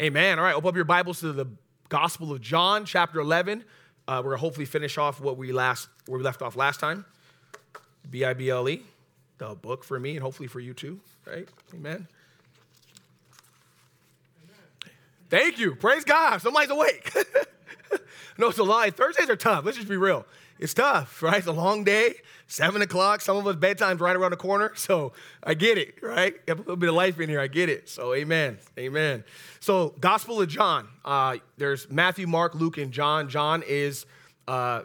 Amen. 0.00 0.38
All 0.38 0.44
right, 0.44 0.54
open 0.54 0.68
up 0.68 0.76
your 0.76 0.84
Bibles 0.84 1.18
to 1.20 1.32
the 1.32 1.46
Gospel 1.88 2.30
of 2.30 2.40
John, 2.40 2.84
chapter 2.84 3.18
11. 3.18 3.64
Uh, 4.06 4.22
we're 4.24 4.30
gonna 4.30 4.40
hopefully 4.40 4.64
finish 4.64 4.96
off 4.96 5.20
what 5.20 5.36
we 5.36 5.50
last 5.50 5.88
where 6.06 6.18
we 6.18 6.24
left 6.24 6.40
off 6.40 6.54
last 6.54 6.78
time. 6.78 7.04
B 8.08 8.24
I 8.24 8.32
B 8.32 8.48
L 8.48 8.68
E, 8.68 8.84
the 9.38 9.56
book 9.56 9.82
for 9.82 9.98
me 9.98 10.12
and 10.12 10.20
hopefully 10.20 10.46
for 10.46 10.60
you 10.60 10.72
too. 10.72 11.00
Right? 11.26 11.48
Amen. 11.74 12.06
Thank 15.30 15.58
you. 15.58 15.74
Praise 15.74 16.04
God. 16.04 16.40
Somebody's 16.42 16.70
awake. 16.70 17.12
no, 18.38 18.50
it's 18.50 18.58
a 18.58 18.62
lie. 18.62 18.90
Thursdays 18.90 19.28
are 19.28 19.34
tough. 19.34 19.64
Let's 19.64 19.78
just 19.78 19.88
be 19.88 19.96
real. 19.96 20.24
It's 20.58 20.74
tough, 20.74 21.22
right? 21.22 21.38
It's 21.38 21.46
a 21.46 21.52
long 21.52 21.84
day, 21.84 22.14
seven 22.46 22.82
o'clock. 22.82 23.20
Some 23.20 23.36
of 23.36 23.46
us 23.46 23.56
bedtime's 23.56 24.00
right 24.00 24.16
around 24.16 24.32
the 24.32 24.36
corner. 24.36 24.72
So 24.88 25.12
I 25.42 25.54
get 25.54 25.76
it, 25.76 26.02
right? 26.02 26.34
A 26.48 26.54
little 26.54 26.76
bit 26.76 26.88
of 26.88 26.94
life 26.94 27.20
in 27.20 27.28
here. 27.28 27.40
I 27.40 27.46
get 27.46 27.68
it. 27.68 27.88
So 27.88 28.14
amen. 28.14 28.58
Amen. 28.78 29.22
So 29.60 29.94
Gospel 30.00 30.40
of 30.40 30.48
John. 30.48 30.88
Uh, 31.04 31.36
there's 31.58 31.90
Matthew, 31.90 32.26
Mark, 32.26 32.54
Luke, 32.54 32.78
and 32.78 32.90
John. 32.90 33.28
John 33.28 33.62
is 33.66 34.06
uh, 34.46 34.82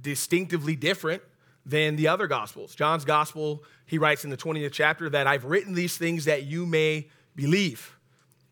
distinctively 0.00 0.76
different 0.76 1.22
than 1.64 1.96
the 1.96 2.08
other 2.08 2.26
Gospels. 2.26 2.74
John's 2.74 3.04
Gospel, 3.04 3.64
he 3.86 3.98
writes 3.98 4.24
in 4.24 4.30
the 4.30 4.36
20th 4.36 4.72
chapter 4.72 5.08
that 5.10 5.26
I've 5.26 5.44
written 5.44 5.74
these 5.74 5.96
things 5.96 6.26
that 6.26 6.44
you 6.44 6.66
may 6.66 7.08
believe 7.34 7.96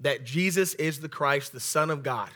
that 0.01 0.25
Jesus 0.25 0.75
is 0.75 1.01
the 1.01 1.09
Christ, 1.09 1.53
the 1.53 1.61
Son 1.61 1.91
of 1.91 2.03
God, 2.03 2.31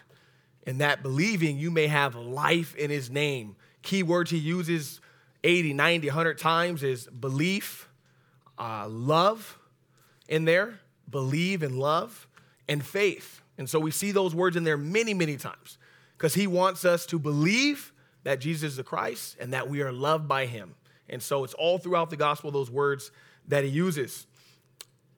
and 0.66 0.80
that 0.80 1.02
believing 1.02 1.58
you 1.58 1.70
may 1.70 1.86
have 1.86 2.14
life 2.14 2.74
in 2.76 2.90
his 2.90 3.10
name. 3.10 3.56
Key 3.86 4.02
words 4.02 4.32
he 4.32 4.38
uses 4.38 5.00
80, 5.44 5.72
90, 5.72 6.08
100 6.08 6.38
times 6.38 6.82
is 6.82 7.06
belief, 7.06 7.88
uh, 8.58 8.88
love 8.88 9.60
in 10.28 10.44
there, 10.44 10.80
believe 11.08 11.62
and 11.62 11.78
love, 11.78 12.26
and 12.68 12.84
faith. 12.84 13.42
And 13.56 13.70
so 13.70 13.78
we 13.78 13.92
see 13.92 14.10
those 14.10 14.34
words 14.34 14.56
in 14.56 14.64
there 14.64 14.76
many, 14.76 15.14
many 15.14 15.36
times 15.36 15.78
because 16.18 16.34
he 16.34 16.48
wants 16.48 16.84
us 16.84 17.06
to 17.06 17.18
believe 17.20 17.92
that 18.24 18.40
Jesus 18.40 18.72
is 18.72 18.76
the 18.76 18.82
Christ 18.82 19.36
and 19.38 19.52
that 19.52 19.70
we 19.70 19.82
are 19.82 19.92
loved 19.92 20.26
by 20.26 20.46
him. 20.46 20.74
And 21.08 21.22
so 21.22 21.44
it's 21.44 21.54
all 21.54 21.78
throughout 21.78 22.10
the 22.10 22.16
gospel, 22.16 22.50
those 22.50 22.72
words 22.72 23.12
that 23.46 23.62
he 23.62 23.70
uses. 23.70 24.26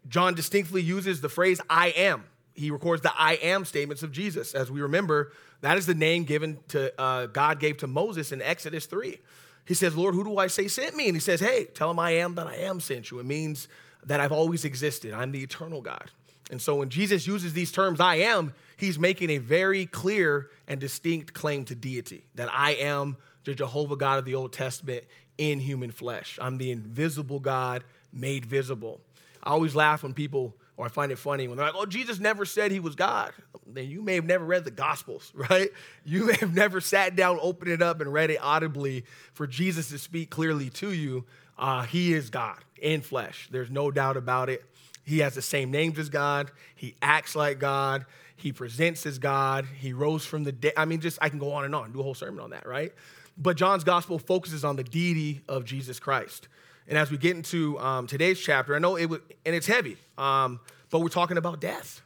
John 0.09 0.35
distinctly 0.35 0.83
uses 0.83 1.23
the 1.23 1.31
phrase 1.31 1.59
I 1.71 1.89
am 1.89 2.25
he 2.59 2.73
records 2.73 3.03
the 3.03 3.13
I 3.17 3.35
am 3.35 3.65
statements 3.65 4.03
of 4.03 4.11
Jesus. 4.11 4.53
As 4.53 4.71
we 4.71 4.81
remember, 4.81 5.33
that 5.61 5.79
is 5.79 5.87
the 5.87 5.95
name 5.95 6.25
given 6.25 6.59
to 6.69 7.01
uh, 7.01 7.27
God 7.27 7.61
gave 7.61 7.77
to 7.79 7.87
Moses 7.87 8.33
in 8.33 8.43
Exodus 8.43 8.87
3. 8.87 9.19
He 9.65 9.75
says, 9.75 9.97
Lord, 9.97 10.15
who 10.15 10.25
do 10.25 10.39
I 10.39 10.49
say 10.49 10.67
sent 10.67 10.97
me? 10.97 11.07
And 11.07 11.15
he 11.15 11.21
says, 11.21 11.41
Hey, 11.41 11.67
tell 11.67 11.91
him 11.91 11.99
I 11.99 12.13
am 12.13 12.35
that 12.35 12.47
I 12.47 12.57
am 12.57 12.81
sent 12.81 13.11
you. 13.11 13.21
It 13.21 13.27
means 13.27 13.69
that 14.05 14.19
I've 14.19 14.33
always 14.33 14.65
existed. 14.65 15.13
I'm 15.13 15.31
the 15.31 15.43
eternal 15.43 15.83
God. 15.83 16.11
And 16.51 16.61
so 16.61 16.77
when 16.77 16.89
Jesus 16.89 17.27
uses 17.27 17.53
these 17.53 17.71
terms, 17.71 18.01
I 18.01 18.17
am, 18.17 18.55
he's 18.77 18.99
making 18.99 19.31
a 19.31 19.39
very 19.39 19.87
clear 19.87 20.51
and 20.67 20.81
distinct 20.81 21.35
claim 21.35 21.65
to 21.67 21.75
deity 21.75 22.25
that 22.35 22.49
I 22.53 22.73
am 22.73 23.19
the 23.45 23.55
Jehovah 23.55 23.97
God 23.97 24.19
of 24.19 24.25
the 24.25 24.35
Old 24.35 24.53
Testament 24.53 25.05
in 25.37 25.61
human 25.61 25.91
flesh. 25.91 26.39
I'm 26.41 26.59
the 26.59 26.71
invisible 26.71 27.39
God 27.39 27.85
made 28.13 28.47
visible. 28.47 29.01
I 29.45 29.51
always 29.51 29.77
laugh 29.77 30.03
when 30.03 30.15
people 30.15 30.57
or 30.79 30.87
I 30.87 30.89
find 30.89 31.11
it 31.11 31.19
funny 31.19 31.49
when 31.49 31.57
they're 31.57 31.67
like, 31.67 31.75
oh, 31.77 31.87
Jesus 31.87 32.21
never 32.21 32.45
said 32.45 32.71
he 32.71 32.79
was 32.79 32.95
God. 32.95 33.33
Then 33.67 33.91
you 33.91 34.01
may 34.01 34.15
have 34.15 34.25
never 34.25 34.45
read 34.45 34.65
the 34.65 34.71
Gospels, 34.71 35.33
right? 35.51 35.69
You 36.05 36.27
may 36.27 36.37
have 36.37 36.55
never 36.55 36.81
sat 36.81 37.17
down, 37.17 37.39
opened 37.43 37.73
it 37.73 37.83
up, 37.83 38.01
and 38.01 38.11
read 38.13 38.31
it 38.31 38.39
audibly 38.41 39.05
for 39.35 39.47
Jesus 39.47 39.91
to 39.91 39.99
speak 39.99 40.31
clearly 40.31 40.71
to 40.71 40.93
you. 40.93 41.25
Uh, 41.59 41.83
he 41.83 42.15
is 42.15 42.31
God 42.31 42.59
in 42.81 43.03
flesh. 43.03 43.49
There's 43.51 43.71
no 43.71 43.91
doubt 43.91 44.17
about 44.17 44.49
it. 44.49 44.65
He 45.05 45.19
has 45.19 45.35
the 45.35 45.43
same 45.43 45.73
names 45.73 45.99
as 45.99 46.09
God. 46.09 46.53
He 46.77 46.95
acts 47.03 47.35
like 47.35 47.59
God. 47.59 48.07
He 48.37 48.53
presents 48.53 49.05
as 49.05 49.19
God. 49.19 49.67
He 49.81 49.93
rose 49.93 50.25
from 50.25 50.45
the 50.45 50.53
dead. 50.53 50.75
I 50.77 50.85
mean, 50.85 51.01
just 51.01 51.19
I 51.21 51.29
can 51.29 51.41
go 51.41 51.53
on 51.53 51.65
and 51.65 51.75
on, 51.75 51.91
do 51.91 51.99
a 51.99 52.03
whole 52.05 52.15
sermon 52.15 52.39
on 52.39 52.51
that, 52.51 52.67
right? 52.69 52.93
But 53.37 53.57
John's 53.57 53.83
gospel 53.83 54.21
focuses 54.21 54.65
on 54.65 54.77
the 54.77 54.85
deity 54.85 55.41
of 55.49 55.65
Jesus 55.65 55.99
Christ. 55.99 56.47
And 56.89 56.97
as 56.97 57.11
we 57.11 57.19
get 57.19 57.37
into 57.37 57.79
um, 57.79 58.07
today's 58.07 58.41
chapter, 58.41 58.75
I 58.75 58.79
know 58.79 58.97
it 58.97 59.07
was, 59.07 59.21
and 59.45 59.55
it's 59.55 59.67
heavy, 59.67 59.99
um, 60.17 60.59
but 60.91 61.01
we're 61.01 61.09
talking 61.09 61.37
about 61.37 61.61
death. 61.61 62.03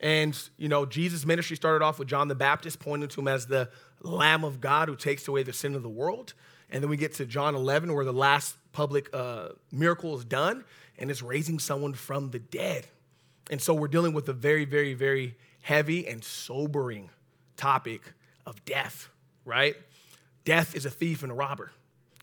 And, 0.00 0.38
you 0.56 0.68
know, 0.68 0.86
Jesus' 0.86 1.26
ministry 1.26 1.56
started 1.56 1.84
off 1.84 1.98
with 1.98 2.08
John 2.08 2.28
the 2.28 2.34
Baptist, 2.34 2.78
pointing 2.78 3.08
to 3.08 3.20
him 3.20 3.28
as 3.28 3.46
the 3.46 3.68
Lamb 4.00 4.44
of 4.44 4.60
God 4.60 4.88
who 4.88 4.96
takes 4.96 5.26
away 5.26 5.42
the 5.42 5.52
sin 5.52 5.74
of 5.74 5.82
the 5.82 5.88
world. 5.88 6.34
And 6.70 6.82
then 6.82 6.90
we 6.90 6.96
get 6.96 7.14
to 7.14 7.26
John 7.26 7.54
11, 7.54 7.92
where 7.92 8.04
the 8.04 8.12
last 8.12 8.56
public 8.72 9.08
uh, 9.12 9.48
miracle 9.72 10.16
is 10.16 10.24
done, 10.24 10.64
and 10.98 11.10
it's 11.10 11.22
raising 11.22 11.58
someone 11.58 11.94
from 11.94 12.30
the 12.30 12.38
dead. 12.38 12.86
And 13.50 13.60
so 13.60 13.74
we're 13.74 13.88
dealing 13.88 14.12
with 14.12 14.28
a 14.28 14.32
very, 14.32 14.64
very, 14.64 14.94
very 14.94 15.36
heavy 15.62 16.06
and 16.06 16.22
sobering 16.22 17.10
topic 17.56 18.12
of 18.46 18.64
death, 18.64 19.08
right? 19.44 19.74
Death 20.44 20.76
is 20.76 20.86
a 20.86 20.90
thief 20.90 21.22
and 21.22 21.32
a 21.32 21.34
robber 21.34 21.72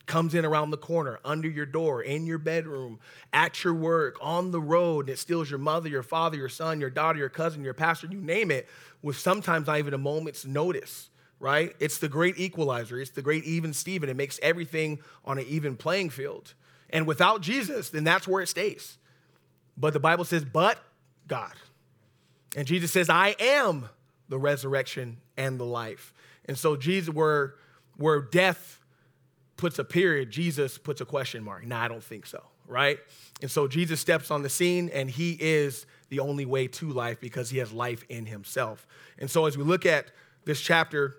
comes 0.06 0.36
in 0.36 0.46
around 0.46 0.72
the 0.72 0.78
corner, 0.78 1.20
under 1.26 1.48
your 1.48 1.66
door, 1.66 2.02
in 2.02 2.26
your 2.26 2.38
bedroom, 2.38 3.00
at 3.34 3.64
your 3.64 3.74
work, 3.74 4.18
on 4.22 4.52
the 4.52 4.62
road, 4.62 5.02
and 5.08 5.10
it 5.10 5.20
steals 5.20 5.50
your 5.50 5.60
mother, 5.60 5.90
your 5.90 6.04
father, 6.04 6.38
your 6.38 6.50
son, 6.50 6.80
your 6.80 6.90
daughter, 6.90 7.20
your 7.20 7.30
cousin, 7.30 7.64
your 7.64 7.74
pastor, 7.74 8.08
you 8.08 8.20
name 8.20 8.52
it, 8.52 8.68
with 9.02 9.18
sometimes 9.18 9.68
not 9.68 9.80
even 9.80 9.94
a 9.94 9.98
moment's 9.98 10.46
notice, 10.46 11.10
right? 11.40 11.76
It's 11.80 11.98
the 11.98 12.08
great 12.08 12.38
equalizer. 12.38 13.00
It's 13.00 13.12
the 13.12 13.22
great 13.22 13.44
even 13.46 13.74
Steven. 13.74 14.10
It 14.10 14.16
makes 14.16 14.40
everything 14.42 15.00
on 15.24 15.38
an 15.38 15.46
even 15.48 15.76
playing 15.76 16.12
field. 16.12 16.54
And 16.90 17.08
without 17.08 17.42
Jesus, 17.42 17.90
then 17.90 18.04
that's 18.04 18.28
where 18.28 18.42
it 18.42 18.48
stays. 18.48 18.98
But 19.78 19.94
the 19.94 20.00
Bible 20.00 20.26
says, 20.26 20.46
but 20.46 20.78
God. 21.28 21.54
And 22.56 22.68
Jesus 22.68 22.92
says, 22.92 23.10
I 23.10 23.36
am 23.40 23.90
the 24.30 24.38
resurrection 24.38 25.18
and 25.36 25.60
the 25.60 25.66
life. 25.66 26.14
And 26.46 26.58
so 26.58 26.76
Jesus, 26.76 27.14
where, 27.14 27.56
where 27.98 28.22
death 28.22 28.80
puts 29.58 29.80
a 29.80 29.84
period, 29.84 30.32
Jesus 30.32 30.78
puts 30.78 31.02
a 31.02 31.06
question 31.06 31.44
mark. 31.44 31.66
No, 31.66 31.76
I 31.76 31.88
don't 31.88 32.04
think 32.04 32.26
so, 32.26 32.44
right? 32.68 33.00
And 33.42 33.50
so 33.50 33.68
Jesus 33.68 34.00
steps 34.00 34.32
on 34.32 34.42
the 34.44 34.50
scene 34.50 34.90
and 34.94 35.10
he 35.10 35.38
is 35.40 35.86
the 36.10 36.20
only 36.20 36.46
way 36.46 36.68
to 36.68 36.90
life 36.90 37.20
because 37.20 37.50
he 37.50 37.58
has 37.60 37.72
life 37.72 38.04
in 38.10 38.26
himself. 38.26 38.86
And 39.18 39.30
so 39.30 39.46
as 39.46 39.58
we 39.58 39.64
look 39.64 39.86
at 39.86 40.08
this 40.46 40.62
chapter, 40.62 41.16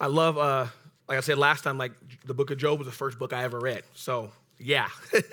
I 0.00 0.06
love, 0.06 0.38
uh, 0.38 0.66
like 1.08 1.18
I 1.18 1.20
said 1.20 1.38
last 1.38 1.64
time, 1.64 1.78
like 1.78 1.92
the 2.24 2.34
book 2.34 2.50
of 2.50 2.58
Job 2.58 2.78
was 2.78 2.86
the 2.86 2.92
first 2.92 3.18
book 3.18 3.32
I 3.32 3.44
ever 3.44 3.58
read. 3.58 3.82
So 3.94 4.30
yeah. 4.60 4.88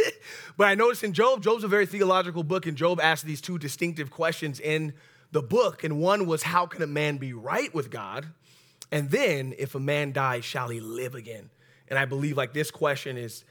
but 0.58 0.68
I 0.68 0.76
noticed 0.76 1.04
in 1.04 1.14
Job, 1.14 1.44
Job's 1.44 1.64
a 1.64 1.68
very 1.68 1.86
theological 1.86 2.44
book, 2.44 2.66
and 2.66 2.78
Job 2.78 3.00
asked 3.02 3.26
these 3.26 3.42
two 3.42 3.58
distinctive 3.58 4.10
questions 4.10 4.60
in 4.60 4.94
the 5.32 5.42
book. 5.42 5.84
And 5.84 6.00
one 6.00 6.26
was, 6.26 6.44
How 6.44 6.66
can 6.66 6.82
a 6.82 6.88
man 6.88 7.18
be 7.18 7.34
right 7.34 7.74
with 7.74 7.92
God? 7.92 8.28
And 8.92 9.12
then, 9.12 9.54
if 9.58 9.76
a 9.76 9.80
man 9.80 10.14
dies, 10.14 10.46
shall 10.46 10.70
he 10.70 10.80
live 10.80 11.14
again? 11.14 11.50
And 11.90 11.98
I 11.98 12.06
believe 12.06 12.38
like 12.38 12.54
this 12.54 12.72
question 12.72 13.18
is 13.18 13.44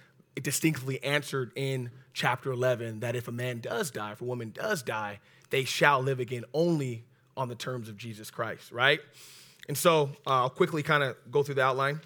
distinctly 0.43 1.03
answered 1.03 1.53
in 1.57 1.91
chapter 2.13 2.51
11 2.53 3.01
that 3.01 3.17
if 3.17 3.29
a 3.29 3.33
man 3.33 3.61
does 3.61 3.91
die, 3.91 4.13
if 4.13 4.21
a 4.21 4.25
woman 4.25 4.51
does 4.51 4.83
die, 4.83 5.21
they 5.51 5.65
shall 5.65 6.03
live 6.03 6.21
again 6.21 6.45
only 6.53 7.05
on 7.37 7.49
the 7.49 7.55
terms 7.55 7.89
of 7.89 7.97
Jesus 7.97 8.31
Christ, 8.31 8.73
right? 8.73 9.01
And 9.69 9.77
so 9.77 10.11
uh, 10.27 10.43
I'll 10.43 10.51
quickly 10.51 10.83
kind 10.83 11.03
of 11.03 11.17
go 11.31 11.43
through 11.43 11.57
the 11.57 11.63
outline 11.63 12.01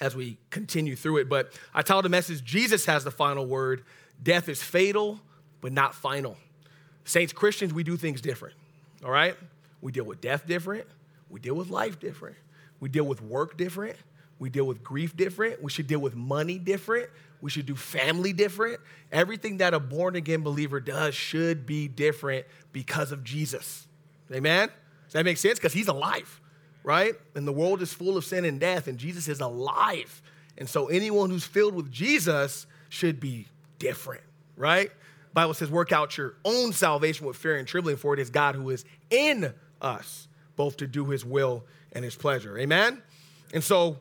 as 0.00 0.16
we 0.16 0.38
continue 0.50 0.96
through 0.96 1.18
it. 1.18 1.28
But 1.28 1.52
I 1.72 1.82
titled 1.82 2.04
the 2.04 2.10
message, 2.10 2.44
Jesus 2.44 2.86
has 2.86 3.04
the 3.04 3.10
final 3.10 3.46
word. 3.46 3.84
Death 4.22 4.48
is 4.48 4.62
fatal, 4.62 5.20
but 5.60 5.72
not 5.72 5.94
final. 5.94 6.36
Saints, 7.04 7.32
Christians, 7.32 7.72
we 7.72 7.84
do 7.84 7.96
things 7.96 8.20
different, 8.20 8.54
all 9.04 9.10
right? 9.10 9.36
We 9.80 9.92
deal 9.92 10.04
with 10.04 10.20
death 10.20 10.46
different. 10.46 10.86
We 11.28 11.40
deal 11.40 11.54
with 11.54 11.68
life 11.68 12.00
different. 12.00 12.36
We 12.80 12.88
deal 12.88 13.04
with 13.04 13.20
work 13.20 13.56
different. 13.56 13.96
We 14.44 14.50
deal 14.50 14.66
with 14.66 14.84
grief 14.84 15.16
different. 15.16 15.62
We 15.62 15.70
should 15.70 15.86
deal 15.86 16.00
with 16.00 16.14
money 16.14 16.58
different. 16.58 17.08
We 17.40 17.48
should 17.48 17.64
do 17.64 17.74
family 17.74 18.34
different. 18.34 18.78
Everything 19.10 19.56
that 19.56 19.72
a 19.72 19.80
born 19.80 20.16
again 20.16 20.42
believer 20.42 20.80
does 20.80 21.14
should 21.14 21.64
be 21.64 21.88
different 21.88 22.44
because 22.70 23.10
of 23.10 23.24
Jesus. 23.24 23.86
Amen? 24.30 24.68
Does 25.06 25.14
that 25.14 25.24
make 25.24 25.38
sense? 25.38 25.58
Because 25.58 25.72
he's 25.72 25.88
alive, 25.88 26.42
right? 26.82 27.14
And 27.34 27.48
the 27.48 27.54
world 27.54 27.80
is 27.80 27.94
full 27.94 28.18
of 28.18 28.26
sin 28.26 28.44
and 28.44 28.60
death, 28.60 28.86
and 28.86 28.98
Jesus 28.98 29.28
is 29.28 29.40
alive. 29.40 30.20
And 30.58 30.68
so 30.68 30.88
anyone 30.88 31.30
who's 31.30 31.46
filled 31.46 31.74
with 31.74 31.90
Jesus 31.90 32.66
should 32.90 33.20
be 33.20 33.46
different, 33.78 34.24
right? 34.58 34.90
Bible 35.32 35.54
says, 35.54 35.70
work 35.70 35.90
out 35.90 36.18
your 36.18 36.34
own 36.44 36.74
salvation 36.74 37.26
with 37.26 37.38
fear 37.38 37.56
and 37.56 37.66
trembling, 37.66 37.96
for 37.96 38.12
it 38.12 38.20
is 38.20 38.28
God 38.28 38.56
who 38.56 38.68
is 38.68 38.84
in 39.08 39.54
us, 39.80 40.28
both 40.54 40.76
to 40.76 40.86
do 40.86 41.06
his 41.06 41.24
will 41.24 41.64
and 41.92 42.04
his 42.04 42.14
pleasure. 42.14 42.58
Amen? 42.58 43.00
And 43.54 43.64
so 43.64 44.00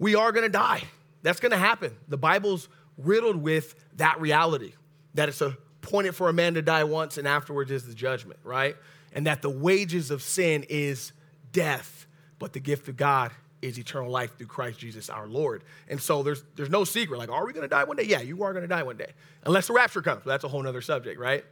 we 0.00 0.16
are 0.16 0.32
going 0.32 0.42
to 0.44 0.50
die. 0.50 0.82
That's 1.22 1.38
going 1.38 1.52
to 1.52 1.58
happen. 1.58 1.94
The 2.08 2.16
Bible's 2.16 2.68
riddled 2.98 3.36
with 3.36 3.76
that 3.96 4.20
reality 4.20 4.72
that 5.14 5.28
it's 5.28 5.40
appointed 5.40 6.16
for 6.16 6.28
a 6.28 6.32
man 6.32 6.54
to 6.54 6.62
die 6.62 6.82
once 6.84 7.18
and 7.18 7.28
afterwards 7.28 7.70
is 7.70 7.86
the 7.86 7.94
judgment, 7.94 8.40
right? 8.42 8.76
And 9.12 9.26
that 9.26 9.42
the 9.42 9.50
wages 9.50 10.10
of 10.10 10.22
sin 10.22 10.64
is 10.68 11.12
death, 11.52 12.06
but 12.38 12.52
the 12.52 12.60
gift 12.60 12.88
of 12.88 12.96
God 12.96 13.30
is 13.62 13.78
eternal 13.78 14.10
life 14.10 14.36
through 14.38 14.46
Christ 14.46 14.78
Jesus 14.78 15.10
our 15.10 15.26
Lord. 15.26 15.62
And 15.88 16.00
so 16.00 16.22
there's 16.22 16.42
there's 16.56 16.70
no 16.70 16.84
secret. 16.84 17.18
Like, 17.18 17.28
are 17.28 17.44
we 17.44 17.52
gonna 17.52 17.68
die 17.68 17.84
one 17.84 17.98
day? 17.98 18.04
Yeah, 18.04 18.20
you 18.20 18.42
are 18.42 18.54
gonna 18.54 18.66
die 18.66 18.82
one 18.82 18.96
day. 18.96 19.12
Unless 19.44 19.66
the 19.66 19.74
rapture 19.74 20.00
comes. 20.00 20.24
That's 20.24 20.44
a 20.44 20.48
whole 20.48 20.66
other 20.66 20.80
subject, 20.80 21.20
right? 21.20 21.44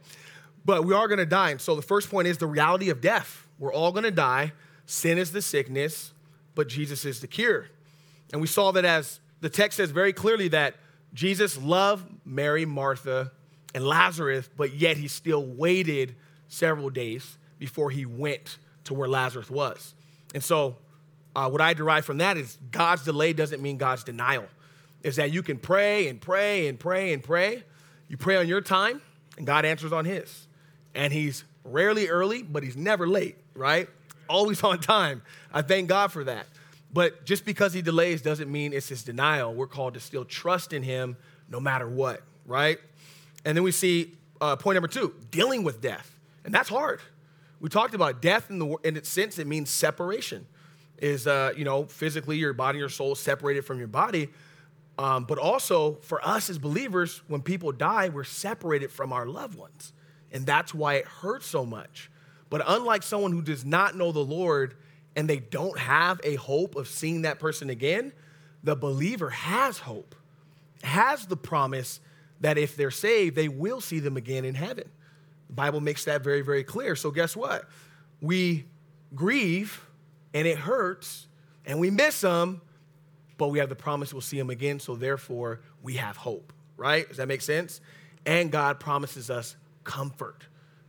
But 0.65 0.85
we 0.85 0.93
are 0.95 1.07
to 1.07 1.25
die. 1.25 1.51
And 1.51 1.61
so 1.61 1.75
the 1.75 1.83
first 1.83 2.09
point 2.09 2.27
is 2.27 2.39
the 2.39 2.47
reality 2.47 2.89
of 2.89 3.01
death. 3.01 3.45
We're 3.59 3.73
all 3.73 3.91
to 3.93 4.11
die. 4.11 4.53
Sin 4.85 5.19
is 5.19 5.31
the 5.31 5.41
sickness, 5.41 6.13
but 6.55 6.67
Jesus 6.67 7.05
is 7.05 7.21
the 7.21 7.27
cure. 7.27 7.67
And 8.31 8.41
we 8.41 8.47
saw 8.47 8.71
that 8.71 8.85
as 8.85 9.19
the 9.41 9.49
text 9.49 9.77
says 9.77 9.91
very 9.91 10.13
clearly 10.13 10.49
that 10.49 10.75
Jesus 11.13 11.57
loved 11.57 12.05
Mary, 12.25 12.65
Martha, 12.65 13.31
and 13.73 13.85
Lazarus, 13.85 14.49
but 14.55 14.73
yet 14.73 14.97
he 14.97 15.07
still 15.07 15.45
waited 15.45 16.15
several 16.47 16.89
days 16.89 17.37
before 17.57 17.91
he 17.91 18.05
went 18.05 18.57
to 18.85 18.93
where 18.93 19.07
Lazarus 19.07 19.49
was. 19.49 19.93
And 20.33 20.43
so, 20.43 20.77
uh, 21.35 21.49
what 21.49 21.61
I 21.61 21.73
derive 21.73 22.05
from 22.05 22.17
that 22.17 22.37
is 22.37 22.57
God's 22.71 23.03
delay 23.03 23.33
doesn't 23.33 23.61
mean 23.61 23.77
God's 23.77 24.03
denial. 24.03 24.45
Is 25.03 25.15
that 25.15 25.31
you 25.31 25.43
can 25.43 25.57
pray 25.57 26.07
and 26.07 26.19
pray 26.19 26.67
and 26.67 26.79
pray 26.79 27.13
and 27.13 27.23
pray. 27.23 27.63
You 28.07 28.17
pray 28.17 28.35
on 28.35 28.47
your 28.47 28.61
time, 28.61 29.01
and 29.37 29.45
God 29.45 29.63
answers 29.65 29.93
on 29.93 30.05
his. 30.05 30.47
And 30.95 31.13
he's 31.13 31.43
rarely 31.63 32.09
early, 32.09 32.43
but 32.43 32.63
he's 32.63 32.75
never 32.75 33.07
late, 33.07 33.37
right? 33.53 33.87
Always 34.27 34.63
on 34.63 34.79
time. 34.79 35.21
I 35.53 35.61
thank 35.61 35.87
God 35.87 36.11
for 36.11 36.23
that. 36.23 36.47
But 36.91 37.25
just 37.25 37.45
because 37.45 37.73
he 37.73 37.81
delays 37.81 38.21
doesn't 38.21 38.51
mean 38.51 38.73
it's 38.73 38.89
his 38.89 39.03
denial. 39.03 39.53
We're 39.53 39.67
called 39.67 39.93
to 39.93 39.99
still 39.99 40.25
trust 40.25 40.73
in 40.73 40.83
him 40.83 41.17
no 41.49 41.59
matter 41.59 41.87
what, 41.87 42.23
right? 42.45 42.79
And 43.45 43.55
then 43.55 43.63
we 43.63 43.71
see 43.71 44.15
uh, 44.41 44.55
point 44.55 44.75
number 44.75 44.87
two 44.87 45.13
dealing 45.31 45.63
with 45.63 45.81
death. 45.81 46.15
And 46.43 46.53
that's 46.53 46.69
hard. 46.69 46.99
We 47.59 47.69
talked 47.69 47.93
about 47.93 48.21
death 48.21 48.49
in, 48.49 48.59
the, 48.59 48.77
in 48.83 48.95
its 48.97 49.09
sense, 49.09 49.37
it 49.37 49.47
means 49.47 49.69
separation. 49.69 50.47
Is, 50.97 51.27
uh, 51.27 51.53
you 51.55 51.63
know, 51.63 51.85
physically 51.85 52.37
your 52.37 52.51
body, 52.51 52.79
your 52.79 52.89
soul 52.89 53.15
separated 53.15 53.63
from 53.63 53.79
your 53.79 53.87
body. 53.87 54.29
Um, 54.97 55.23
but 55.23 55.37
also 55.37 55.93
for 56.01 56.25
us 56.27 56.49
as 56.49 56.57
believers, 56.57 57.21
when 57.27 57.41
people 57.41 57.71
die, 57.71 58.09
we're 58.09 58.25
separated 58.25 58.91
from 58.91 59.13
our 59.13 59.25
loved 59.25 59.55
ones. 59.57 59.93
And 60.31 60.45
that's 60.45 60.73
why 60.73 60.95
it 60.95 61.05
hurts 61.05 61.45
so 61.45 61.65
much. 61.65 62.11
But 62.49 62.63
unlike 62.67 63.03
someone 63.03 63.31
who 63.31 63.41
does 63.41 63.63
not 63.63 63.95
know 63.95 64.11
the 64.11 64.19
Lord 64.19 64.75
and 65.19 65.29
they 65.29 65.39
don't 65.39 65.77
have 65.77 66.21
a 66.23 66.35
hope 66.35 66.77
of 66.77 66.87
seeing 66.87 67.23
that 67.23 67.39
person 67.39 67.69
again, 67.69 68.13
the 68.63 68.73
believer 68.73 69.29
has 69.29 69.77
hope, 69.77 70.15
has 70.81 71.25
the 71.25 71.35
promise 71.35 71.99
that 72.39 72.57
if 72.57 72.77
they're 72.77 72.89
saved, 72.89 73.35
they 73.35 73.49
will 73.49 73.81
see 73.81 73.99
them 73.99 74.15
again 74.15 74.45
in 74.45 74.55
heaven. 74.55 74.89
The 75.47 75.53
Bible 75.55 75.81
makes 75.81 76.05
that 76.05 76.23
very, 76.23 76.39
very 76.39 76.63
clear. 76.63 76.95
So, 76.95 77.11
guess 77.11 77.35
what? 77.35 77.65
We 78.21 78.63
grieve 79.13 79.85
and 80.33 80.47
it 80.47 80.57
hurts 80.57 81.27
and 81.65 81.81
we 81.81 81.91
miss 81.91 82.21
them, 82.21 82.61
but 83.37 83.49
we 83.49 83.59
have 83.59 83.67
the 83.67 83.75
promise 83.75 84.13
we'll 84.13 84.21
see 84.21 84.37
them 84.37 84.49
again. 84.49 84.79
So, 84.79 84.95
therefore, 84.95 85.59
we 85.83 85.95
have 85.95 86.15
hope, 86.15 86.53
right? 86.77 87.05
Does 87.09 87.17
that 87.17 87.27
make 87.27 87.41
sense? 87.41 87.81
And 88.25 88.53
God 88.53 88.79
promises 88.79 89.29
us 89.29 89.57
comfort. 89.83 90.45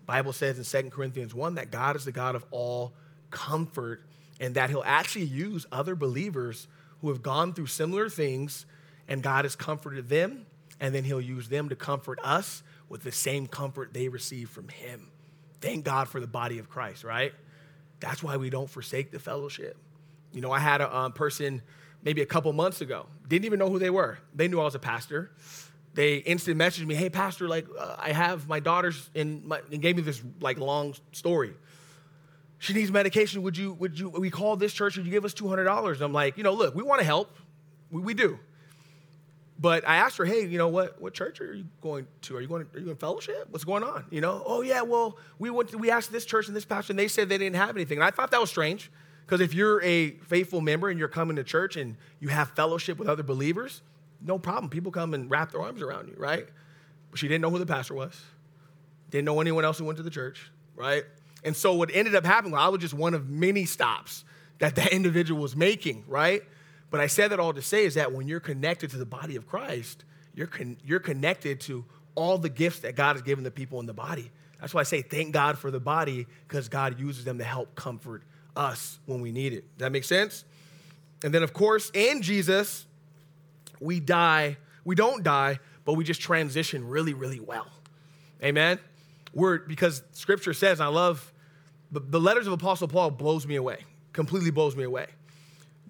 Bible 0.06 0.32
says 0.32 0.56
in 0.56 0.84
2 0.84 0.90
Corinthians 0.90 1.34
1 1.34 1.56
that 1.56 1.72
God 1.72 1.96
is 1.96 2.04
the 2.04 2.12
God 2.12 2.36
of 2.36 2.44
all 2.52 2.92
comfort 3.32 4.04
and 4.40 4.56
that 4.56 4.70
he'll 4.70 4.82
actually 4.84 5.26
use 5.26 5.66
other 5.70 5.94
believers 5.94 6.66
who 7.00 7.10
have 7.10 7.22
gone 7.22 7.52
through 7.52 7.66
similar 7.66 8.08
things 8.08 8.66
and 9.06 9.22
God 9.22 9.44
has 9.44 9.54
comforted 9.54 10.08
them 10.08 10.46
and 10.80 10.94
then 10.94 11.04
he'll 11.04 11.20
use 11.20 11.48
them 11.48 11.68
to 11.68 11.76
comfort 11.76 12.18
us 12.24 12.62
with 12.88 13.02
the 13.02 13.12
same 13.12 13.46
comfort 13.46 13.92
they 13.92 14.08
receive 14.08 14.48
from 14.48 14.68
him. 14.68 15.08
Thank 15.60 15.84
God 15.84 16.08
for 16.08 16.20
the 16.20 16.26
body 16.26 16.58
of 16.58 16.68
Christ, 16.68 17.04
right? 17.04 17.32
That's 18.00 18.22
why 18.22 18.38
we 18.38 18.50
don't 18.50 18.68
forsake 18.68 19.10
the 19.12 19.18
fellowship. 19.18 19.76
You 20.32 20.40
know, 20.40 20.50
I 20.50 20.58
had 20.58 20.80
a 20.80 20.96
um, 20.96 21.12
person 21.12 21.62
maybe 22.02 22.22
a 22.22 22.26
couple 22.26 22.52
months 22.52 22.80
ago, 22.80 23.06
didn't 23.28 23.44
even 23.44 23.58
know 23.58 23.68
who 23.68 23.78
they 23.78 23.90
were. 23.90 24.18
They 24.34 24.48
knew 24.48 24.58
I 24.60 24.64
was 24.64 24.74
a 24.74 24.80
pastor. 24.80 25.30
They 25.92 26.16
instant 26.16 26.56
messaged 26.56 26.86
me, 26.86 26.94
"Hey, 26.94 27.10
pastor, 27.10 27.48
like 27.48 27.66
uh, 27.78 27.96
I 27.98 28.12
have 28.12 28.48
my 28.48 28.60
daughter's 28.60 29.10
in," 29.12 29.46
my, 29.46 29.60
and 29.72 29.82
gave 29.82 29.96
me 29.96 30.02
this 30.02 30.22
like 30.40 30.58
long 30.58 30.94
story. 31.12 31.52
She 32.60 32.74
needs 32.74 32.92
medication. 32.92 33.42
Would 33.42 33.56
you? 33.56 33.72
Would 33.72 33.98
you? 33.98 34.10
We 34.10 34.30
call 34.30 34.54
this 34.54 34.74
church. 34.74 34.96
Would 34.96 35.06
you 35.06 35.10
give 35.10 35.24
us 35.24 35.34
two 35.34 35.48
hundred 35.48 35.64
dollars? 35.64 36.02
I'm 36.02 36.12
like, 36.12 36.36
you 36.36 36.44
know, 36.44 36.52
look, 36.52 36.74
we 36.74 36.82
want 36.82 37.00
to 37.00 37.06
help. 37.06 37.34
We, 37.90 38.02
we 38.02 38.14
do. 38.14 38.38
But 39.58 39.88
I 39.88 39.96
asked 39.96 40.18
her, 40.18 40.26
hey, 40.26 40.46
you 40.46 40.58
know 40.58 40.68
what? 40.68 41.00
What 41.00 41.14
church 41.14 41.40
are 41.40 41.54
you 41.54 41.64
going 41.80 42.06
to? 42.22 42.36
Are 42.36 42.40
you 42.40 42.48
going? 42.48 42.66
Are 42.74 42.78
you 42.78 42.90
in 42.90 42.96
fellowship? 42.96 43.48
What's 43.48 43.64
going 43.64 43.82
on? 43.82 44.04
You 44.10 44.20
know? 44.20 44.42
Oh 44.44 44.60
yeah. 44.60 44.82
Well, 44.82 45.16
we 45.38 45.48
went. 45.48 45.70
To, 45.70 45.78
we 45.78 45.90
asked 45.90 46.12
this 46.12 46.26
church 46.26 46.48
and 46.48 46.56
this 46.56 46.66
pastor, 46.66 46.92
and 46.92 46.98
they 46.98 47.08
said 47.08 47.30
they 47.30 47.38
didn't 47.38 47.56
have 47.56 47.76
anything. 47.76 47.96
And 47.96 48.04
I 48.04 48.10
thought 48.10 48.30
that 48.30 48.40
was 48.40 48.50
strange, 48.50 48.90
because 49.24 49.40
if 49.40 49.54
you're 49.54 49.82
a 49.82 50.10
faithful 50.28 50.60
member 50.60 50.90
and 50.90 50.98
you're 50.98 51.08
coming 51.08 51.36
to 51.36 51.44
church 51.44 51.76
and 51.76 51.96
you 52.20 52.28
have 52.28 52.50
fellowship 52.50 52.98
with 52.98 53.08
other 53.08 53.22
believers, 53.22 53.80
no 54.20 54.38
problem. 54.38 54.68
People 54.68 54.92
come 54.92 55.14
and 55.14 55.30
wrap 55.30 55.52
their 55.52 55.62
arms 55.62 55.80
around 55.80 56.08
you, 56.08 56.14
right? 56.18 56.46
But 57.10 57.18
she 57.18 57.26
didn't 57.26 57.40
know 57.40 57.50
who 57.50 57.58
the 57.58 57.64
pastor 57.64 57.94
was. 57.94 58.22
Didn't 59.08 59.24
know 59.24 59.40
anyone 59.40 59.64
else 59.64 59.78
who 59.78 59.86
went 59.86 59.96
to 59.96 60.02
the 60.02 60.10
church, 60.10 60.50
right? 60.76 61.04
And 61.44 61.56
so 61.56 61.74
what 61.74 61.90
ended 61.92 62.14
up 62.14 62.24
happening, 62.24 62.52
well, 62.52 62.62
I 62.62 62.68
was 62.68 62.80
just 62.80 62.94
one 62.94 63.14
of 63.14 63.28
many 63.28 63.64
stops 63.64 64.24
that 64.58 64.76
that 64.76 64.88
individual 64.92 65.40
was 65.40 65.56
making, 65.56 66.04
right? 66.06 66.42
But 66.90 67.00
I 67.00 67.06
said 67.06 67.30
that 67.30 67.40
all 67.40 67.52
to 67.52 67.62
say 67.62 67.84
is 67.84 67.94
that 67.94 68.12
when 68.12 68.28
you're 68.28 68.40
connected 68.40 68.90
to 68.90 68.96
the 68.96 69.06
body 69.06 69.36
of 69.36 69.46
Christ, 69.46 70.04
you're, 70.34 70.46
con- 70.46 70.76
you're 70.84 71.00
connected 71.00 71.60
to 71.62 71.84
all 72.14 72.38
the 72.38 72.48
gifts 72.48 72.80
that 72.80 72.96
God 72.96 73.14
has 73.14 73.22
given 73.22 73.44
the 73.44 73.50
people 73.50 73.80
in 73.80 73.86
the 73.86 73.94
body. 73.94 74.30
That's 74.60 74.74
why 74.74 74.80
I 74.80 74.84
say 74.84 75.02
thank 75.02 75.32
God 75.32 75.58
for 75.58 75.70
the 75.70 75.80
body 75.80 76.26
because 76.46 76.68
God 76.68 77.00
uses 77.00 77.24
them 77.24 77.38
to 77.38 77.44
help 77.44 77.74
comfort 77.74 78.22
us 78.56 78.98
when 79.06 79.20
we 79.20 79.32
need 79.32 79.52
it. 79.52 79.64
Does 79.78 79.86
that 79.86 79.92
make 79.92 80.04
sense? 80.04 80.44
And 81.22 81.32
then, 81.32 81.42
of 81.42 81.52
course, 81.52 81.90
in 81.94 82.22
Jesus, 82.22 82.86
we 83.80 84.00
die. 84.00 84.58
We 84.84 84.94
don't 84.94 85.22
die, 85.22 85.60
but 85.84 85.94
we 85.94 86.04
just 86.04 86.20
transition 86.20 86.86
really, 86.86 87.14
really 87.14 87.40
well. 87.40 87.68
Amen? 88.42 88.78
Because 89.34 90.02
scripture 90.12 90.52
says, 90.52 90.80
I 90.80 90.86
love 90.86 91.32
the, 91.92 92.00
the 92.00 92.20
letters 92.20 92.46
of 92.46 92.52
Apostle 92.52 92.88
Paul 92.88 93.10
blows 93.10 93.46
me 93.46 93.56
away, 93.56 93.84
completely 94.12 94.50
blows 94.50 94.76
me 94.76 94.84
away. 94.84 95.06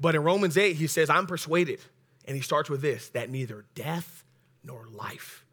But 0.00 0.14
in 0.14 0.22
Romans 0.22 0.56
8, 0.56 0.76
he 0.76 0.86
says, 0.86 1.10
I'm 1.10 1.26
persuaded. 1.26 1.80
And 2.24 2.36
he 2.36 2.42
starts 2.42 2.70
with 2.70 2.80
this 2.80 3.08
that 3.10 3.30
neither 3.30 3.64
death 3.74 4.24
nor 4.62 4.86
life, 4.92 5.44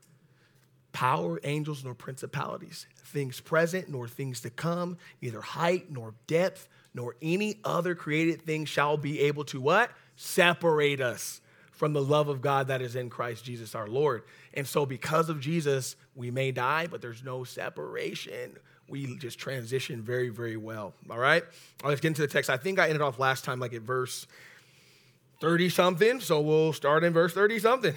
power, 0.92 1.40
angels, 1.44 1.84
nor 1.84 1.94
principalities, 1.94 2.88
things 3.06 3.40
present 3.40 3.90
nor 3.90 4.08
things 4.08 4.42
to 4.42 4.50
come, 4.50 4.98
neither 5.22 5.42
height 5.42 5.92
nor 5.92 6.14
depth, 6.28 6.68
nor 6.94 7.16
any 7.22 7.60
other 7.64 7.96
created 7.96 8.42
thing 8.42 8.66
shall 8.66 8.98
be 8.98 9.22
able 9.22 9.46
to 9.46 9.62
what? 9.62 9.92
Separate 10.16 11.00
us 11.00 11.42
from 11.78 11.94
the 11.94 12.02
love 12.02 12.28
of 12.28 12.42
God 12.42 12.68
that 12.68 12.82
is 12.82 12.96
in 12.96 13.10
Christ 13.10 13.46
Jesus 13.46 13.74
our 13.74 13.88
Lord. 13.88 14.24
And 14.54 14.68
so, 14.68 14.86
because 14.86 15.30
of 15.30 15.40
Jesus, 15.40 15.96
we 16.16 16.32
may 16.32 16.52
die, 16.52 16.88
but 16.88 17.02
there's 17.02 17.24
no 17.24 17.46
separation 17.46 18.58
we 18.90 19.18
just 19.18 19.38
transition 19.38 20.02
very, 20.02 20.30
very 20.30 20.58
well. 20.58 20.94
All 21.10 21.18
right? 21.18 21.44
Let's 21.84 22.02
get 22.02 22.10
into 22.10 22.22
the 22.22 22.28
text. 22.28 22.50
I 22.50 22.58
think 22.58 22.80
I 22.80 22.86
ended 22.86 23.02
off 23.02 23.20
last 23.20 23.44
time 23.44 23.60
like 23.60 23.74
at 23.74 23.82
verse 23.82 24.28
30 25.42 25.70
something, 25.70 26.20
so 26.20 26.42
we'll 26.42 26.74
start 26.74 27.04
in 27.04 27.14
verse 27.14 27.34
30 27.34 27.60
something. 27.60 27.94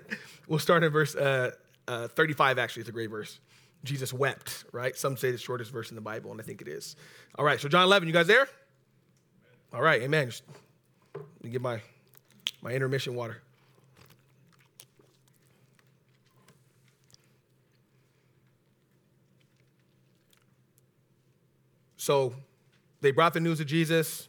we'll 0.48 0.58
start 0.58 0.84
in 0.84 0.92
verse 0.92 1.14
uh, 1.14 1.52
uh, 1.88 2.08
35, 2.08 2.58
actually. 2.58 2.80
It's 2.80 2.88
a 2.88 2.92
great 2.92 3.10
verse. 3.10 3.40
Jesus 3.82 4.12
wept, 4.12 4.64
right? 4.72 4.96
Some 4.96 5.16
say 5.16 5.30
the 5.30 5.38
shortest 5.38 5.70
verse 5.70 5.90
in 5.90 5.94
the 5.94 6.00
Bible, 6.00 6.30
and 6.30 6.40
I 6.40 6.44
think 6.44 6.62
it 6.62 6.68
is. 6.68 6.96
All 7.38 7.44
right, 7.44 7.60
so 7.60 7.68
John 7.68 7.84
11, 7.84 8.06
you 8.06 8.14
guys 8.14 8.26
there? 8.26 8.48
All 9.72 9.82
right, 9.82 10.02
amen. 10.02 10.30
Let 11.14 11.44
me 11.44 11.50
get 11.50 11.60
my, 11.60 11.80
my 12.64 12.72
intermission 12.72 13.14
water. 13.14 13.42
So 21.98 22.34
they 23.02 23.12
brought 23.12 23.34
the 23.34 23.40
news 23.40 23.60
of 23.60 23.66
Jesus. 23.66 24.28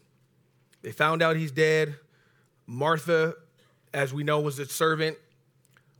They 0.81 0.91
found 0.91 1.21
out 1.21 1.37
he's 1.37 1.51
dead. 1.51 1.95
Martha, 2.67 3.35
as 3.93 4.13
we 4.13 4.23
know, 4.23 4.41
was 4.41 4.59
a 4.59 4.65
servant, 4.65 5.17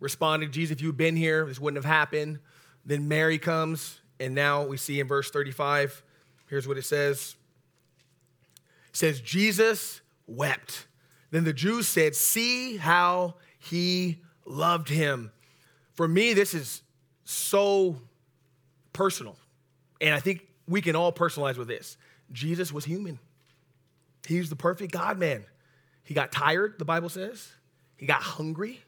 responded, 0.01 0.51
Jesus, 0.51 0.75
if 0.75 0.82
you'd 0.82 0.98
been 0.98 1.15
here, 1.15 1.46
this 1.46 1.60
wouldn't 1.60 1.84
have 1.84 1.89
happened. 1.89 2.39
Then 2.86 3.08
Mary 3.08 3.39
comes, 3.39 4.01
and 4.20 4.36
now 4.36 4.65
we 4.65 4.77
see 4.77 5.00
in 5.00 5.08
verse 5.08 5.32
35, 5.32 6.04
here's 6.50 6.68
what 6.68 6.77
it 6.77 6.84
says. 6.84 7.36
It 8.89 8.98
says, 8.98 9.22
Jesus 9.22 10.01
wept. 10.27 10.86
Then 11.36 11.44
the 11.44 11.51
Jews 11.51 11.86
said, 11.86 12.15
See 12.15 12.77
how 12.77 13.34
he 13.60 14.22
loved 14.46 14.88
him. 14.88 15.34
For 15.96 16.08
me, 16.08 16.32
this 16.32 16.54
is 16.54 16.82
so 17.25 17.98
personal. 18.94 19.36
And 20.00 20.15
I 20.15 20.22
think 20.22 20.48
we 20.65 20.80
can 20.80 20.96
all 20.96 21.12
personalize 21.12 21.58
with 21.58 21.68
this. 21.68 21.98
Jesus 22.32 22.72
was 22.72 22.86
human. 22.86 23.20
He 24.25 24.39
was 24.39 24.50
the 24.50 24.56
perfect 24.56 24.94
God 24.94 25.20
man. 25.20 25.44
He 26.06 26.13
got 26.13 26.32
tired, 26.32 26.80
the 26.80 26.86
Bible 26.86 27.10
says. 27.10 27.51
He 27.98 28.06
got 28.06 28.22
hungry. 28.22 28.80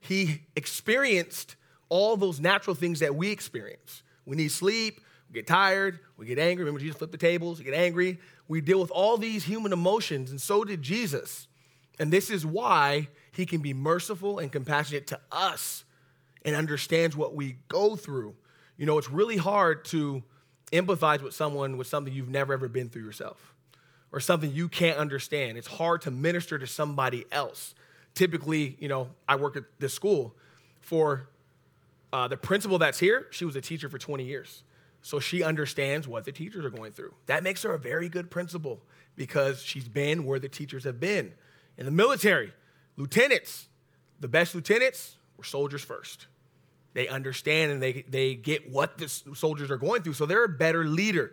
He 0.00 0.40
experienced 0.56 1.56
all 1.90 2.16
those 2.16 2.40
natural 2.40 2.74
things 2.74 3.00
that 3.00 3.14
we 3.14 3.30
experience. 3.30 4.02
We 4.24 4.36
need 4.36 4.52
sleep, 4.52 5.02
we 5.28 5.34
get 5.34 5.46
tired, 5.46 6.00
we 6.16 6.24
get 6.24 6.38
angry. 6.38 6.64
Remember, 6.64 6.80
Jesus 6.80 6.96
flipped 6.96 7.12
the 7.12 7.18
tables, 7.18 7.58
we 7.58 7.66
get 7.66 7.74
angry. 7.74 8.20
We 8.48 8.62
deal 8.62 8.80
with 8.80 8.90
all 8.90 9.18
these 9.18 9.44
human 9.44 9.74
emotions, 9.74 10.30
and 10.30 10.40
so 10.40 10.64
did 10.64 10.80
Jesus. 10.80 11.46
And 12.00 12.10
this 12.10 12.30
is 12.30 12.46
why 12.46 13.08
he 13.30 13.44
can 13.44 13.60
be 13.60 13.74
merciful 13.74 14.38
and 14.38 14.50
compassionate 14.50 15.06
to 15.08 15.20
us 15.30 15.84
and 16.44 16.56
understands 16.56 17.14
what 17.14 17.34
we 17.34 17.58
go 17.68 17.94
through 17.94 18.34
You 18.78 18.86
know, 18.86 18.96
it's 18.96 19.10
really 19.10 19.36
hard 19.36 19.84
to 19.86 20.22
empathize 20.72 21.20
with 21.20 21.34
someone 21.34 21.76
with 21.76 21.86
something 21.86 22.12
you've 22.12 22.30
never 22.30 22.54
ever 22.54 22.66
been 22.66 22.88
through 22.88 23.04
yourself 23.04 23.54
or 24.12 24.20
something 24.20 24.50
you 24.50 24.68
can't 24.68 24.96
understand. 24.96 25.58
It's 25.58 25.66
hard 25.66 26.00
to 26.02 26.10
minister 26.10 26.58
to 26.58 26.66
somebody 26.66 27.26
else. 27.30 27.74
Typically, 28.14 28.78
you 28.80 28.88
know, 28.88 29.10
I 29.28 29.36
work 29.36 29.56
at 29.56 29.64
this 29.78 29.92
school. 29.92 30.34
For 30.80 31.28
uh, 32.12 32.26
the 32.28 32.38
principal 32.38 32.78
that's 32.78 32.98
here, 32.98 33.26
she 33.30 33.44
was 33.44 33.54
a 33.54 33.60
teacher 33.60 33.90
for 33.90 33.98
20 33.98 34.24
years. 34.24 34.62
So 35.02 35.20
she 35.20 35.42
understands 35.42 36.08
what 36.08 36.24
the 36.24 36.32
teachers 36.32 36.64
are 36.64 36.70
going 36.70 36.92
through. 36.92 37.12
That 37.26 37.42
makes 37.42 37.62
her 37.62 37.74
a 37.74 37.78
very 37.78 38.08
good 38.08 38.30
principal 38.30 38.80
because 39.16 39.62
she's 39.62 39.88
been 39.88 40.24
where 40.24 40.38
the 40.38 40.48
teachers 40.48 40.84
have 40.84 40.98
been. 40.98 41.34
In 41.78 41.84
the 41.84 41.90
military, 41.90 42.52
lieutenants, 42.96 43.68
the 44.20 44.28
best 44.28 44.54
lieutenants 44.54 45.16
were 45.36 45.44
soldiers 45.44 45.82
first. 45.82 46.26
They 46.92 47.08
understand 47.08 47.72
and 47.72 47.82
they, 47.82 48.04
they 48.08 48.34
get 48.34 48.70
what 48.70 48.98
the 48.98 49.08
soldiers 49.08 49.70
are 49.70 49.76
going 49.76 50.02
through, 50.02 50.14
so 50.14 50.26
they're 50.26 50.44
a 50.44 50.48
better 50.48 50.84
leader. 50.84 51.32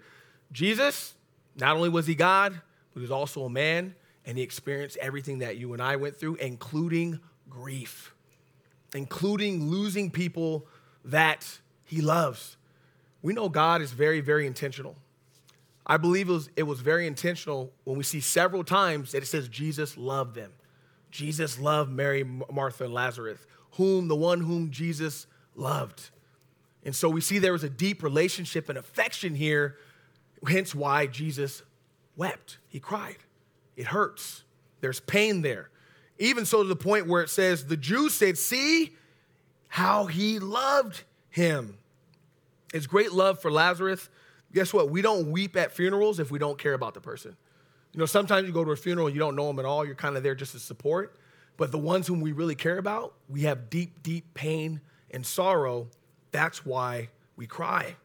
Jesus, 0.51 1.15
not 1.56 1.75
only 1.75 1.89
was 1.89 2.08
he 2.08 2.15
God, 2.15 2.53
but 2.94 3.00
he 3.00 3.01
was 3.01 3.12
also 3.12 3.44
a 3.44 3.50
man, 3.50 3.96
and 4.25 4.38
he 4.38 4.44
experienced 4.44 4.98
everything 4.98 5.39
that 5.39 5.58
you 5.58 5.74
and 5.74 5.82
I 5.82 5.96
went 5.96 6.17
through, 6.17 6.36
including 6.36 7.20
grief, 7.50 8.13
including 8.94 9.70
losing 9.70 10.12
people 10.12 10.67
that 11.06 11.60
he 11.84 12.01
loves. 12.01 12.58
We 13.22 13.34
know 13.34 13.50
God 13.50 13.82
is 13.82 13.91
very, 13.91 14.20
very 14.20 14.46
intentional. 14.46 14.96
I 15.89 15.96
believe 15.96 16.27
it 16.27 16.34
was, 16.34 16.50
it 16.58 16.63
was 16.63 16.82
very 16.82 17.08
intentional 17.08 17.72
when 17.86 17.98
we 17.98 18.03
see 18.03 18.20
several 18.20 18.65
times 18.65 19.13
that 19.13 19.24
it 19.24 19.27
says 19.27 19.48
Jesus 19.48 19.98
loved 19.98 20.36
them. 20.36 20.51
Jesus 21.10 21.58
loved 21.58 21.89
Mary, 21.89 22.25
Martha, 22.25 22.84
and 22.84 22.94
Lazarus, 22.94 23.39
whom 23.72 24.10
the 24.10 24.15
one 24.15 24.41
whom 24.41 24.70
Jesus 24.70 25.27
loved. 25.56 26.10
And 26.84 26.94
so 26.94 27.08
we 27.10 27.22
see 27.22 27.39
there 27.39 27.53
was 27.53 27.63
a 27.63 27.70
deep 27.70 28.03
relationship 28.03 28.67
and 28.67 28.77
affection 28.77 29.34
here, 29.34 29.77
hence 30.46 30.75
why 30.75 31.08
Jesus 31.08 31.63
wept. 32.17 32.58
He 32.67 32.82
cried. 32.82 33.17
It 33.77 33.88
hurts. 33.88 34.44
There's 34.82 35.00
pain 35.00 35.41
there. 35.41 35.70
Even 36.20 36.46
so, 36.46 36.63
to 36.63 36.70
the 36.70 36.75
point 36.75 37.08
where 37.08 37.22
it 37.22 37.29
says, 37.29 37.65
the 37.65 37.77
Jews 37.77 38.13
said, 38.13 38.38
See 38.38 38.96
how 39.67 40.08
he 40.08 40.39
loved 40.39 41.03
him. 41.29 41.77
His 42.74 42.88
great 42.88 43.13
love 43.13 43.39
for 43.39 43.51
Lazarus. 43.51 44.10
Guess 44.57 44.73
what? 44.73 44.89
We 44.89 45.03
don't 45.03 45.31
weep 45.31 45.55
at 45.55 45.71
funerals 45.71 46.19
if 46.19 46.31
we 46.31 46.39
don't 46.39 46.57
care 46.57 46.73
about 46.73 46.95
the 46.95 46.99
person. 46.99 47.37
You 47.93 47.99
know, 47.99 48.07
sometimes 48.07 48.47
you 48.47 48.51
go 48.51 48.65
to 48.65 48.71
a 48.71 48.75
funeral 48.75 49.05
and 49.05 49.15
you 49.15 49.19
don't 49.19 49.35
know 49.35 49.45
them 49.45 49.59
at 49.59 49.65
all. 49.65 49.85
You're 49.85 49.93
kind 49.93 50.17
of 50.17 50.23
there 50.23 50.33
just 50.33 50.53
to 50.53 50.59
support. 50.59 51.15
But 51.57 51.71
the 51.71 51.77
ones 51.77 52.07
whom 52.07 52.21
we 52.21 52.31
really 52.31 52.55
care 52.55 52.79
about, 52.79 53.13
we 53.29 53.41
have 53.41 53.69
deep, 53.69 54.01
deep 54.01 54.33
pain 54.33 54.81
and 55.11 55.23
sorrow, 55.23 55.89
that's 56.31 56.65
why 56.65 57.09
we 57.35 57.45
cry. 57.45 57.97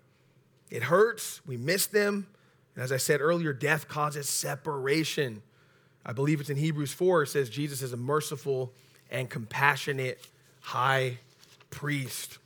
It 0.69 0.83
hurts, 0.83 1.41
we 1.47 1.57
miss 1.57 1.87
them. 1.87 2.27
And 2.75 2.85
as 2.85 2.93
I 2.93 2.99
said 2.99 3.23
earlier, 3.23 3.55
death 3.55 3.89
causes 3.89 4.29
separation. 4.29 5.41
I 6.05 6.13
believe 6.13 6.39
it's 6.39 6.51
in 6.51 6.59
Hebrews 6.59 6.93
4, 6.93 7.23
it 7.23 7.29
says 7.29 7.49
Jesus 7.49 7.81
is 7.81 7.95
a 7.95 7.97
merciful 7.97 8.75
and 9.11 9.31
compassionate 9.31 10.21
high 10.61 11.17
priest. 11.71 12.37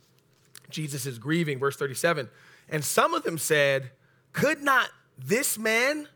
Jesus 0.69 1.05
is 1.05 1.19
grieving, 1.19 1.59
verse 1.59 1.75
37. 1.75 2.29
And 2.69 2.85
some 2.85 3.13
of 3.13 3.23
them 3.23 3.37
said, 3.37 3.91
Could 4.37 4.61
not 4.61 4.91
this 5.17 5.57
man 5.57 6.07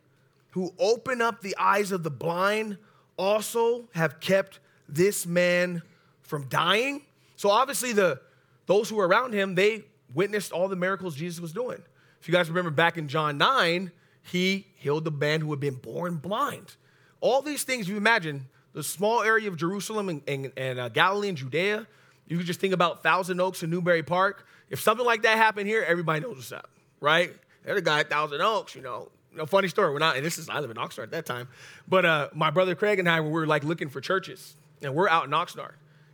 who 0.52 0.72
opened 0.78 1.24
up 1.24 1.42
the 1.42 1.58
eyes 1.58 1.92
of 1.92 2.04
the 2.04 2.12
blind 2.12 2.78
also 3.18 3.90
have 3.96 4.20
kept 4.20 4.60
this 4.88 5.26
man 5.26 5.82
from 6.22 6.48
dying? 6.48 7.02
So 7.36 7.50
obviously, 7.50 7.94
the 7.94 8.22
those 8.68 8.88
who 8.88 8.98
were 8.98 9.08
around 9.08 9.34
him, 9.34 9.56
they 9.56 9.86
witnessed 10.14 10.52
all 10.52 10.68
the 10.68 10.76
miracles 10.76 11.16
Jesus 11.16 11.40
was 11.42 11.52
doing. 11.52 11.82
If 12.20 12.28
you 12.28 12.32
guys 12.32 12.48
remember 12.48 12.70
back 12.70 12.96
in 12.96 13.08
John 13.08 13.40
9, 13.40 13.92
he 14.22 14.68
healed 14.76 15.06
the 15.06 15.10
man 15.12 15.42
who 15.42 15.50
had 15.50 15.60
been 15.60 15.74
born 15.74 16.18
blind. 16.18 16.76
All 17.22 17.42
these 17.42 17.64
things 17.64 17.90
you 17.90 17.98
imagine, 17.98 18.46
the 18.74 18.84
small 18.84 19.24
area 19.24 19.50
of 19.50 19.58
Jerusalem 19.58 20.10
and, 20.10 20.22
and, 20.28 20.52
and 20.56 20.80
uh, 20.80 20.90
Galilee 20.90 21.30
and 21.30 21.38
Judea, 21.40 21.88
you 22.28 22.38
could 22.38 22.46
just 22.46 22.60
think 22.60 22.76
about 22.76 23.02
Thousand 23.02 23.42
Oaks 23.42 23.64
and 23.64 23.72
Newbury 23.72 24.04
Park. 24.04 24.46
If 24.70 24.80
something 24.80 25.08
like 25.08 25.24
that 25.24 25.38
happened 25.38 25.68
here, 25.68 25.84
everybody 25.88 26.20
knows 26.20 26.36
what's 26.36 26.52
up, 26.52 26.70
right? 27.00 27.34
There's 27.64 27.78
a 27.78 27.82
guy 27.82 28.00
at 28.00 28.10
Thousand 28.10 28.42
Oaks, 28.42 28.76
you 28.76 28.82
know. 28.82 29.10
You 29.32 29.38
know, 29.38 29.46
funny 29.46 29.70
story. 29.70 29.94
We're 29.94 30.00
not, 30.00 30.18
and 30.18 30.26
this 30.26 30.38
is 30.38 30.50
I 30.50 30.60
live 30.60 30.72
in 30.72 30.78
Oxnard 30.78 31.04
at 31.04 31.12
that 31.12 31.26
time, 31.26 31.48
but 31.88 32.06
uh, 32.06 32.30
my 32.34 32.50
brother 32.50 32.76
Craig 32.76 33.00
and 33.00 33.08
I 33.08 33.22
we 33.22 33.30
were 33.30 33.48
like 33.48 33.64
looking 33.64 33.88
for 33.88 34.02
churches, 34.02 34.58
and 34.82 34.94
we're 34.94 35.08
out 35.08 35.24
in 35.24 35.32
Oxnard. 35.32 35.72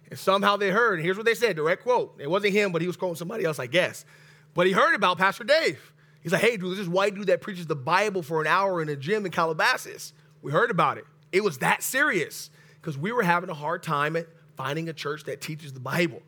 And 0.10 0.20
somehow 0.20 0.56
they 0.56 0.70
heard, 0.70 1.00
and 1.00 1.04
here's 1.04 1.18
what 1.18 1.26
they 1.26 1.34
said, 1.34 1.56
direct 1.56 1.82
quote. 1.82 2.16
It 2.20 2.30
wasn't 2.30 2.54
him, 2.54 2.72
but 2.72 2.82
he 2.82 2.88
was 2.88 2.96
quoting 2.96 3.16
somebody 3.16 3.44
else, 3.44 3.58
I 3.60 3.66
guess. 3.66 4.06
But 4.54 4.68
he 4.68 4.72
heard 4.72 4.94
about 4.94 5.18
Pastor 5.18 5.44
Dave. 5.44 5.94
He's 6.22 6.32
like, 6.32 6.42
hey, 6.42 6.58
dude, 6.58 6.72
this 6.72 6.80
is 6.80 6.90
white 6.90 7.16
dude 7.16 7.28
that 7.28 7.42
preaches 7.42 7.68
the 7.68 7.76
Bible 7.76 8.22
for 8.22 8.42
an 8.42 8.48
hour 8.48 8.82
in 8.82 8.90
a 8.90 8.96
gym 8.96 9.26
in 9.26 9.32
Calabasas. 9.32 10.14
We 10.42 10.52
heard 10.52 10.72
about 10.72 10.98
it. 10.98 11.06
It 11.32 11.44
was 11.44 11.58
that 11.60 11.84
serious 11.84 12.50
because 12.80 12.98
we 12.98 13.12
were 13.12 13.24
having 13.24 13.50
a 13.50 13.54
hard 13.54 13.84
time 13.84 14.16
at 14.16 14.28
finding 14.56 14.90
a 14.90 14.94
church 14.94 15.24
that 15.26 15.42
teaches 15.42 15.74
the 15.74 15.80
Bible. 15.80 16.22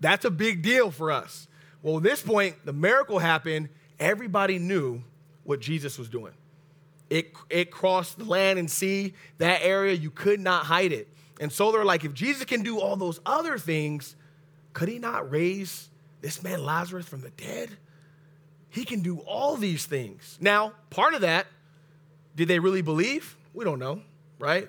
That's 0.00 0.24
a 0.24 0.30
big 0.30 0.62
deal 0.62 0.90
for 0.90 1.10
us. 1.10 1.48
Well, 1.82 1.98
at 1.98 2.02
this 2.02 2.22
point, 2.22 2.56
the 2.64 2.72
miracle 2.72 3.18
happened. 3.18 3.68
Everybody 4.00 4.58
knew 4.58 5.02
what 5.44 5.60
Jesus 5.60 5.98
was 5.98 6.08
doing. 6.08 6.32
It, 7.10 7.32
it 7.48 7.70
crossed 7.70 8.18
the 8.18 8.24
land 8.24 8.58
and 8.58 8.70
sea, 8.70 9.14
that 9.38 9.62
area, 9.62 9.94
you 9.94 10.10
could 10.10 10.40
not 10.40 10.66
hide 10.66 10.92
it. 10.92 11.08
And 11.40 11.52
so 11.52 11.72
they're 11.72 11.84
like, 11.84 12.04
if 12.04 12.12
Jesus 12.12 12.44
can 12.44 12.62
do 12.62 12.80
all 12.80 12.96
those 12.96 13.20
other 13.24 13.58
things, 13.58 14.14
could 14.72 14.88
he 14.88 14.98
not 14.98 15.30
raise 15.30 15.88
this 16.20 16.42
man 16.42 16.64
Lazarus 16.64 17.06
from 17.06 17.20
the 17.22 17.30
dead? 17.30 17.70
He 18.70 18.84
can 18.84 19.00
do 19.00 19.18
all 19.20 19.56
these 19.56 19.86
things. 19.86 20.36
Now, 20.40 20.72
part 20.90 21.14
of 21.14 21.22
that, 21.22 21.46
did 22.36 22.48
they 22.48 22.58
really 22.58 22.82
believe? 22.82 23.36
We 23.54 23.64
don't 23.64 23.78
know, 23.78 24.02
right? 24.38 24.68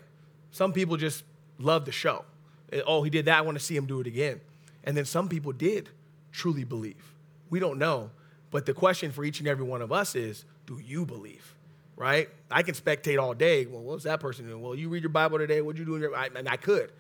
Some 0.52 0.74
people 0.74 0.98
just 0.98 1.24
love 1.58 1.86
the 1.86 1.92
show. 1.92 2.24
Eh, 2.72 2.82
oh, 2.86 3.04
he 3.04 3.10
did 3.10 3.26
that. 3.26 3.38
I 3.38 3.42
want 3.42 3.58
to 3.58 3.64
see 3.64 3.76
him 3.76 3.86
do 3.86 4.00
it 4.00 4.08
again. 4.08 4.40
And 4.84 4.96
then 4.96 5.06
some 5.06 5.28
people 5.28 5.52
did 5.52 5.90
truly 6.32 6.64
believe. 6.64 7.14
We 7.50 7.60
don't 7.60 7.78
know. 7.78 8.12
But 8.52 8.66
the 8.66 8.74
question 8.74 9.12
for 9.12 9.24
each 9.24 9.40
and 9.40 9.48
every 9.48 9.66
one 9.66 9.82
of 9.82 9.92
us 9.92 10.16
is 10.16 10.46
do 10.66 10.80
you 10.80 11.06
believe? 11.06 11.56
right? 12.00 12.30
I 12.50 12.64
can 12.64 12.74
spectate 12.74 13.22
all 13.22 13.34
day. 13.34 13.66
Well, 13.66 13.82
what's 13.82 14.06
that 14.06 14.22
person 14.22 14.48
doing? 14.48 14.62
Well, 14.62 14.74
you 14.74 14.88
read 14.88 15.04
your 15.04 15.10
Bible 15.10 15.38
today. 15.38 15.62
What'd 15.62 15.78
you 15.78 15.86
do? 15.86 16.16
I, 16.16 16.30
and 16.34 16.48
I 16.48 16.56
could. 16.56 16.92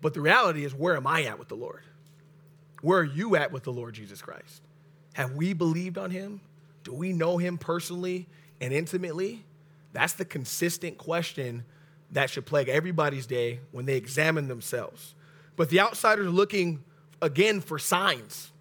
But 0.00 0.14
the 0.14 0.22
reality 0.22 0.64
is, 0.64 0.74
where 0.74 0.96
am 0.96 1.06
I 1.06 1.24
at 1.24 1.38
with 1.38 1.48
the 1.48 1.54
Lord? 1.54 1.82
Where 2.80 3.00
are 3.00 3.04
you 3.04 3.36
at 3.36 3.52
with 3.52 3.64
the 3.64 3.72
Lord 3.72 3.94
Jesus 3.94 4.22
Christ? 4.22 4.62
Have 5.12 5.32
we 5.32 5.52
believed 5.52 5.98
on 5.98 6.10
him? 6.10 6.40
Do 6.84 6.94
we 6.94 7.12
know 7.12 7.36
him 7.36 7.58
personally 7.58 8.28
and 8.60 8.72
intimately? 8.72 9.44
That's 9.92 10.14
the 10.14 10.24
consistent 10.24 10.96
question 10.96 11.64
that 12.12 12.30
should 12.30 12.46
plague 12.46 12.68
everybody's 12.68 13.26
day 13.26 13.60
when 13.72 13.84
they 13.84 13.96
examine 13.96 14.48
themselves. 14.48 15.14
But 15.56 15.68
the 15.68 15.80
outsiders 15.80 16.26
are 16.26 16.30
looking 16.30 16.82
again 17.20 17.60
for 17.60 17.78
signs. 17.78 18.52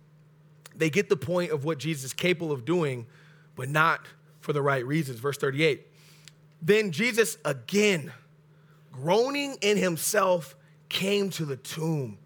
They 0.77 0.89
get 0.89 1.09
the 1.09 1.17
point 1.17 1.51
of 1.51 1.65
what 1.65 1.77
Jesus 1.77 2.05
is 2.05 2.13
capable 2.13 2.51
of 2.51 2.65
doing, 2.65 3.07
but 3.55 3.69
not 3.69 4.05
for 4.39 4.53
the 4.53 4.61
right 4.61 4.85
reasons. 4.85 5.19
Verse 5.19 5.37
38. 5.37 5.87
Then 6.61 6.91
Jesus 6.91 7.37
again, 7.45 8.11
groaning 8.91 9.57
in 9.61 9.77
himself, 9.77 10.55
came 10.89 11.29
to 11.31 11.45
the 11.45 11.57
tomb. 11.57 12.17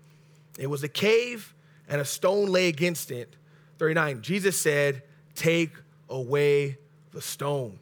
It 0.58 0.68
was 0.68 0.84
a 0.84 0.90
cave, 0.90 1.54
and 1.88 2.02
a 2.02 2.06
stone 2.06 2.48
lay 2.48 2.68
against 2.68 3.12
it. 3.12 3.36
39. 3.78 4.22
Jesus 4.22 4.60
said, 4.60 5.04
Take 5.36 5.72
away 6.10 6.78
the 7.12 7.22
stone. 7.22 7.80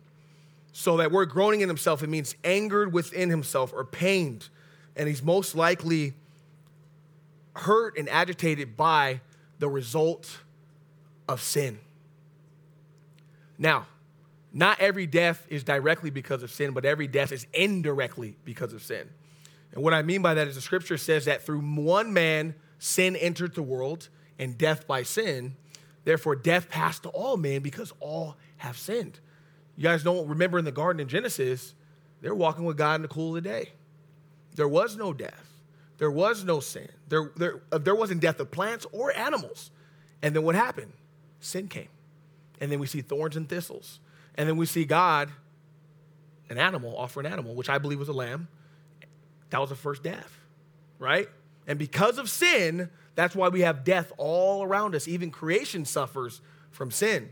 So 0.71 0.97
that 0.97 1.11
word 1.11 1.29
groaning 1.29 1.61
in 1.61 1.69
himself, 1.69 2.03
it 2.03 2.09
means 2.09 2.35
angered 2.43 2.93
within 2.93 3.29
himself 3.29 3.73
or 3.73 3.83
pained. 3.83 4.49
And 4.95 5.07
he's 5.07 5.23
most 5.23 5.55
likely 5.55 6.13
hurt 7.55 7.97
and 7.97 8.07
agitated 8.09 8.77
by 8.77 9.21
the 9.57 9.67
result 9.67 10.37
of 11.27 11.41
sin. 11.41 11.79
Now, 13.57 13.87
not 14.53 14.79
every 14.79 15.07
death 15.07 15.45
is 15.49 15.63
directly 15.63 16.09
because 16.09 16.43
of 16.43 16.51
sin, 16.51 16.71
but 16.71 16.85
every 16.85 17.07
death 17.07 17.31
is 17.31 17.45
indirectly 17.53 18.37
because 18.45 18.73
of 18.73 18.81
sin. 18.81 19.09
And 19.73 19.83
what 19.83 19.93
I 19.93 20.01
mean 20.01 20.21
by 20.21 20.33
that 20.33 20.47
is 20.47 20.55
the 20.55 20.61
scripture 20.61 20.97
says 20.97 21.25
that 21.25 21.45
through 21.45 21.59
one 21.59 22.13
man, 22.13 22.55
sin 22.79 23.15
entered 23.15 23.55
the 23.55 23.61
world, 23.61 24.09
and 24.39 24.57
death 24.57 24.87
by 24.87 25.03
sin. 25.03 25.55
Therefore, 26.05 26.35
death 26.35 26.69
passed 26.69 27.03
to 27.03 27.09
all 27.09 27.37
men 27.37 27.61
because 27.61 27.93
all 27.99 28.37
have 28.57 28.77
sinned. 28.77 29.19
You 29.75 29.83
guys 29.83 30.03
don't 30.03 30.27
remember 30.27 30.57
in 30.57 30.65
the 30.65 30.71
garden 30.71 30.99
in 30.99 31.07
Genesis, 31.07 31.73
they're 32.21 32.35
walking 32.35 32.65
with 32.65 32.77
God 32.77 32.95
in 32.95 33.01
the 33.03 33.07
cool 33.07 33.35
of 33.35 33.43
the 33.43 33.49
day. 33.49 33.73
There 34.55 34.67
was 34.67 34.95
no 34.95 35.13
death, 35.13 35.61
there 35.97 36.09
was 36.09 36.43
no 36.43 36.59
sin, 36.59 36.89
there, 37.07 37.31
there, 37.35 37.61
uh, 37.71 37.77
there 37.77 37.95
wasn't 37.95 38.21
death 38.21 38.39
of 38.39 38.49
plants 38.49 38.87
or 38.91 39.15
animals. 39.15 39.69
And 40.23 40.35
then 40.35 40.41
what 40.41 40.55
happened? 40.55 40.93
Sin 41.47 41.67
came. 41.67 41.89
And 42.59 42.71
then 42.71 42.79
we 42.79 42.87
see 42.87 43.01
thorns 43.01 43.35
and 43.35 43.47
thistles. 43.47 43.99
And 44.35 44.47
then 44.47 44.57
we 44.57 44.65
see 44.65 44.85
God, 44.85 45.29
an 46.49 46.57
animal, 46.57 46.95
offer 46.97 47.19
an 47.19 47.25
animal, 47.25 47.55
which 47.55 47.69
I 47.69 47.77
believe 47.77 47.99
was 47.99 48.09
a 48.09 48.13
lamb. 48.13 48.47
That 49.49 49.61
was 49.61 49.69
the 49.69 49.75
first 49.75 50.03
death, 50.03 50.39
right? 50.99 51.29
And 51.65 51.79
because 51.79 52.17
of 52.17 52.29
sin, 52.29 52.89
that's 53.15 53.35
why 53.35 53.49
we 53.49 53.61
have 53.61 53.83
death 53.83 54.11
all 54.17 54.63
around 54.63 54.93
us. 54.93 55.07
Even 55.07 55.31
creation 55.31 55.85
suffers 55.85 56.41
from 56.71 56.91
sin. 56.91 57.29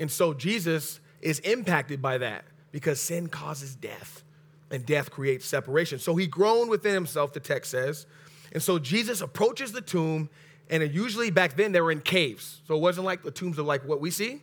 And 0.00 0.10
so 0.10 0.34
Jesus 0.34 1.00
is 1.20 1.38
impacted 1.40 2.02
by 2.02 2.18
that 2.18 2.44
because 2.72 3.00
sin 3.00 3.28
causes 3.28 3.74
death 3.76 4.24
and 4.70 4.84
death 4.84 5.10
creates 5.10 5.46
separation. 5.46 5.98
So 5.98 6.16
he 6.16 6.26
groaned 6.26 6.70
within 6.70 6.94
himself, 6.94 7.32
the 7.32 7.40
text 7.40 7.70
says. 7.70 8.06
And 8.52 8.62
so 8.62 8.78
Jesus 8.78 9.20
approaches 9.20 9.72
the 9.72 9.80
tomb, 9.80 10.28
and 10.72 10.92
usually 10.92 11.30
back 11.30 11.54
then 11.54 11.72
they 11.72 11.82
were 11.82 11.92
in 11.92 12.00
caves. 12.00 12.62
So 12.66 12.74
it 12.74 12.80
wasn't 12.80 13.04
like 13.04 13.22
the 13.22 13.30
tombs 13.30 13.58
of 13.58 13.66
like 13.66 13.86
what 13.86 14.00
we 14.00 14.10
see, 14.10 14.40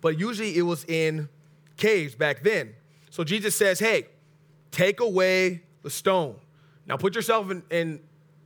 but 0.00 0.18
usually 0.18 0.58
it 0.58 0.62
was 0.62 0.84
in 0.84 1.28
caves 1.76 2.16
back 2.16 2.42
then. 2.42 2.74
So 3.10 3.22
Jesus 3.22 3.54
says, 3.54 3.78
Hey, 3.78 4.08
take 4.72 4.98
away 4.98 5.62
the 5.82 5.90
stone. 5.90 6.34
Now 6.84 6.96
put 6.96 7.14
yourself 7.14 7.50
in, 7.52 7.62
in 7.70 8.00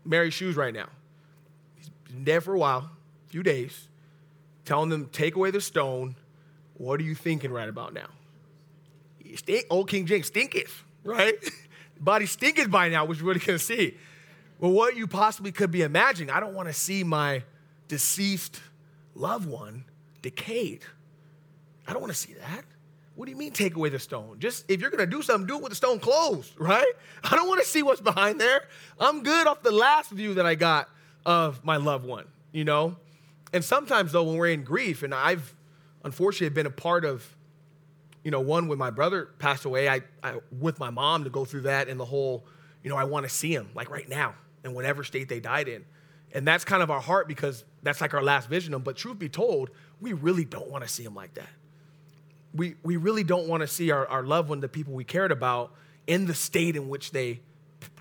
Mary's 0.04 0.34
shoes 0.34 0.56
right 0.56 0.74
now. 0.74 0.90
He's 1.76 1.88
been 1.88 2.22
dead 2.22 2.44
for 2.44 2.52
a 2.52 2.58
while, 2.58 2.90
a 3.26 3.28
few 3.30 3.42
days, 3.42 3.88
telling 4.66 4.90
them, 4.90 5.08
Take 5.10 5.34
away 5.34 5.50
the 5.50 5.60
stone. 5.62 6.16
What 6.74 7.00
are 7.00 7.04
you 7.04 7.14
thinking 7.14 7.50
right 7.50 7.68
about 7.68 7.94
now? 7.94 8.08
Stink, 9.36 9.64
old 9.70 9.88
King 9.88 10.04
James, 10.04 10.26
stinketh, 10.26 10.84
right? 11.02 11.34
Body 12.00 12.26
stinketh 12.26 12.70
by 12.70 12.90
now, 12.90 13.06
which 13.06 13.22
we're 13.22 13.34
going 13.34 13.40
to 13.40 13.58
see. 13.58 13.96
Well, 14.62 14.70
what 14.70 14.94
you 14.94 15.08
possibly 15.08 15.50
could 15.50 15.72
be 15.72 15.82
imagining, 15.82 16.32
I 16.32 16.38
don't 16.38 16.54
want 16.54 16.68
to 16.68 16.72
see 16.72 17.02
my 17.02 17.42
deceased 17.88 18.60
loved 19.12 19.48
one 19.48 19.84
decayed. 20.22 20.84
I 21.84 21.92
don't 21.92 22.00
want 22.00 22.12
to 22.12 22.18
see 22.18 22.34
that. 22.34 22.64
What 23.16 23.24
do 23.24 23.32
you 23.32 23.36
mean 23.36 23.50
take 23.50 23.74
away 23.74 23.88
the 23.88 23.98
stone? 23.98 24.36
Just 24.38 24.70
if 24.70 24.80
you're 24.80 24.90
gonna 24.90 25.04
do 25.04 25.20
something, 25.20 25.48
do 25.48 25.56
it 25.56 25.62
with 25.62 25.70
the 25.70 25.76
stone 25.76 25.98
closed, 25.98 26.52
right? 26.60 26.86
I 27.24 27.34
don't 27.34 27.48
want 27.48 27.60
to 27.60 27.66
see 27.66 27.82
what's 27.82 28.00
behind 28.00 28.40
there. 28.40 28.62
I'm 29.00 29.24
good 29.24 29.48
off 29.48 29.64
the 29.64 29.72
last 29.72 30.12
view 30.12 30.34
that 30.34 30.46
I 30.46 30.54
got 30.54 30.88
of 31.26 31.64
my 31.64 31.76
loved 31.76 32.06
one, 32.06 32.26
you 32.52 32.62
know? 32.64 32.94
And 33.52 33.64
sometimes 33.64 34.12
though, 34.12 34.22
when 34.22 34.36
we're 34.36 34.52
in 34.52 34.62
grief, 34.62 35.02
and 35.02 35.12
I've 35.12 35.56
unfortunately 36.04 36.54
been 36.54 36.66
a 36.66 36.70
part 36.70 37.04
of, 37.04 37.28
you 38.22 38.30
know, 38.30 38.40
one 38.40 38.68
when 38.68 38.78
my 38.78 38.90
brother 38.90 39.30
passed 39.40 39.64
away, 39.64 39.88
I, 39.88 40.02
I 40.22 40.36
with 40.56 40.78
my 40.78 40.90
mom 40.90 41.24
to 41.24 41.30
go 41.30 41.44
through 41.44 41.62
that 41.62 41.88
and 41.88 41.98
the 41.98 42.04
whole, 42.04 42.44
you 42.84 42.90
know, 42.90 42.96
I 42.96 43.04
want 43.04 43.24
to 43.24 43.28
see 43.28 43.52
him 43.52 43.68
like 43.74 43.90
right 43.90 44.08
now 44.08 44.36
in 44.64 44.74
whatever 44.74 45.04
state 45.04 45.28
they 45.28 45.40
died 45.40 45.68
in. 45.68 45.84
And 46.34 46.46
that's 46.46 46.64
kind 46.64 46.82
of 46.82 46.90
our 46.90 47.00
heart 47.00 47.28
because 47.28 47.64
that's 47.82 48.00
like 48.00 48.14
our 48.14 48.22
last 48.22 48.48
vision 48.48 48.72
of 48.72 48.80
them. 48.80 48.84
But 48.84 48.96
truth 48.96 49.18
be 49.18 49.28
told, 49.28 49.70
we 50.00 50.12
really 50.12 50.44
don't 50.44 50.70
want 50.70 50.82
to 50.84 50.88
see 50.88 51.02
them 51.02 51.14
like 51.14 51.34
that 51.34 51.48
we, 52.54 52.74
we 52.82 52.96
really 52.96 53.24
don't 53.24 53.48
want 53.48 53.62
to 53.62 53.66
see 53.66 53.90
our, 53.90 54.06
our 54.06 54.22
loved 54.22 54.48
one, 54.48 54.60
the 54.60 54.68
people 54.68 54.92
we 54.92 55.04
cared 55.04 55.32
about, 55.32 55.72
in 56.06 56.26
the 56.26 56.34
state 56.34 56.76
in 56.76 56.88
which 56.88 57.12
they 57.12 57.40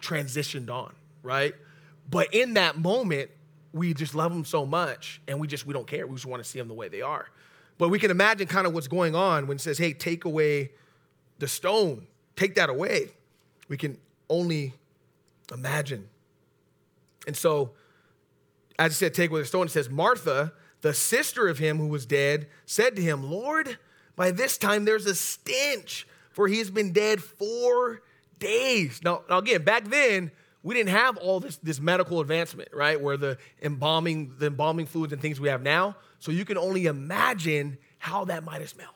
transitioned 0.01 0.69
on, 0.69 0.93
right? 1.23 1.53
But 2.09 2.33
in 2.33 2.55
that 2.55 2.77
moment, 2.77 3.29
we 3.73 3.93
just 3.93 4.13
love 4.13 4.31
them 4.31 4.43
so 4.43 4.65
much 4.65 5.21
and 5.27 5.39
we 5.39 5.47
just 5.47 5.65
we 5.65 5.73
don't 5.73 5.87
care. 5.87 6.05
We 6.05 6.15
just 6.15 6.25
want 6.25 6.43
to 6.43 6.49
see 6.49 6.59
them 6.59 6.67
the 6.67 6.73
way 6.73 6.89
they 6.89 7.01
are. 7.01 7.27
But 7.77 7.89
we 7.89 7.99
can 7.99 8.11
imagine 8.11 8.47
kind 8.47 8.67
of 8.67 8.73
what's 8.73 8.87
going 8.87 9.15
on 9.15 9.47
when 9.47 9.55
it 9.55 9.61
says, 9.61 9.77
hey, 9.77 9.93
take 9.93 10.25
away 10.25 10.71
the 11.39 11.47
stone, 11.47 12.05
take 12.35 12.55
that 12.55 12.69
away. 12.69 13.11
We 13.69 13.77
can 13.77 13.97
only 14.29 14.73
imagine. 15.51 16.09
And 17.27 17.35
so, 17.35 17.71
as 18.79 18.91
I 18.91 18.93
said, 18.93 19.13
take 19.13 19.29
away 19.29 19.41
the 19.41 19.45
stone, 19.45 19.67
it 19.67 19.71
says, 19.71 19.89
Martha, 19.89 20.53
the 20.81 20.93
sister 20.93 21.47
of 21.47 21.59
him 21.59 21.77
who 21.77 21.87
was 21.87 22.05
dead, 22.05 22.47
said 22.65 22.95
to 22.95 23.01
him, 23.01 23.29
Lord, 23.29 23.77
by 24.15 24.31
this 24.31 24.57
time, 24.57 24.85
there's 24.85 25.05
a 25.05 25.15
stench, 25.15 26.07
for 26.31 26.47
he's 26.47 26.71
been 26.71 26.91
dead 26.91 27.21
four 27.21 28.01
days. 28.39 29.01
Now, 29.03 29.23
now 29.29 29.37
again, 29.37 29.63
back 29.63 29.85
then, 29.85 30.31
we 30.63 30.75
didn't 30.75 30.89
have 30.89 31.17
all 31.17 31.39
this, 31.39 31.57
this 31.57 31.79
medical 31.79 32.19
advancement, 32.19 32.69
right? 32.73 32.99
Where 32.99 33.17
the 33.17 33.37
embalming, 33.61 34.35
the 34.37 34.47
embalming 34.47 34.85
fluids 34.85 35.13
and 35.13 35.21
things 35.21 35.39
we 35.39 35.49
have 35.49 35.61
now. 35.61 35.95
So 36.19 36.31
you 36.31 36.45
can 36.45 36.57
only 36.57 36.85
imagine 36.85 37.77
how 37.97 38.25
that 38.25 38.43
might 38.43 38.61
have 38.61 38.69
smelled. 38.69 38.89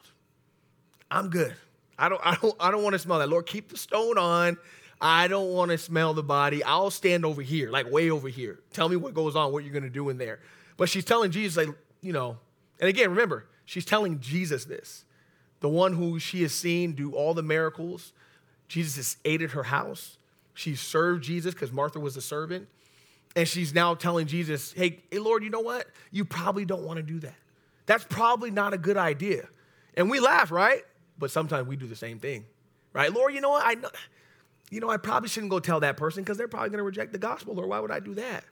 I'm 1.10 1.30
good. 1.30 1.56
I 1.98 2.10
don't, 2.10 2.22
I 2.24 2.36
don't, 2.36 2.56
I 2.60 2.72
don't 2.72 2.84
want 2.84 2.94
to 2.94 3.00
smell 3.00 3.20
that. 3.20 3.30
Lord, 3.30 3.46
keep 3.46 3.70
the 3.70 3.78
stone 3.78 4.18
on. 4.18 4.58
I 5.02 5.28
don't 5.28 5.52
want 5.52 5.72
to 5.72 5.78
smell 5.78 6.14
the 6.14 6.24
body. 6.24 6.64
I'll 6.64 6.92
stand 6.92 7.26
over 7.26 7.42
here, 7.42 7.70
like 7.70 7.92
way 7.92 8.10
over 8.10 8.28
here. 8.28 8.60
Tell 8.74 8.90
me 8.90 8.96
what 8.96 9.14
goes 9.14 9.36
on, 9.36 9.52
what 9.52 9.64
you're 9.64 9.74
going 9.74 9.84
to 9.84 9.90
do 9.90 10.10
in 10.10 10.18
there. 10.18 10.40
But 10.78 10.90
she's 10.90 11.06
telling 11.06 11.32
Jesus, 11.32 11.58
like, 11.58 11.76
you 12.02 12.14
know, 12.14 12.38
and 12.80 12.90
again, 12.90 13.10
remember, 13.10 13.46
she's 13.66 13.86
telling 13.86 14.20
Jesus 14.20 14.66
this 14.66 15.06
the 15.60 15.70
one 15.70 15.94
who 15.94 16.20
she 16.20 16.42
has 16.44 16.54
seen 16.54 16.94
do 16.94 17.14
all 17.14 17.34
the 17.34 17.44
miracles. 17.44 18.14
Jesus 18.68 18.96
has 18.96 19.42
at 19.42 19.52
her 19.52 19.64
house. 19.64 20.18
She 20.54 20.76
served 20.76 21.24
Jesus 21.24 21.54
because 21.54 21.72
Martha 21.72 22.00
was 22.00 22.18
a 22.18 22.22
servant. 22.22 22.68
And 23.36 23.48
she's 23.48 23.74
now 23.74 23.96
telling 23.96 24.28
Jesus, 24.28 24.72
hey, 24.74 25.02
hey, 25.12 25.20
Lord, 25.20 25.44
you 25.44 25.50
know 25.50 25.60
what? 25.60 25.88
You 26.12 26.24
probably 26.24 26.66
don't 26.66 26.84
want 26.84 26.98
to 26.98 27.04
do 27.04 27.20
that. 27.20 27.36
That's 27.86 28.06
probably 28.06 28.50
not 28.50 28.74
a 28.74 28.78
good 28.78 28.96
idea. 28.98 29.48
And 29.98 30.10
we 30.10 30.20
laugh, 30.20 30.52
right? 30.52 30.84
But 31.20 31.32
sometimes 31.32 31.68
we 31.68 31.76
do 31.76 31.88
the 31.88 31.96
same 31.96 32.20
thing, 32.20 32.46
right? 32.94 33.12
Lord, 33.12 33.34
you 33.34 33.42
know 33.42 33.50
what? 33.50 33.64
I 33.66 33.76
know, 33.76 33.90
you 34.72 34.80
know, 34.80 34.90
I 34.90 34.98
probably 34.98 35.30
shouldn't 35.30 35.52
go 35.52 35.60
tell 35.60 35.80
that 35.82 35.98
person 35.98 36.24
because 36.24 36.38
they're 36.38 36.48
probably 36.48 36.70
going 36.70 36.80
to 36.80 36.84
reject 36.84 37.12
the 37.12 37.18
gospel. 37.18 37.60
Or 37.60 37.68
why 37.68 37.80
would 37.80 37.92
I 37.92 38.00
do 38.00 38.16
that? 38.16 38.44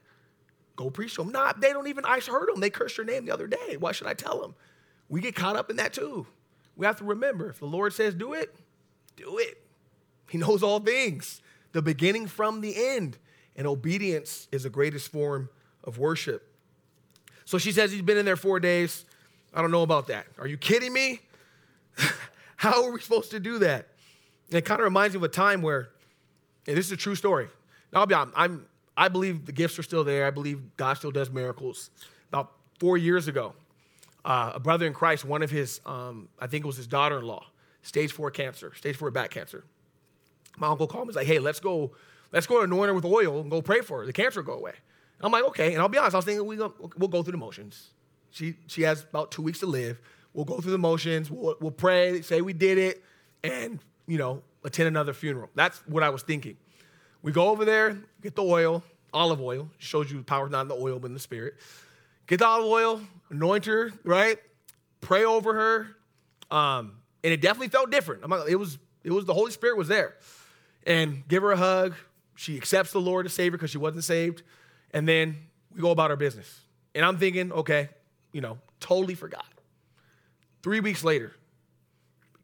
Go 0.75 0.89
preach 0.89 1.15
to 1.15 1.23
them. 1.23 1.31
Nah, 1.31 1.53
they 1.53 1.73
don't 1.73 1.87
even, 1.87 2.05
I 2.05 2.19
heard 2.19 2.49
them. 2.49 2.59
They 2.59 2.69
cursed 2.69 2.97
your 2.97 3.05
name 3.05 3.25
the 3.25 3.33
other 3.33 3.47
day. 3.47 3.77
Why 3.77 3.91
should 3.91 4.07
I 4.07 4.13
tell 4.13 4.41
them? 4.41 4.55
We 5.09 5.21
get 5.21 5.35
caught 5.35 5.55
up 5.55 5.69
in 5.69 5.75
that 5.77 5.93
too 5.93 6.25
we 6.75 6.85
have 6.85 6.97
to 6.97 7.03
remember 7.03 7.49
if 7.49 7.59
the 7.59 7.65
Lord 7.65 7.93
says 7.93 8.13
do 8.13 8.33
it, 8.33 8.55
do 9.15 9.37
it. 9.37 9.61
He 10.29 10.37
knows 10.37 10.63
all 10.63 10.79
things, 10.79 11.41
the 11.71 11.81
beginning 11.81 12.27
from 12.27 12.61
the 12.61 12.73
end. 12.75 13.17
And 13.55 13.67
obedience 13.67 14.47
is 14.51 14.63
the 14.63 14.69
greatest 14.69 15.11
form 15.11 15.49
of 15.83 15.99
worship. 15.99 16.49
So 17.45 17.59
she 17.59 17.71
says 17.71 17.91
he's 17.91 18.01
been 18.01 18.17
in 18.17 18.25
there 18.25 18.35
four 18.35 18.59
days. 18.59 19.05
I 19.53 19.61
don't 19.61 19.69
know 19.69 19.83
about 19.83 20.07
that. 20.07 20.25
Are 20.39 20.47
you 20.47 20.57
kidding 20.57 20.91
me? 20.91 21.21
How 22.55 22.83
are 22.83 22.91
we 22.91 22.99
supposed 22.99 23.29
to 23.31 23.39
do 23.39 23.59
that? 23.59 23.89
And 24.49 24.57
it 24.57 24.65
kind 24.65 24.79
of 24.79 24.85
reminds 24.85 25.13
me 25.13 25.19
of 25.19 25.23
a 25.23 25.27
time 25.27 25.61
where, 25.61 25.89
and 26.67 26.77
this 26.77 26.85
is 26.85 26.91
a 26.91 26.97
true 26.97 27.15
story. 27.15 27.47
Now, 27.91 28.01
I'll 28.01 28.05
be 28.05 28.15
honest, 28.15 28.33
I'm, 28.37 28.65
I 28.95 29.07
believe 29.07 29.45
the 29.45 29.51
gifts 29.51 29.77
are 29.79 29.83
still 29.83 30.03
there. 30.03 30.25
I 30.25 30.31
believe 30.31 30.75
God 30.77 30.95
still 30.95 31.11
does 31.11 31.29
miracles. 31.29 31.89
About 32.29 32.51
four 32.79 32.97
years 32.97 33.27
ago, 33.27 33.53
uh, 34.25 34.53
a 34.55 34.59
brother 34.59 34.85
in 34.85 34.93
Christ, 34.93 35.25
one 35.25 35.43
of 35.43 35.51
his, 35.51 35.81
um, 35.85 36.29
I 36.39 36.47
think 36.47 36.63
it 36.63 36.67
was 36.67 36.77
his 36.77 36.87
daughter 36.87 37.19
in 37.19 37.25
law, 37.25 37.45
stage 37.81 38.11
four 38.11 38.31
cancer, 38.31 38.73
stage 38.75 38.95
four 38.95 39.11
back 39.11 39.29
cancer. 39.31 39.63
My 40.57 40.67
uncle 40.67 40.87
called 40.87 41.07
me, 41.07 41.11
he's 41.11 41.15
like, 41.15 41.27
hey, 41.27 41.39
let's 41.39 41.59
go, 41.59 41.91
let's 42.31 42.47
go 42.47 42.61
anoint 42.61 42.87
her 42.87 42.93
with 42.93 43.05
oil 43.05 43.41
and 43.41 43.49
go 43.49 43.61
pray 43.61 43.81
for 43.81 43.99
her. 43.99 44.05
The 44.05 44.13
cancer 44.13 44.41
will 44.41 44.47
go 44.47 44.53
away. 44.53 44.73
I'm 45.21 45.31
like, 45.31 45.45
okay. 45.45 45.73
And 45.73 45.81
I'll 45.81 45.89
be 45.89 45.97
honest, 45.97 46.15
I 46.15 46.17
was 46.17 46.25
thinking 46.25 46.45
we 46.45 46.57
go, 46.57 46.73
we'll 46.97 47.09
go 47.09 47.23
through 47.23 47.31
the 47.31 47.37
motions. 47.37 47.91
She, 48.31 48.55
she 48.67 48.81
has 48.83 49.03
about 49.03 49.31
two 49.31 49.41
weeks 49.41 49.59
to 49.59 49.65
live. 49.65 49.99
We'll 50.33 50.45
go 50.45 50.59
through 50.59 50.71
the 50.71 50.77
motions. 50.77 51.31
We'll, 51.31 51.55
we'll 51.59 51.71
pray, 51.71 52.21
say 52.21 52.41
we 52.41 52.53
did 52.53 52.77
it, 52.77 53.03
and, 53.43 53.79
you 54.07 54.17
know, 54.17 54.41
attend 54.63 54.87
another 54.87 55.13
funeral. 55.13 55.49
That's 55.55 55.79
what 55.87 56.03
I 56.03 56.09
was 56.09 56.23
thinking. 56.23 56.57
We 57.21 57.31
go 57.31 57.49
over 57.49 57.65
there, 57.65 57.97
get 58.21 58.35
the 58.35 58.43
oil, 58.43 58.83
olive 59.13 59.41
oil. 59.41 59.69
Shows 59.77 60.11
you 60.11 60.17
the 60.17 60.23
power 60.23 60.49
not 60.49 60.61
in 60.61 60.67
the 60.67 60.75
oil, 60.75 60.99
but 60.99 61.07
in 61.07 61.13
the 61.13 61.19
spirit. 61.19 61.55
Get 62.27 62.39
the 62.39 62.47
olive 62.47 62.65
oil, 62.65 63.01
anoint 63.29 63.65
her, 63.65 63.91
right? 64.03 64.37
Pray 65.01 65.25
over 65.25 65.53
her. 65.53 65.87
Um, 66.55 66.97
and 67.23 67.33
it 67.33 67.41
definitely 67.41 67.69
felt 67.69 67.91
different. 67.91 68.27
Like, 68.29 68.49
it 68.49 68.55
was, 68.55 68.77
it 69.03 69.11
was 69.11 69.25
the 69.25 69.33
Holy 69.33 69.51
Spirit 69.51 69.77
was 69.77 69.87
there. 69.87 70.15
And 70.85 71.27
give 71.27 71.43
her 71.43 71.51
a 71.51 71.57
hug. 71.57 71.95
She 72.35 72.57
accepts 72.57 72.91
the 72.91 73.01
Lord 73.01 73.25
as 73.25 73.33
Savior 73.33 73.57
because 73.57 73.71
she 73.71 73.77
wasn't 73.77 74.03
saved. 74.03 74.43
And 74.91 75.07
then 75.07 75.37
we 75.73 75.81
go 75.81 75.91
about 75.91 76.11
our 76.11 76.17
business. 76.17 76.61
And 76.95 77.05
I'm 77.05 77.17
thinking, 77.17 77.51
okay, 77.51 77.89
you 78.31 78.41
know, 78.41 78.57
totally 78.79 79.15
forgot. 79.15 79.45
Three 80.61 80.79
weeks 80.79 81.03
later, 81.03 81.33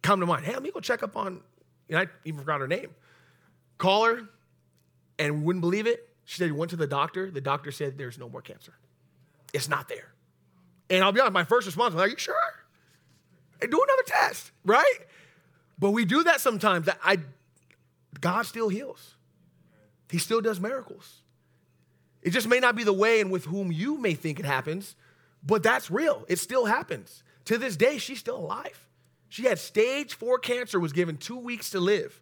come 0.02 0.20
to 0.20 0.26
mind, 0.26 0.46
hey, 0.46 0.54
let 0.54 0.64
me 0.64 0.72
go 0.72 0.80
check 0.80 1.04
up 1.04 1.16
on, 1.16 1.42
and 1.90 1.98
I 1.98 2.08
even 2.26 2.40
forgot 2.40 2.60
her 2.62 2.68
name. 2.68 2.90
Call 3.78 4.06
her, 4.06 4.30
and 5.18 5.44
wouldn't 5.44 5.62
believe 5.62 5.88
it. 5.88 6.08
She 6.26 6.38
said, 6.38 6.52
we 6.52 6.58
went 6.58 6.72
to 6.72 6.78
the 6.78 6.88
doctor. 6.88 7.32
The 7.32 7.42
doctor 7.42 7.72
said, 7.72 7.98
there's 7.98 8.18
no 8.18 8.30
more 8.30 8.42
cancer. 8.42 8.74
It's 9.54 9.68
not 9.68 9.90
there. 9.90 10.14
And 10.90 11.04
I'll 11.04 11.12
be 11.12 11.20
honest, 11.20 11.34
my 11.34 11.44
first 11.44 11.66
response 11.68 11.94
was, 11.94 12.04
Are 12.04 12.08
you 12.08 12.18
sure? 12.18 12.36
And 13.62 13.70
do 13.70 13.78
another 13.82 14.04
test, 14.06 14.52
right? 14.66 15.00
But 15.78 15.92
we 15.92 16.06
do 16.06 16.24
that 16.24 16.42
sometimes. 16.42 16.88
I 17.04 17.20
God 18.20 18.44
still 18.44 18.70
heals. 18.70 19.16
He 20.10 20.18
still 20.18 20.42
does 20.42 20.60
miracles. 20.60 21.22
It 22.22 22.32
just 22.32 22.48
may 22.48 22.60
not 22.60 22.76
be 22.76 22.84
the 22.84 22.94
way 22.94 23.22
and 23.22 23.32
with 23.32 23.46
whom 23.46 23.72
you 23.72 23.98
may 23.98 24.14
think 24.14 24.40
it 24.40 24.46
happens, 24.46 24.96
but 25.44 25.64
that's 25.64 25.92
real. 25.92 26.26
It 26.28 26.40
still 26.40 26.66
happens. 26.66 27.24
To 27.46 27.58
this 27.58 27.76
day, 27.76 27.98
she's 27.98 28.20
still 28.20 28.38
alive. 28.38 28.88
She 29.30 29.44
had 29.44 29.60
stage 29.60 30.16
four 30.16 30.40
cancer, 30.40 30.80
was 30.80 30.94
given 30.94 31.18
two 31.18 31.38
weeks 31.38 31.70
to 31.72 31.80
live. 31.80 32.20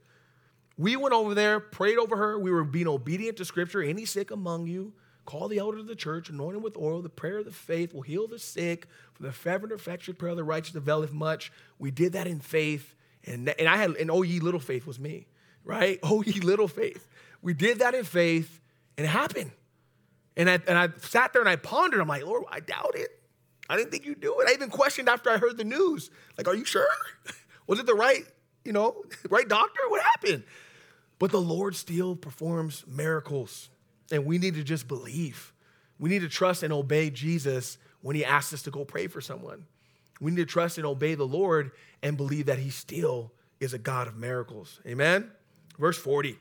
We 0.77 0.95
went 0.95 1.15
over 1.15 1.33
there, 1.33 1.59
prayed 1.59 1.97
over 1.97 2.15
her. 2.17 2.37
We 2.37 2.51
were 2.51 2.63
being 2.63 2.87
obedient 2.87 3.37
to 3.37 3.45
scripture. 3.45 3.81
Any 3.81 4.05
sick 4.05 4.29
among 4.29 4.67
you, 4.67 4.93
Call 5.27 5.49
the 5.49 5.57
elders 5.57 5.81
of 5.81 5.87
the 5.87 5.95
church, 5.95 6.29
anoint 6.29 6.53
them 6.53 6.63
with 6.63 6.77
oil. 6.77 7.01
The 7.01 7.09
prayer 7.09 7.39
of 7.39 7.45
the 7.45 7.51
faith 7.51 7.93
will 7.93 8.01
heal 8.01 8.29
the 8.29 8.39
sick. 8.39 8.87
For 9.13 9.23
the 9.23 9.33
fervent, 9.33 9.73
effectual 9.73 10.15
prayer 10.15 10.31
of 10.31 10.37
the 10.37 10.43
righteous 10.45 10.73
availeth 10.73 11.11
much. 11.11 11.51
We 11.77 11.91
did 11.91 12.13
that 12.13 12.27
in 12.27 12.39
faith. 12.39 12.95
And, 13.25 13.49
and 13.59 13.67
I 13.67 13.75
had, 13.75 13.91
and 13.97 14.09
oh, 14.09 14.21
ye 14.21 14.39
little 14.39 14.61
faith 14.61 14.87
was 14.87 14.97
me, 14.97 15.27
right? 15.65 15.99
Oh, 16.03 16.23
ye 16.23 16.39
little 16.39 16.69
faith. 16.69 17.05
We 17.41 17.53
did 17.53 17.79
that 17.79 17.93
in 17.93 18.05
faith, 18.05 18.61
and 18.97 19.05
it 19.05 19.09
happened. 19.09 19.51
And 20.37 20.49
I, 20.49 20.61
and 20.65 20.77
I 20.77 20.89
sat 21.01 21.33
there 21.33 21.41
and 21.41 21.49
I 21.49 21.57
pondered. 21.57 21.99
I'm 21.99 22.07
like, 22.07 22.23
Lord, 22.23 22.45
I 22.49 22.61
doubt 22.61 22.93
it. 22.95 23.16
I 23.69 23.77
didn't 23.77 23.91
think 23.91 24.05
you'd 24.05 24.21
do 24.21 24.39
it. 24.39 24.49
I 24.49 24.53
even 24.53 24.69
questioned 24.69 25.09
after 25.09 25.29
I 25.29 25.37
heard 25.37 25.57
the 25.57 25.63
news. 25.63 26.09
Like, 26.37 26.47
are 26.47 26.55
you 26.55 26.65
sure? 26.65 26.87
Was 27.67 27.79
it 27.79 27.85
the 27.85 27.95
right, 27.95 28.23
you 28.63 28.71
know, 28.71 29.03
right 29.29 29.47
doctor? 29.47 29.81
What 29.89 30.01
happened? 30.01 30.43
But 31.19 31.31
the 31.31 31.41
Lord 31.41 31.75
still 31.75 32.15
performs 32.15 32.85
miracles. 32.87 33.69
And 34.11 34.25
we 34.25 34.37
need 34.37 34.55
to 34.55 34.63
just 34.63 34.87
believe. 34.87 35.53
We 35.99 36.09
need 36.09 36.21
to 36.21 36.29
trust 36.29 36.63
and 36.63 36.71
obey 36.71 37.09
Jesus 37.09 37.77
when 38.01 38.15
he 38.15 38.23
asks 38.23 38.53
us 38.53 38.61
to 38.63 38.71
go 38.71 38.85
pray 38.85 39.07
for 39.07 39.19
someone. 39.19 39.65
We 40.21 40.31
need 40.31 40.37
to 40.37 40.45
trust 40.45 40.77
and 40.77 40.87
obey 40.87 41.15
the 41.15 41.27
Lord 41.27 41.71
and 42.01 42.15
believe 42.15 42.45
that 42.45 42.59
he 42.59 42.69
still 42.69 43.33
is 43.59 43.73
a 43.73 43.77
God 43.77 44.07
of 44.07 44.15
miracles. 44.15 44.79
Amen? 44.85 45.31
Verse 45.77 45.97
40. 45.97 46.37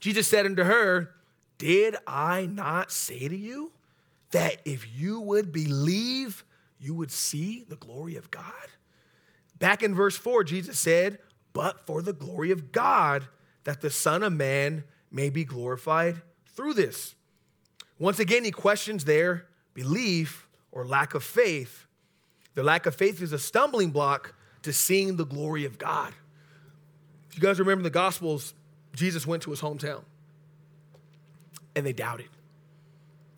Jesus 0.00 0.26
said 0.26 0.46
unto 0.46 0.64
her, 0.64 1.14
Did 1.58 1.96
I 2.06 2.46
not 2.46 2.90
say 2.90 3.28
to 3.28 3.36
you 3.36 3.72
that 4.30 4.60
if 4.64 4.86
you 4.96 5.20
would 5.20 5.52
believe, 5.52 6.44
you 6.78 6.94
would 6.94 7.10
see 7.10 7.64
the 7.68 7.76
glory 7.76 8.16
of 8.16 8.30
God? 8.30 8.52
Back 9.58 9.82
in 9.82 9.94
verse 9.94 10.16
4, 10.16 10.44
Jesus 10.44 10.78
said, 10.78 11.18
But 11.52 11.86
for 11.86 12.02
the 12.02 12.12
glory 12.12 12.50
of 12.50 12.72
God, 12.72 13.26
that 13.64 13.80
the 13.80 13.90
Son 13.90 14.22
of 14.22 14.32
Man 14.32 14.84
may 15.10 15.30
be 15.30 15.44
glorified 15.44 16.22
through 16.54 16.74
this. 16.74 17.14
Once 17.98 18.18
again, 18.18 18.44
he 18.44 18.50
questions 18.50 19.04
their 19.04 19.46
belief 19.74 20.46
or 20.72 20.86
lack 20.86 21.14
of 21.14 21.24
faith. 21.24 21.86
The 22.54 22.62
lack 22.62 22.86
of 22.86 22.94
faith 22.94 23.22
is 23.22 23.32
a 23.32 23.38
stumbling 23.38 23.90
block 23.90 24.34
to 24.62 24.72
seeing 24.72 25.16
the 25.16 25.26
glory 25.26 25.64
of 25.64 25.78
God. 25.78 26.12
If 27.30 27.36
you 27.36 27.42
guys 27.42 27.58
remember 27.58 27.82
the 27.82 27.90
Gospels, 27.90 28.54
Jesus 28.94 29.26
went 29.26 29.42
to 29.44 29.50
his 29.50 29.60
hometown 29.60 30.02
and 31.74 31.84
they 31.84 31.92
doubted. 31.92 32.28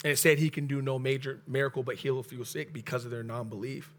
And 0.05 0.13
it 0.13 0.17
said 0.17 0.39
he 0.39 0.51
can 0.51 0.67
do 0.67 0.81
no 0.81 0.99
major 0.99 1.41
miracle 1.47 1.83
but 1.83 1.97
heal 1.97 2.19
a 2.19 2.23
few 2.23 2.45
sick 2.45 2.73
because 2.73 3.05
of 3.05 3.11
their 3.11 3.25
non 3.25 3.49
belief. 3.49 3.93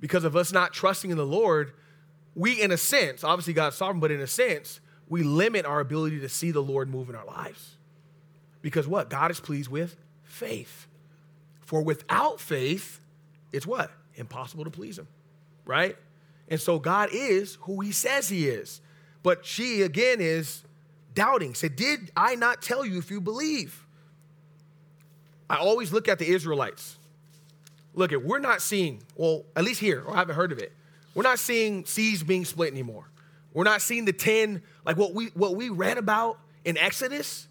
Because 0.00 0.24
of 0.24 0.36
us 0.36 0.52
not 0.52 0.72
trusting 0.72 1.10
in 1.10 1.16
the 1.16 1.26
Lord, 1.26 1.72
we, 2.34 2.60
in 2.60 2.70
a 2.70 2.76
sense, 2.76 3.24
obviously 3.24 3.54
God's 3.54 3.76
sovereign, 3.76 4.00
but 4.00 4.10
in 4.10 4.20
a 4.20 4.26
sense, 4.26 4.80
we 5.08 5.22
limit 5.22 5.64
our 5.64 5.80
ability 5.80 6.20
to 6.20 6.28
see 6.28 6.50
the 6.50 6.62
Lord 6.62 6.90
move 6.90 7.08
in 7.08 7.14
our 7.14 7.24
lives. 7.24 7.76
Because 8.60 8.86
what? 8.86 9.08
God 9.08 9.30
is 9.30 9.40
pleased 9.40 9.70
with 9.70 9.96
faith. 10.24 10.86
For 11.60 11.82
without 11.82 12.40
faith, 12.40 13.00
it's 13.52 13.66
what? 13.66 13.90
Impossible 14.16 14.64
to 14.64 14.70
please 14.70 14.98
Him, 14.98 15.08
right? 15.64 15.96
And 16.48 16.60
so 16.60 16.78
God 16.78 17.10
is 17.12 17.58
who 17.62 17.80
He 17.80 17.92
says 17.92 18.28
He 18.28 18.48
is. 18.48 18.80
But 19.22 19.46
she, 19.46 19.82
again, 19.82 20.20
is 20.20 20.62
doubting. 21.14 21.54
Said, 21.54 21.76
Did 21.76 22.10
I 22.16 22.34
not 22.34 22.60
tell 22.60 22.84
you 22.84 22.98
if 22.98 23.10
you 23.10 23.20
believe? 23.20 23.85
I 25.48 25.56
always 25.56 25.92
look 25.92 26.08
at 26.08 26.18
the 26.18 26.26
Israelites. 26.26 26.98
Look 27.94 28.12
at, 28.12 28.22
we're 28.22 28.38
not 28.38 28.60
seeing, 28.60 29.02
well, 29.16 29.44
at 29.54 29.64
least 29.64 29.80
here, 29.80 30.02
or 30.06 30.14
I 30.14 30.18
haven't 30.18 30.34
heard 30.34 30.52
of 30.52 30.58
it. 30.58 30.72
We're 31.14 31.22
not 31.22 31.38
seeing 31.38 31.84
seas 31.86 32.22
being 32.22 32.44
split 32.44 32.72
anymore. 32.72 33.08
We're 33.54 33.64
not 33.64 33.80
seeing 33.80 34.04
the 34.04 34.12
10, 34.12 34.60
like 34.84 34.98
what 34.98 35.14
we 35.14 35.28
what 35.28 35.56
we 35.56 35.70
read 35.70 35.96
about 35.96 36.38
in 36.66 36.76
Exodus. 36.76 37.48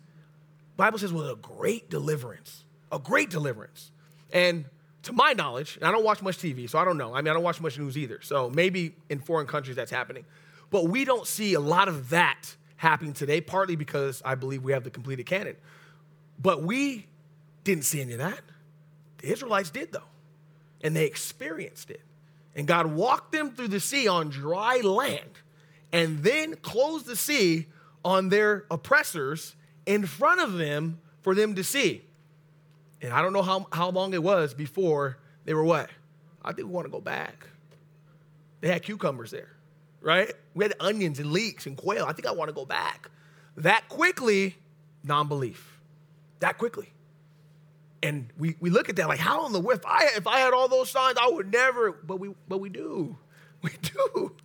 Bible 0.78 1.00
says 1.00 1.12
was 1.12 1.32
a 1.32 1.36
great 1.36 1.90
deliverance. 1.90 2.64
A 2.92 3.00
great 3.00 3.32
deliverance. 3.32 3.92
And 4.32 4.66
to 5.02 5.14
my 5.14 5.34
knowledge, 5.34 5.78
and 5.78 5.86
I 5.86 5.92
don't 5.92 6.04
watch 6.04 6.22
much 6.22 6.38
TV, 6.38 6.70
so 6.70 6.78
I 6.78 6.86
don't 6.86 6.98
know. 6.98 7.16
I 7.16 7.22
mean, 7.22 7.30
I 7.30 7.34
don't 7.34 7.42
watch 7.42 7.60
much 7.60 7.80
news 7.80 7.98
either. 7.98 8.20
So 8.22 8.52
maybe 8.52 8.96
in 9.10 9.20
foreign 9.20 9.48
countries 9.48 9.76
that's 9.76 9.90
happening. 9.90 10.26
But 10.70 10.90
we 10.90 11.06
don't 11.06 11.26
see 11.26 11.56
a 11.56 11.60
lot 11.60 11.88
of 11.88 12.10
that 12.12 12.56
happening 12.76 13.14
today, 13.14 13.42
partly 13.42 13.76
because 13.76 14.22
I 14.24 14.36
believe 14.36 14.64
we 14.64 14.74
have 14.74 14.84
the 14.84 14.92
completed 14.92 15.26
canon. 15.26 15.56
But 16.40 16.62
we 16.62 17.08
didn't 17.66 17.84
see 17.84 18.00
any 18.00 18.14
of 18.14 18.20
that. 18.20 18.40
The 19.18 19.32
Israelites 19.32 19.70
did, 19.70 19.92
though, 19.92 20.08
and 20.82 20.96
they 20.96 21.06
experienced 21.06 21.90
it. 21.90 22.02
And 22.56 22.66
God 22.66 22.86
walked 22.86 23.34
them 23.34 23.52
through 23.52 23.68
the 23.68 23.82
sea 23.82 24.08
on 24.08 24.30
dry 24.30 24.78
land 24.78 25.30
and 25.92 26.24
then 26.24 26.56
closed 26.56 27.06
the 27.06 27.18
sea 27.18 27.68
on 28.06 28.30
their 28.30 28.66
oppressors 28.72 29.56
in 29.86 30.06
front 30.06 30.40
of 30.40 30.54
them 30.54 31.00
for 31.22 31.36
them 31.36 31.56
to 31.56 31.64
see. 31.64 32.04
And 33.02 33.12
I 33.12 33.22
don't 33.22 33.34
know 33.34 33.42
how, 33.42 33.68
how 33.74 33.90
long 33.90 34.14
it 34.14 34.24
was 34.24 34.54
before 34.54 35.18
they 35.44 35.54
were 35.54 35.64
what? 35.64 35.90
I 36.44 36.54
think 36.54 36.68
we 36.68 36.74
want 36.74 36.86
to 36.86 36.92
go 36.92 37.02
back. 37.02 37.48
They 38.62 38.70
had 38.70 38.84
cucumbers 38.84 39.32
there, 39.32 39.52
right? 40.02 40.32
We 40.54 40.64
had 40.64 40.76
onions 40.80 41.20
and 41.20 41.32
leeks 41.32 41.66
and 41.66 41.76
quail. 41.76 42.06
I 42.08 42.14
think 42.14 42.28
I 42.28 42.32
want 42.32 42.50
to 42.50 42.54
go 42.54 42.66
back. 42.66 43.10
That 43.58 43.90
quickly, 43.90 44.56
non 45.04 45.28
belief. 45.28 45.80
That 46.40 46.58
quickly. 46.58 46.90
And 48.06 48.28
we, 48.38 48.56
we 48.60 48.70
look 48.70 48.88
at 48.88 48.98
that 48.98 49.08
like, 49.08 49.20
how 49.20 49.48
in 49.48 49.52
the 49.52 49.60
world? 49.60 49.80
If 49.80 49.86
I, 49.88 50.10
if 50.16 50.28
I 50.28 50.38
had 50.38 50.54
all 50.54 50.68
those 50.68 50.92
signs, 50.92 51.18
I 51.20 51.28
would 51.28 51.52
never, 51.52 51.92
but 51.92 52.20
we, 52.20 52.30
but 52.48 52.60
we 52.60 52.70
do. 52.70 53.18
We 53.62 53.72
do. 53.82 54.36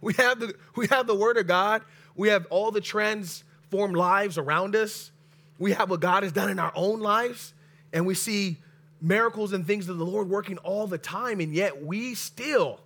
We 0.00 0.14
have 0.14 0.40
the, 0.40 0.54
we 0.74 0.86
have 0.86 1.06
the 1.06 1.14
word 1.14 1.36
of 1.36 1.46
God. 1.46 1.82
We 2.14 2.28
have 2.28 2.46
all 2.48 2.70
the 2.70 2.80
transformed 2.80 3.94
lives 3.94 4.38
around 4.38 4.74
us. 4.74 5.10
We 5.58 5.72
have 5.72 5.90
what 5.90 6.00
God 6.00 6.22
has 6.22 6.32
done 6.32 6.48
in 6.48 6.58
our 6.58 6.72
own 6.74 7.00
lives. 7.00 7.52
And 7.92 8.06
we 8.06 8.14
see 8.14 8.56
miracles 8.98 9.52
and 9.52 9.66
things 9.66 9.86
of 9.90 9.98
the 9.98 10.06
Lord 10.06 10.30
working 10.30 10.56
all 10.58 10.86
the 10.86 10.96
time. 10.96 11.40
And 11.40 11.52
yet 11.52 11.84
we 11.84 12.14
still 12.14 12.80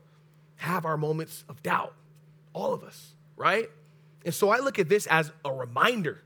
have 0.56 0.84
our 0.84 0.96
moments 0.96 1.44
of 1.48 1.62
doubt. 1.62 1.94
All 2.54 2.74
of 2.74 2.82
us, 2.82 3.12
right? 3.36 3.70
And 4.24 4.34
so 4.34 4.48
I 4.48 4.58
look 4.58 4.80
at 4.80 4.88
this 4.88 5.06
as 5.06 5.30
a 5.44 5.52
reminder 5.52 6.22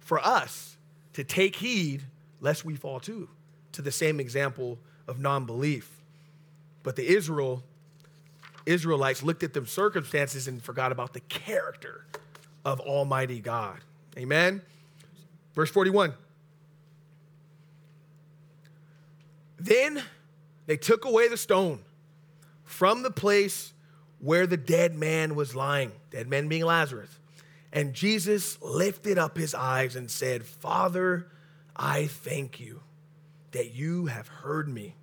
for 0.00 0.18
us 0.18 0.76
to 1.14 1.24
take 1.24 1.56
heed 1.56 2.02
lest 2.42 2.66
we 2.66 2.74
fall 2.74 3.00
too 3.00 3.30
to 3.76 3.82
the 3.82 3.92
same 3.92 4.20
example 4.20 4.78
of 5.06 5.20
non-belief. 5.20 5.90
But 6.82 6.96
the 6.96 7.06
Israel 7.06 7.62
Israelites 8.66 9.22
looked 9.22 9.44
at 9.44 9.54
the 9.54 9.64
circumstances 9.64 10.48
and 10.48 10.60
forgot 10.60 10.90
about 10.90 11.12
the 11.12 11.20
character 11.20 12.04
of 12.64 12.80
Almighty 12.80 13.38
God. 13.38 13.78
Amen. 14.18 14.60
Verse 15.54 15.70
41. 15.70 16.12
Then 19.58 20.02
they 20.66 20.76
took 20.76 21.04
away 21.04 21.28
the 21.28 21.36
stone 21.36 21.80
from 22.64 23.02
the 23.02 23.10
place 23.10 23.72
where 24.18 24.46
the 24.46 24.56
dead 24.56 24.94
man 24.94 25.36
was 25.36 25.54
lying, 25.54 25.92
dead 26.10 26.28
man 26.28 26.48
being 26.48 26.64
Lazarus. 26.64 27.10
And 27.72 27.94
Jesus 27.94 28.60
lifted 28.60 29.16
up 29.16 29.36
his 29.36 29.54
eyes 29.54 29.94
and 29.94 30.10
said, 30.10 30.44
Father, 30.44 31.28
I 31.76 32.06
thank 32.06 32.58
you 32.58 32.80
that 33.56 33.74
you 33.74 34.04
have 34.04 34.28
heard 34.28 34.68
me. 34.68 34.94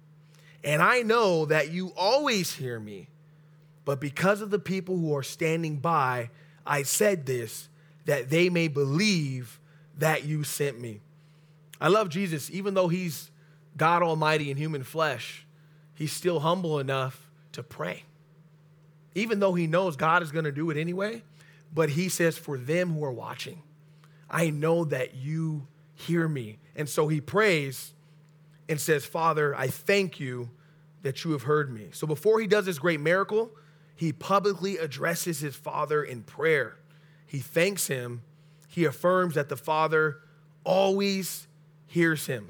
And 0.63 0.79
I 0.79 1.01
know 1.01 1.45
that 1.45 1.71
you 1.71 1.91
always 1.97 2.53
hear 2.53 2.79
me. 2.79 3.07
But 3.83 3.99
because 3.99 4.41
of 4.41 4.51
the 4.51 4.59
people 4.59 4.95
who 4.95 5.15
are 5.15 5.23
standing 5.23 5.77
by, 5.77 6.29
I 6.63 6.83
said 6.83 7.25
this, 7.25 7.67
that 8.05 8.29
they 8.29 8.51
may 8.51 8.67
believe 8.67 9.59
that 9.97 10.25
you 10.25 10.43
sent 10.43 10.79
me. 10.79 11.01
I 11.81 11.87
love 11.87 12.09
Jesus, 12.09 12.51
even 12.51 12.75
though 12.75 12.89
he's 12.89 13.31
God 13.75 14.03
Almighty 14.03 14.51
in 14.51 14.57
human 14.57 14.83
flesh, 14.83 15.47
he's 15.95 16.13
still 16.13 16.39
humble 16.39 16.77
enough 16.77 17.31
to 17.53 17.63
pray. 17.63 18.03
Even 19.15 19.39
though 19.39 19.55
he 19.55 19.65
knows 19.65 19.95
God 19.95 20.21
is 20.21 20.31
going 20.31 20.45
to 20.45 20.51
do 20.51 20.69
it 20.69 20.77
anyway, 20.77 21.23
but 21.73 21.89
he 21.89 22.07
says, 22.07 22.37
For 22.37 22.59
them 22.59 22.93
who 22.93 23.03
are 23.03 23.11
watching, 23.11 23.63
I 24.29 24.51
know 24.51 24.85
that 24.85 25.15
you 25.15 25.65
hear 25.95 26.27
me. 26.27 26.59
And 26.75 26.87
so 26.87 27.07
he 27.07 27.19
prays 27.19 27.93
and 28.69 28.79
says, 28.79 29.05
Father, 29.05 29.55
I 29.55 29.67
thank 29.67 30.19
you 30.19 30.49
that 31.01 31.23
you 31.23 31.31
have 31.31 31.43
heard 31.43 31.73
me. 31.73 31.89
So 31.91 32.07
before 32.07 32.39
he 32.39 32.47
does 32.47 32.65
this 32.65 32.79
great 32.79 32.99
miracle, 32.99 33.51
he 33.95 34.13
publicly 34.13 34.77
addresses 34.77 35.39
his 35.39 35.55
father 35.55 36.03
in 36.03 36.23
prayer. 36.23 36.77
He 37.25 37.39
thanks 37.39 37.87
him. 37.87 38.21
He 38.67 38.85
affirms 38.85 39.35
that 39.35 39.49
the 39.49 39.57
father 39.57 40.19
always 40.63 41.47
hears 41.87 42.25
him. 42.25 42.49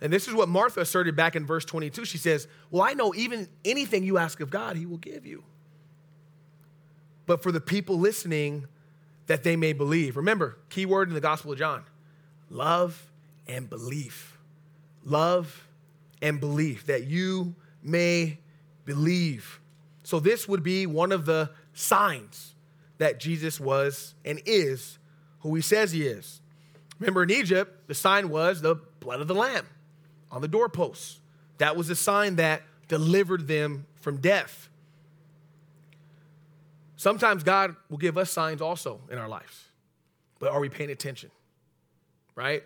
And 0.00 0.12
this 0.12 0.28
is 0.28 0.34
what 0.34 0.48
Martha 0.48 0.80
asserted 0.80 1.16
back 1.16 1.34
in 1.34 1.44
verse 1.44 1.64
22. 1.64 2.04
She 2.04 2.18
says, 2.18 2.46
Well, 2.70 2.82
I 2.82 2.92
know 2.94 3.12
even 3.14 3.48
anything 3.64 4.04
you 4.04 4.16
ask 4.16 4.40
of 4.40 4.50
God, 4.50 4.76
he 4.76 4.86
will 4.86 4.98
give 4.98 5.26
you. 5.26 5.42
But 7.26 7.42
for 7.42 7.50
the 7.50 7.60
people 7.60 7.98
listening, 7.98 8.66
that 9.28 9.42
they 9.42 9.56
may 9.56 9.72
believe. 9.72 10.16
Remember, 10.16 10.56
key 10.70 10.86
word 10.86 11.08
in 11.08 11.14
the 11.14 11.20
Gospel 11.20 11.52
of 11.52 11.58
John 11.58 11.84
love 12.50 13.10
and 13.46 13.68
belief. 13.68 14.37
Love 15.08 15.66
and 16.20 16.40
belief, 16.40 16.86
that 16.86 17.04
you 17.04 17.54
may 17.82 18.38
believe. 18.84 19.60
So, 20.02 20.20
this 20.20 20.48
would 20.48 20.62
be 20.62 20.86
one 20.86 21.12
of 21.12 21.26
the 21.26 21.50
signs 21.72 22.54
that 22.98 23.20
Jesus 23.20 23.60
was 23.60 24.14
and 24.24 24.40
is 24.44 24.98
who 25.40 25.54
he 25.54 25.62
says 25.62 25.92
he 25.92 26.06
is. 26.06 26.40
Remember, 26.98 27.22
in 27.22 27.30
Egypt, 27.30 27.86
the 27.86 27.94
sign 27.94 28.28
was 28.28 28.60
the 28.60 28.76
blood 29.00 29.20
of 29.20 29.28
the 29.28 29.34
lamb 29.34 29.66
on 30.30 30.42
the 30.42 30.48
doorposts. 30.48 31.20
That 31.58 31.76
was 31.76 31.88
the 31.88 31.94
sign 31.94 32.36
that 32.36 32.62
delivered 32.88 33.46
them 33.46 33.86
from 33.96 34.18
death. 34.18 34.68
Sometimes 36.96 37.44
God 37.44 37.76
will 37.88 37.98
give 37.98 38.18
us 38.18 38.30
signs 38.30 38.60
also 38.60 39.00
in 39.10 39.18
our 39.18 39.28
lives, 39.28 39.64
but 40.40 40.50
are 40.50 40.58
we 40.58 40.68
paying 40.68 40.90
attention? 40.90 41.30
Right? 42.34 42.64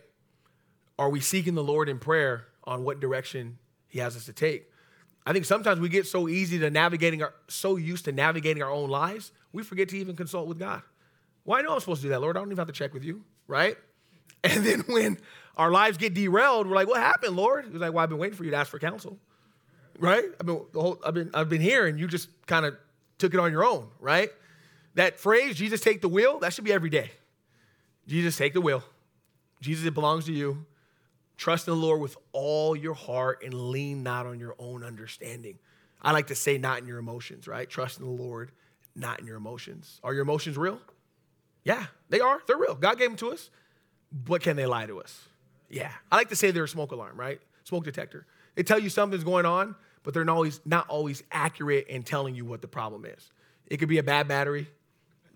Are 0.98 1.08
we 1.08 1.20
seeking 1.20 1.54
the 1.54 1.64
Lord 1.64 1.88
in 1.88 1.98
prayer 1.98 2.46
on 2.64 2.84
what 2.84 3.00
direction 3.00 3.58
He 3.88 3.98
has 3.98 4.16
us 4.16 4.26
to 4.26 4.32
take? 4.32 4.70
I 5.24 5.32
think 5.32 5.44
sometimes 5.44 5.80
we 5.80 5.88
get 5.88 6.06
so 6.06 6.28
easy 6.28 6.58
to 6.58 6.70
navigating 6.70 7.22
our, 7.22 7.32
so 7.48 7.76
used 7.76 8.04
to 8.06 8.12
navigating 8.12 8.62
our 8.62 8.70
own 8.70 8.90
lives, 8.90 9.32
we 9.52 9.62
forget 9.62 9.88
to 9.90 9.98
even 9.98 10.16
consult 10.16 10.48
with 10.48 10.58
God. 10.58 10.82
Well, 11.44 11.58
I 11.58 11.62
know 11.62 11.74
I'm 11.74 11.80
supposed 11.80 12.02
to 12.02 12.06
do 12.06 12.10
that, 12.10 12.20
Lord. 12.20 12.36
I 12.36 12.40
don't 12.40 12.48
even 12.48 12.58
have 12.58 12.66
to 12.66 12.72
check 12.72 12.92
with 12.92 13.04
you, 13.04 13.24
right? 13.46 13.76
And 14.44 14.66
then 14.66 14.80
when 14.88 15.18
our 15.56 15.70
lives 15.70 15.98
get 15.98 16.14
derailed, 16.14 16.66
we're 16.66 16.74
like, 16.74 16.88
what 16.88 17.00
happened, 17.00 17.36
Lord? 17.36 17.64
He's 17.64 17.80
like, 17.80 17.92
well, 17.92 18.02
I've 18.02 18.08
been 18.08 18.18
waiting 18.18 18.36
for 18.36 18.42
you 18.42 18.50
to 18.50 18.56
ask 18.56 18.72
for 18.72 18.80
counsel, 18.80 19.16
right? 20.00 20.24
I've 20.40 20.46
been, 20.46 20.62
the 20.72 20.80
whole, 20.80 21.00
I've 21.06 21.14
been, 21.14 21.30
I've 21.32 21.48
been 21.48 21.60
here 21.60 21.86
and 21.86 21.96
you 21.96 22.08
just 22.08 22.28
kind 22.46 22.66
of 22.66 22.74
took 23.18 23.34
it 23.34 23.38
on 23.38 23.52
your 23.52 23.64
own, 23.64 23.86
right? 24.00 24.30
That 24.96 25.20
phrase, 25.20 25.54
Jesus 25.54 25.80
take 25.80 26.00
the 26.00 26.08
wheel, 26.08 26.40
that 26.40 26.52
should 26.54 26.64
be 26.64 26.72
every 26.72 26.90
day. 26.90 27.12
Jesus 28.08 28.36
take 28.36 28.52
the 28.52 28.60
wheel. 28.60 28.82
Jesus, 29.60 29.86
it 29.86 29.94
belongs 29.94 30.24
to 30.24 30.32
you. 30.32 30.66
Trust 31.36 31.66
in 31.66 31.74
the 31.74 31.80
Lord 31.80 32.00
with 32.00 32.16
all 32.32 32.76
your 32.76 32.94
heart 32.94 33.42
and 33.44 33.52
lean 33.52 34.02
not 34.02 34.26
on 34.26 34.38
your 34.38 34.54
own 34.58 34.84
understanding. 34.84 35.58
I 36.00 36.12
like 36.12 36.28
to 36.28 36.34
say, 36.34 36.58
not 36.58 36.78
in 36.78 36.86
your 36.86 36.98
emotions, 36.98 37.46
right? 37.48 37.68
Trust 37.68 38.00
in 38.00 38.04
the 38.04 38.22
Lord, 38.22 38.52
not 38.94 39.20
in 39.20 39.26
your 39.26 39.36
emotions. 39.36 40.00
Are 40.02 40.12
your 40.12 40.22
emotions 40.22 40.56
real? 40.56 40.80
Yeah, 41.64 41.86
they 42.08 42.20
are. 42.20 42.40
They're 42.46 42.56
real. 42.56 42.74
God 42.74 42.98
gave 42.98 43.08
them 43.08 43.16
to 43.18 43.32
us. 43.32 43.50
But 44.12 44.42
can 44.42 44.56
they 44.56 44.66
lie 44.66 44.86
to 44.86 45.00
us? 45.00 45.22
Yeah. 45.70 45.92
I 46.10 46.16
like 46.16 46.28
to 46.28 46.36
say 46.36 46.50
they're 46.50 46.64
a 46.64 46.68
smoke 46.68 46.92
alarm, 46.92 47.18
right? 47.18 47.40
Smoke 47.64 47.84
detector. 47.84 48.26
They 48.54 48.62
tell 48.62 48.78
you 48.78 48.90
something's 48.90 49.24
going 49.24 49.46
on, 49.46 49.74
but 50.02 50.12
they're 50.12 50.24
not 50.24 50.36
always, 50.36 50.60
not 50.66 50.88
always 50.88 51.22
accurate 51.30 51.86
in 51.86 52.02
telling 52.02 52.34
you 52.34 52.44
what 52.44 52.60
the 52.60 52.68
problem 52.68 53.06
is. 53.06 53.30
It 53.66 53.78
could 53.78 53.88
be 53.88 53.98
a 53.98 54.02
bad 54.02 54.28
battery, 54.28 54.68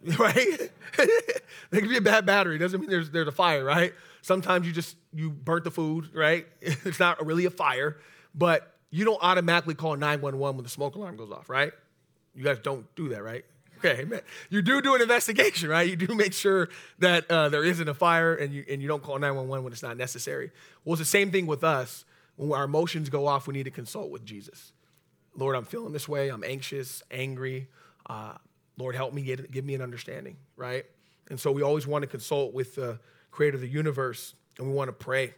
right? 0.18 0.36
it 0.98 1.42
could 1.70 1.88
be 1.88 1.96
a 1.96 2.02
bad 2.02 2.26
battery. 2.26 2.58
Doesn't 2.58 2.80
mean 2.80 2.90
there's, 2.90 3.10
there's 3.10 3.28
a 3.28 3.32
fire, 3.32 3.64
right? 3.64 3.92
Sometimes 4.22 4.66
you 4.66 4.72
just, 4.72 4.96
you 5.14 5.30
burnt 5.30 5.64
the 5.64 5.70
food, 5.70 6.10
right? 6.14 6.46
It's 6.60 7.00
not 7.00 7.24
really 7.24 7.44
a 7.44 7.50
fire, 7.50 7.98
but 8.34 8.74
you 8.90 9.04
don't 9.04 9.22
automatically 9.22 9.74
call 9.74 9.96
911 9.96 10.56
when 10.56 10.62
the 10.62 10.70
smoke 10.70 10.94
alarm 10.94 11.16
goes 11.16 11.30
off, 11.30 11.48
right? 11.48 11.72
You 12.34 12.44
guys 12.44 12.58
don't 12.62 12.92
do 12.94 13.08
that, 13.10 13.22
right? 13.22 13.44
Okay, 13.78 14.02
amen. 14.02 14.20
You 14.48 14.62
do 14.62 14.80
do 14.80 14.94
an 14.94 15.02
investigation, 15.02 15.68
right? 15.68 15.88
You 15.88 15.96
do 15.96 16.14
make 16.14 16.32
sure 16.32 16.68
that 16.98 17.30
uh, 17.30 17.48
there 17.50 17.62
isn't 17.64 17.88
a 17.88 17.94
fire 17.94 18.34
and 18.34 18.52
you, 18.52 18.64
and 18.70 18.80
you 18.80 18.88
don't 18.88 19.02
call 19.02 19.14
911 19.18 19.64
when 19.64 19.72
it's 19.72 19.82
not 19.82 19.96
necessary. 19.96 20.50
Well, 20.84 20.94
it's 20.94 21.00
the 21.00 21.04
same 21.04 21.30
thing 21.30 21.46
with 21.46 21.62
us. 21.62 22.04
When 22.36 22.52
our 22.52 22.64
emotions 22.64 23.08
go 23.10 23.26
off, 23.26 23.46
we 23.46 23.54
need 23.54 23.64
to 23.64 23.70
consult 23.70 24.10
with 24.10 24.24
Jesus. 24.24 24.72
Lord, 25.36 25.56
I'm 25.56 25.64
feeling 25.64 25.92
this 25.92 26.08
way. 26.08 26.28
I'm 26.28 26.44
anxious, 26.44 27.02
angry. 27.10 27.68
Uh, 28.08 28.34
Lord, 28.78 28.94
help 28.94 29.14
me, 29.14 29.22
get, 29.22 29.50
give 29.50 29.64
me 29.64 29.74
an 29.74 29.82
understanding, 29.82 30.36
right? 30.56 30.84
And 31.30 31.40
so 31.40 31.50
we 31.50 31.62
always 31.62 31.86
want 31.86 32.02
to 32.02 32.06
consult 32.06 32.52
with 32.52 32.74
the 32.74 32.98
creator 33.30 33.56
of 33.56 33.60
the 33.60 33.68
universe 33.68 34.34
and 34.58 34.68
we 34.68 34.74
want 34.74 34.88
to 34.88 34.92
pray. 34.92 35.34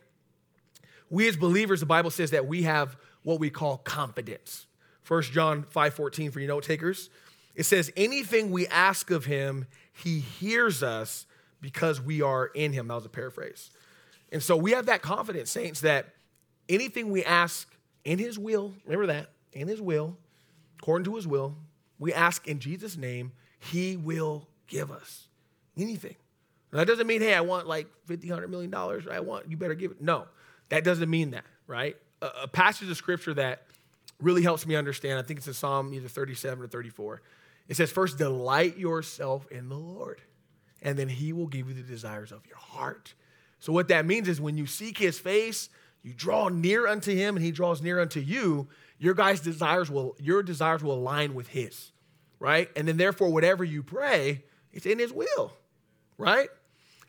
We 1.11 1.29
as 1.29 1.37
believers, 1.37 1.81
the 1.81 1.87
Bible 1.87 2.11
says 2.11 2.33
that 2.33 2.47
we 2.47 2.63
have 2.65 2.97
what 3.23 3.41
we 3.41 3.51
call 3.51 3.79
confidence. 3.79 4.67
1 5.07 5.23
John 5.23 5.65
5:14 5.65 6.33
for 6.33 6.41
you 6.41 6.47
note 6.47 6.65
takers. 6.65 7.11
It 7.55 7.65
says, 7.65 7.91
anything 7.97 8.51
we 8.51 8.69
ask 8.69 9.11
of 9.11 9.25
him, 9.25 9.67
he 9.93 10.21
hears 10.21 10.83
us 10.83 11.27
because 11.61 12.01
we 12.01 12.23
are 12.23 12.47
in 12.47 12.73
him. 12.73 12.87
That 12.87 12.95
was 12.95 13.07
a 13.07 13.09
paraphrase. 13.09 13.71
And 14.31 14.41
so 14.43 14.57
we 14.57 14.73
have 14.73 14.87
that 14.87 15.03
confidence, 15.03 15.51
saints, 15.51 15.81
that 15.81 16.15
anything 16.69 17.11
we 17.11 17.25
ask 17.25 17.69
in 18.05 18.19
his 18.19 18.39
will, 18.39 18.75
remember 18.85 19.07
that, 19.07 19.31
in 19.53 19.67
his 19.67 19.81
will, 19.81 20.17
according 20.79 21.05
to 21.07 21.17
his 21.17 21.27
will, 21.27 21.57
we 21.99 22.13
ask 22.13 22.47
in 22.47 22.61
Jesus' 22.61 22.97
name, 22.97 23.33
he 23.59 23.97
will 23.97 24.49
give 24.67 24.91
us 24.91 25.29
anything. 25.77 26.17
That 26.71 26.87
doesn't 26.87 27.07
mean, 27.07 27.21
hey, 27.21 27.35
I 27.35 27.41
want 27.41 27.67
like 27.67 27.87
$50, 28.09 28.27
$100 28.27 28.49
million, 28.51 28.75
I 28.75 29.21
want, 29.21 29.51
you 29.51 29.57
better 29.57 29.75
give 29.75 29.93
it. 29.93 30.03
No, 30.03 30.27
that 30.69 30.85
doesn't 30.85 31.09
mean 31.09 31.31
that, 31.31 31.45
right? 31.67 31.97
A, 32.21 32.27
a 32.43 32.49
passage 32.49 32.91
of 32.91 32.97
scripture 32.97 33.35
that 33.35 33.63
really 34.21 34.43
helps 34.43 34.67
me 34.67 34.77
understand, 34.77 35.19
I 35.19 35.23
think 35.23 35.39
it's 35.39 35.47
in 35.47 35.55
Psalm 35.55 35.95
either 35.95 36.09
37 36.09 36.65
or 36.65 36.67
34. 36.67 37.23
It 37.69 37.77
says, 37.77 37.91
first, 37.91 38.19
delight 38.19 38.77
yourself 38.77 39.47
in 39.51 39.69
the 39.69 39.77
Lord, 39.77 40.21
and 40.83 40.99
then 40.99 41.09
he 41.09 41.33
will 41.33 41.47
give 41.47 41.69
you 41.69 41.75
the 41.75 41.83
desires 41.83 42.33
of 42.33 42.47
your 42.47 42.57
heart. 42.57 43.15
So, 43.61 43.73
what 43.73 43.89
that 43.89 44.07
means 44.07 44.29
is 44.29 44.41
when 44.41 44.57
you 44.57 44.67
seek 44.67 44.99
his 44.99 45.19
face, 45.19 45.69
you 46.03 46.15
draw 46.15 46.49
near 46.49 46.87
unto 46.87 47.15
him, 47.15 47.37
and 47.37 47.45
he 47.45 47.51
draws 47.51 47.83
near 47.83 48.01
unto 48.01 48.21
you, 48.21 48.69
your 48.99 49.15
guys' 49.15 49.41
desires 49.41 49.91
will, 49.91 50.17
your 50.19 50.43
desires 50.43 50.83
will 50.83 50.95
align 50.95 51.35
with 51.35 51.49
his, 51.49 51.93
right? 52.39 52.69
And 52.77 52.89
then 52.89 52.97
therefore, 52.97 53.31
whatever 53.31 53.65
you 53.65 53.83
pray, 53.83 54.45
it's 54.73 54.87
in 54.87 54.99
his 54.99 55.13
will, 55.13 55.53
right? 56.17 56.49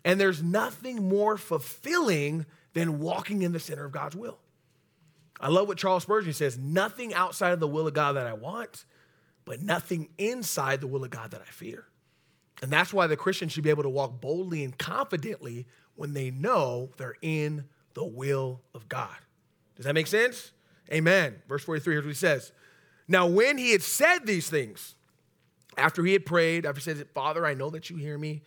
And 0.06 0.19
there's 0.19 0.41
nothing 0.41 1.10
more 1.10 1.38
fulfilling 1.38 2.45
than 2.73 2.99
walking 2.99 3.41
in 3.41 3.52
the 3.52 3.60
center 3.60 3.86
of 3.86 3.91
God's 3.91 4.15
will. 4.15 4.38
I 5.39 5.47
love 5.49 5.67
what 5.67 5.78
Charles 5.78 6.04
Spurgeon 6.04 6.34
says 6.34 6.58
nothing 6.58 7.13
outside 7.13 7.52
of 7.52 7.60
the 7.60 7.67
will 7.67 7.88
of 7.88 7.93
God 7.93 8.13
that 8.13 8.28
I 8.28 8.34
want 8.34 8.86
but 9.49 9.63
nothing 9.63 10.10
inside 10.19 10.80
the 10.80 10.86
will 10.86 11.04
of 11.04 11.10
God 11.10 11.32
that 11.32 11.41
I 11.41 11.49
fear. 11.49 11.88
And 12.62 12.69
that's 12.69 12.93
why 12.93 13.08
the 13.08 13.17
Christian 13.17 13.49
should 13.49 13.63
be 13.63 13.71
able 13.71 13.82
to 13.82 13.89
walk 13.89 14.21
boldly 14.21 14.63
and 14.63 14.78
confidently 14.78 15.65
when 15.95 16.13
they 16.13 16.30
know 16.30 16.91
they're 16.97 17.15
in 17.23 17.65
the 17.95 18.06
will 18.06 18.62
of 18.75 18.88
God. 18.88 19.15
Does 19.75 19.86
that 19.86 19.95
make 19.95 20.06
sense? 20.06 20.52
Amen. 20.91 21.36
Verse 21.47 21.63
43, 21.63 21.93
here's 21.93 22.06
what 22.06 22.10
he 22.10 22.15
says. 22.15 22.52
Now, 23.08 23.28
when 23.28 23.58
he 23.58 23.71
had 23.71 23.82
said 23.82 24.25
these 24.25 24.49
things, 24.49 24.95
after 25.78 26.04
he 26.04 26.13
had 26.13 26.25
prayed, 26.25 26.65
after 26.65 26.80
he 26.80 26.84
said, 26.84 27.08
Father, 27.13 27.45
I 27.45 27.54
know 27.54 27.69
that 27.69 27.89
you 27.89 27.97
hear 27.97 28.17
me, 28.17 28.43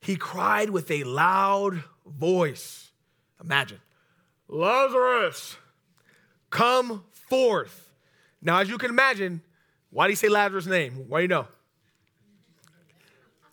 he 0.00 0.16
cried 0.16 0.70
with 0.70 0.90
a 0.90 1.04
loud 1.04 1.82
voice. 2.06 2.90
Imagine, 3.42 3.80
Lazarus, 4.48 5.56
come 6.50 7.04
forth. 7.10 7.92
Now, 8.42 8.58
as 8.58 8.68
you 8.68 8.78
can 8.78 8.90
imagine, 8.90 9.42
why 9.90 10.06
do 10.06 10.10
you 10.10 10.16
say 10.16 10.28
Lazarus' 10.28 10.66
name? 10.66 11.06
Why 11.08 11.20
do 11.20 11.22
you 11.22 11.28
know? 11.28 11.46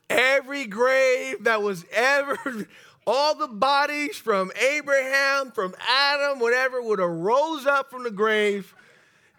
Every 0.09 0.65
grave 0.65 1.45
that 1.45 1.61
was 1.61 1.85
ever, 1.93 2.67
all 3.07 3.35
the 3.35 3.47
bodies 3.47 4.17
from 4.17 4.51
Abraham, 4.55 5.51
from 5.51 5.75
Adam, 5.87 6.39
whatever, 6.39 6.81
would 6.81 6.99
have 6.99 7.09
rose 7.09 7.65
up 7.65 7.89
from 7.89 8.03
the 8.03 8.11
grave 8.11 8.73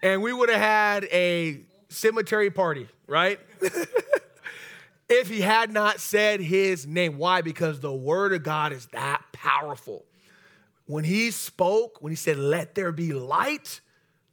and 0.03 0.21
we 0.21 0.33
would 0.33 0.49
have 0.49 0.61
had 0.61 1.05
a 1.05 1.61
cemetery 1.89 2.51
party, 2.51 2.89
right? 3.07 3.39
if 5.09 5.29
he 5.29 5.41
had 5.41 5.71
not 5.71 6.01
said 6.01 6.41
his 6.41 6.87
name. 6.87 7.19
Why? 7.19 7.43
Because 7.43 7.81
the 7.81 7.93
word 7.93 8.33
of 8.33 8.43
God 8.43 8.73
is 8.73 8.87
that 8.87 9.23
powerful. 9.33 10.05
When 10.87 11.05
he 11.05 11.31
spoke, 11.31 12.03
when 12.03 12.11
he 12.11 12.17
said, 12.17 12.37
Let 12.37 12.75
there 12.75 12.93
be 12.93 13.13
light, 13.13 13.81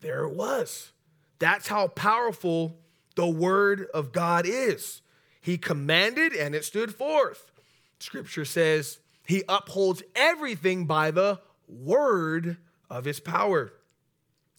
there 0.02 0.24
it 0.24 0.36
was. 0.36 0.92
That's 1.38 1.68
how 1.68 1.88
powerful 1.88 2.78
the 3.16 3.28
word 3.28 3.88
of 3.94 4.12
God 4.12 4.46
is. 4.46 5.02
He 5.42 5.58
commanded 5.58 6.34
and 6.34 6.56
it 6.56 6.66
stood 6.66 6.94
forth. 6.94 7.52
Scripture 8.00 8.46
says 8.46 9.00
he 9.30 9.44
upholds 9.48 10.02
everything 10.16 10.88
by 10.88 11.12
the 11.12 11.40
word 11.68 12.58
of 12.90 13.06
his 13.06 13.20
power. 13.20 13.72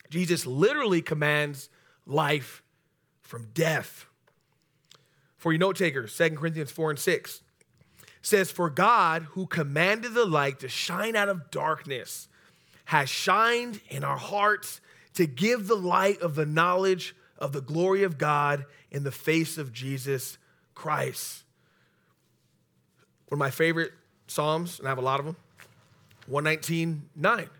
Jesus 0.08 0.46
literally 0.46 1.02
commands 1.02 1.68
life 2.06 2.62
from 3.20 3.48
death. 3.52 4.06
For 5.36 5.52
you 5.52 5.58
note 5.58 5.74
takers, 5.74 6.16
2 6.16 6.36
Corinthians 6.36 6.70
4 6.70 6.90
and 6.90 6.98
6 7.00 7.42
says, 8.22 8.52
For 8.52 8.70
God, 8.70 9.22
who 9.30 9.48
commanded 9.48 10.14
the 10.14 10.24
light 10.24 10.60
to 10.60 10.68
shine 10.68 11.16
out 11.16 11.28
of 11.28 11.50
darkness, 11.50 12.28
has 12.84 13.10
shined 13.10 13.80
in 13.88 14.04
our 14.04 14.18
hearts 14.18 14.80
to 15.14 15.26
give 15.26 15.66
the 15.66 15.74
light 15.74 16.20
of 16.20 16.36
the 16.36 16.46
knowledge 16.46 17.16
of 17.38 17.52
the 17.52 17.60
glory 17.60 18.04
of 18.04 18.18
God 18.18 18.66
in 18.88 19.02
the 19.02 19.10
face 19.10 19.58
of 19.58 19.72
Jesus 19.72 20.38
Christ. 20.76 21.42
One 23.26 23.34
of 23.34 23.40
my 23.40 23.50
favorite 23.50 23.94
Psalms, 24.30 24.78
and 24.78 24.86
I 24.86 24.90
have 24.90 24.98
a 24.98 25.02
lot 25.02 25.18
of 25.20 25.26
them 25.26 25.36
119 26.26 27.08
9. 27.16 27.50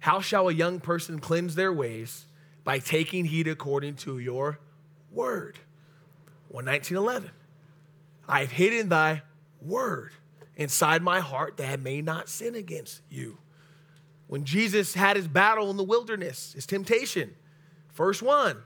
How 0.00 0.20
shall 0.20 0.48
a 0.48 0.52
young 0.52 0.80
person 0.80 1.18
cleanse 1.18 1.54
their 1.54 1.72
ways? 1.72 2.26
By 2.64 2.78
taking 2.78 3.26
heed 3.26 3.46
according 3.46 3.96
to 3.96 4.18
your 4.18 4.58
word. 5.12 5.58
119 6.48 6.96
11. 6.96 7.30
I 8.28 8.40
have 8.40 8.50
hidden 8.50 8.88
thy 8.88 9.22
word 9.60 10.12
inside 10.56 11.02
my 11.02 11.20
heart 11.20 11.58
that 11.58 11.70
I 11.70 11.76
may 11.76 12.00
not 12.00 12.28
sin 12.28 12.54
against 12.54 13.02
you. 13.10 13.38
When 14.26 14.44
Jesus 14.44 14.94
had 14.94 15.16
his 15.16 15.28
battle 15.28 15.70
in 15.70 15.76
the 15.76 15.84
wilderness, 15.84 16.54
his 16.54 16.66
temptation, 16.66 17.34
first 17.92 18.22
one, 18.22 18.62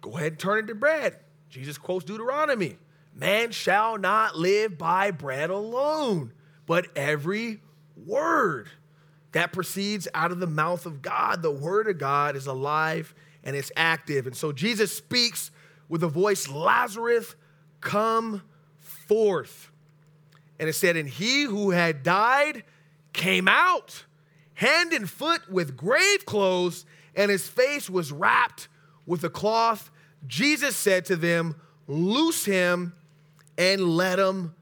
go 0.00 0.16
ahead 0.16 0.32
and 0.32 0.38
turn 0.38 0.64
it 0.64 0.66
to 0.68 0.74
bread. 0.74 1.16
Jesus 1.50 1.76
quotes 1.76 2.04
Deuteronomy 2.04 2.78
Man 3.14 3.52
shall 3.52 3.96
not 3.98 4.36
live 4.36 4.76
by 4.76 5.10
bread 5.10 5.50
alone, 5.50 6.32
but 6.66 6.86
every 6.96 7.60
word 7.96 8.68
that 9.32 9.52
proceeds 9.52 10.06
out 10.14 10.30
of 10.30 10.38
the 10.38 10.46
mouth 10.46 10.86
of 10.86 11.02
God. 11.02 11.42
The 11.42 11.50
word 11.50 11.88
of 11.88 11.98
God 11.98 12.36
is 12.36 12.46
alive 12.46 13.14
and 13.42 13.56
it's 13.56 13.72
active. 13.76 14.26
And 14.26 14.36
so 14.36 14.52
Jesus 14.52 14.96
speaks 14.96 15.50
with 15.88 16.02
a 16.02 16.08
voice 16.08 16.48
Lazarus, 16.48 17.34
come 17.80 18.42
forth. 18.78 19.70
And 20.58 20.68
it 20.68 20.74
said, 20.74 20.96
And 20.96 21.08
he 21.08 21.42
who 21.42 21.70
had 21.70 22.02
died 22.02 22.64
came 23.12 23.48
out 23.48 24.04
hand 24.54 24.92
and 24.92 25.10
foot 25.10 25.50
with 25.50 25.76
grave 25.76 26.24
clothes, 26.24 26.86
and 27.14 27.30
his 27.30 27.46
face 27.46 27.90
was 27.90 28.12
wrapped 28.12 28.68
with 29.06 29.24
a 29.24 29.30
cloth. 29.30 29.90
Jesus 30.26 30.76
said 30.76 31.04
to 31.06 31.16
them, 31.16 31.56
Loose 31.86 32.44
him 32.44 32.94
and 33.58 33.96
let 33.96 34.18
him 34.18 34.54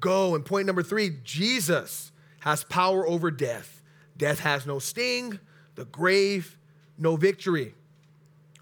go. 0.00 0.34
And 0.34 0.44
point 0.44 0.66
number 0.66 0.82
three 0.82 1.18
Jesus 1.24 2.12
has 2.40 2.64
power 2.64 3.06
over 3.06 3.30
death. 3.30 3.82
Death 4.16 4.40
has 4.40 4.66
no 4.66 4.78
sting, 4.78 5.38
the 5.74 5.84
grave, 5.84 6.58
no 6.98 7.16
victory. 7.16 7.74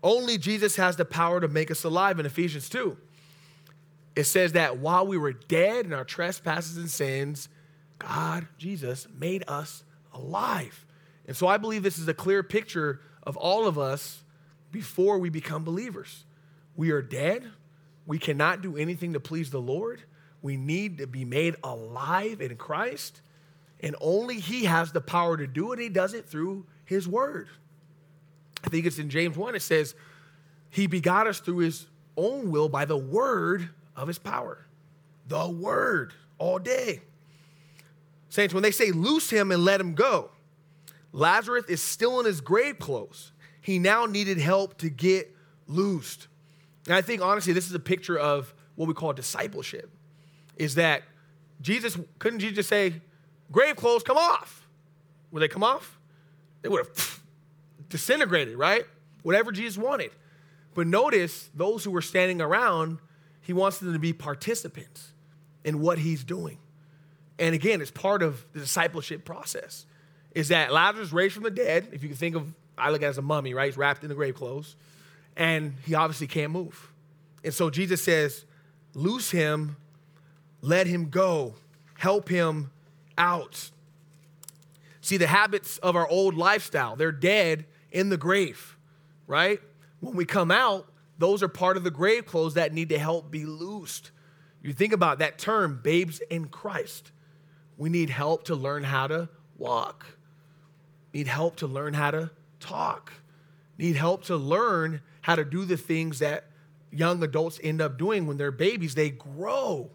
Only 0.02 0.38
Jesus 0.38 0.76
has 0.76 0.96
the 0.96 1.04
power 1.04 1.40
to 1.40 1.48
make 1.48 1.70
us 1.70 1.82
alive 1.84 2.20
in 2.20 2.26
Ephesians 2.26 2.68
2. 2.68 2.96
It 4.14 4.24
says 4.24 4.52
that 4.52 4.78
while 4.78 5.06
we 5.06 5.18
were 5.18 5.32
dead 5.32 5.84
in 5.84 5.92
our 5.92 6.04
trespasses 6.04 6.76
and 6.76 6.90
sins, 6.90 7.48
God, 7.98 8.46
Jesus, 8.58 9.06
made 9.18 9.44
us 9.48 9.84
alive. 10.12 10.86
And 11.26 11.36
so 11.36 11.46
I 11.46 11.56
believe 11.56 11.82
this 11.82 11.98
is 11.98 12.08
a 12.08 12.14
clear 12.14 12.42
picture 12.42 13.00
of 13.22 13.36
all 13.36 13.66
of 13.66 13.78
us 13.78 14.22
before 14.70 15.18
we 15.18 15.28
become 15.28 15.64
believers. 15.64 16.24
We 16.76 16.90
are 16.90 17.02
dead. 17.02 17.50
We 18.06 18.18
cannot 18.18 18.62
do 18.62 18.76
anything 18.76 19.14
to 19.14 19.20
please 19.20 19.50
the 19.50 19.60
Lord. 19.60 20.02
We 20.42 20.56
need 20.56 20.98
to 20.98 21.06
be 21.06 21.24
made 21.24 21.56
alive 21.64 22.40
in 22.40 22.56
Christ. 22.56 23.20
And 23.80 23.96
only 24.00 24.38
He 24.40 24.64
has 24.64 24.92
the 24.92 25.00
power 25.00 25.36
to 25.36 25.46
do 25.46 25.72
it. 25.72 25.78
He 25.78 25.88
does 25.88 26.14
it 26.14 26.28
through 26.28 26.66
His 26.84 27.08
Word. 27.08 27.48
I 28.64 28.68
think 28.68 28.86
it's 28.86 28.98
in 28.98 29.10
James 29.10 29.36
1, 29.36 29.54
it 29.54 29.62
says, 29.62 29.94
He 30.70 30.86
begot 30.86 31.26
us 31.26 31.40
through 31.40 31.58
His 31.58 31.86
own 32.16 32.50
will 32.50 32.68
by 32.68 32.84
the 32.84 32.96
word 32.96 33.68
of 33.94 34.08
His 34.08 34.18
power. 34.18 34.66
The 35.28 35.48
Word 35.48 36.12
all 36.38 36.58
day. 36.58 37.02
Saints, 38.28 38.52
when 38.52 38.62
they 38.62 38.70
say 38.70 38.90
loose 38.90 39.30
him 39.30 39.50
and 39.50 39.64
let 39.64 39.80
him 39.80 39.94
go, 39.94 40.30
Lazarus 41.12 41.64
is 41.68 41.82
still 41.82 42.20
in 42.20 42.26
his 42.26 42.40
grave 42.40 42.78
clothes. 42.78 43.32
He 43.60 43.78
now 43.78 44.06
needed 44.06 44.38
help 44.38 44.78
to 44.78 44.90
get 44.90 45.34
loosed. 45.66 46.28
And 46.86 46.94
I 46.94 47.00
think 47.00 47.22
honestly, 47.22 47.52
this 47.52 47.66
is 47.66 47.74
a 47.74 47.80
picture 47.80 48.18
of 48.18 48.52
what 48.74 48.88
we 48.88 48.94
call 48.94 49.12
discipleship. 49.12 49.90
Is 50.56 50.76
that 50.76 51.02
Jesus, 51.60 51.98
couldn't 52.18 52.40
Jesus 52.40 52.56
just 52.56 52.68
say, 52.68 52.94
grave 53.50 53.76
clothes, 53.76 54.02
come 54.02 54.16
off? 54.16 54.66
Would 55.30 55.40
they 55.40 55.48
come 55.48 55.62
off? 55.62 55.98
They 56.62 56.68
would 56.68 56.86
have 56.86 57.20
disintegrated, 57.88 58.56
right? 58.56 58.84
Whatever 59.22 59.52
Jesus 59.52 59.76
wanted. 59.78 60.10
But 60.74 60.86
notice 60.86 61.50
those 61.54 61.84
who 61.84 61.90
were 61.90 62.02
standing 62.02 62.40
around, 62.40 62.98
he 63.40 63.52
wants 63.52 63.78
them 63.78 63.92
to 63.92 63.98
be 63.98 64.12
participants 64.12 65.12
in 65.64 65.80
what 65.80 65.98
he's 65.98 66.24
doing. 66.24 66.58
And 67.38 67.54
again, 67.54 67.80
it's 67.80 67.90
part 67.90 68.22
of 68.22 68.44
the 68.52 68.60
discipleship 68.60 69.24
process. 69.24 69.86
Is 70.34 70.48
that 70.48 70.72
Lazarus 70.72 71.12
raised 71.12 71.34
from 71.34 71.44
the 71.44 71.50
dead, 71.50 71.88
if 71.92 72.02
you 72.02 72.08
can 72.08 72.16
think 72.16 72.36
of, 72.36 72.52
I 72.76 72.90
look 72.90 73.02
at 73.02 73.06
it 73.06 73.08
as 73.08 73.18
a 73.18 73.22
mummy, 73.22 73.54
right? 73.54 73.66
He's 73.66 73.76
wrapped 73.76 74.02
in 74.02 74.08
the 74.08 74.14
grave 74.14 74.34
clothes, 74.34 74.76
and 75.36 75.74
he 75.84 75.94
obviously 75.94 76.26
can't 76.26 76.52
move. 76.52 76.92
And 77.42 77.54
so 77.54 77.70
Jesus 77.70 78.02
says, 78.02 78.44
loose 78.94 79.30
him, 79.30 79.76
let 80.60 80.86
him 80.86 81.10
go, 81.10 81.54
help 81.94 82.28
him 82.28 82.70
out. 83.16 83.70
See, 85.00 85.16
the 85.16 85.26
habits 85.26 85.78
of 85.78 85.94
our 85.94 86.08
old 86.08 86.34
lifestyle, 86.34 86.96
they're 86.96 87.12
dead 87.12 87.66
in 87.92 88.08
the 88.08 88.16
grave, 88.16 88.76
right? 89.26 89.60
When 90.00 90.16
we 90.16 90.24
come 90.24 90.50
out, 90.50 90.88
those 91.18 91.42
are 91.42 91.48
part 91.48 91.76
of 91.76 91.84
the 91.84 91.90
grave 91.90 92.26
clothes 92.26 92.54
that 92.54 92.72
need 92.72 92.88
to 92.90 92.98
help 92.98 93.30
be 93.30 93.44
loosed. 93.46 94.10
You 94.62 94.72
think 94.72 94.92
about 94.92 95.20
that 95.20 95.38
term, 95.38 95.80
babes 95.82 96.20
in 96.28 96.48
Christ. 96.48 97.12
We 97.76 97.88
need 97.88 98.10
help 98.10 98.44
to 98.44 98.54
learn 98.54 98.82
how 98.84 99.06
to 99.06 99.28
walk. 99.56 100.06
Need 101.12 101.28
help 101.28 101.56
to 101.56 101.66
learn 101.66 101.94
how 101.94 102.10
to 102.10 102.30
talk. 102.60 103.12
Need 103.78 103.96
help 103.96 104.24
to 104.24 104.36
learn 104.36 105.02
how 105.22 105.36
to 105.36 105.44
do 105.44 105.64
the 105.64 105.76
things 105.76 106.18
that 106.18 106.44
young 106.90 107.22
adults 107.22 107.60
end 107.62 107.80
up 107.80 107.98
doing 107.98 108.26
when 108.26 108.36
they're 108.36 108.50
babies. 108.50 108.94
They 108.94 109.10
grow. 109.10 109.90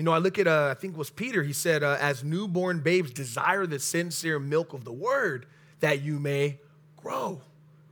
You 0.00 0.04
know, 0.04 0.12
I 0.12 0.18
look 0.18 0.38
at, 0.38 0.46
uh, 0.46 0.68
I 0.70 0.80
think 0.80 0.94
it 0.94 0.96
was 0.96 1.10
Peter, 1.10 1.42
he 1.42 1.52
said, 1.52 1.82
uh, 1.82 1.98
as 2.00 2.24
newborn 2.24 2.80
babes, 2.80 3.10
desire 3.10 3.66
the 3.66 3.78
sincere 3.78 4.38
milk 4.38 4.72
of 4.72 4.82
the 4.82 4.92
word 4.94 5.44
that 5.80 6.00
you 6.00 6.18
may 6.18 6.58
grow, 6.96 7.42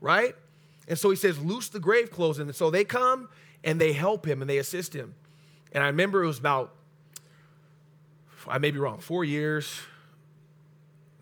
right? 0.01 0.35
And 0.89 0.99
so 0.99 1.11
he 1.11 1.17
says, 1.17 1.39
loose 1.39 1.69
the 1.69 1.81
grave 1.81 2.11
clothes. 2.11 2.39
And 2.39 2.57
so 2.57 2.71
they 2.71 2.83
come 2.83 3.29
and 3.63 3.79
they 3.79 3.93
help 3.93 4.27
him 4.27 4.41
and 4.41 4.49
they 4.49 4.57
assist 4.57 4.95
him. 4.95 5.17
And 5.71 5.85
I 5.85 5.89
remember 5.89 6.25
it 6.25 6.29
was 6.29 6.39
about 6.39 6.75
I 8.49 8.57
may 8.57 8.71
be 8.71 8.79
wrong, 8.79 9.01
four 9.01 9.23
years, 9.23 9.79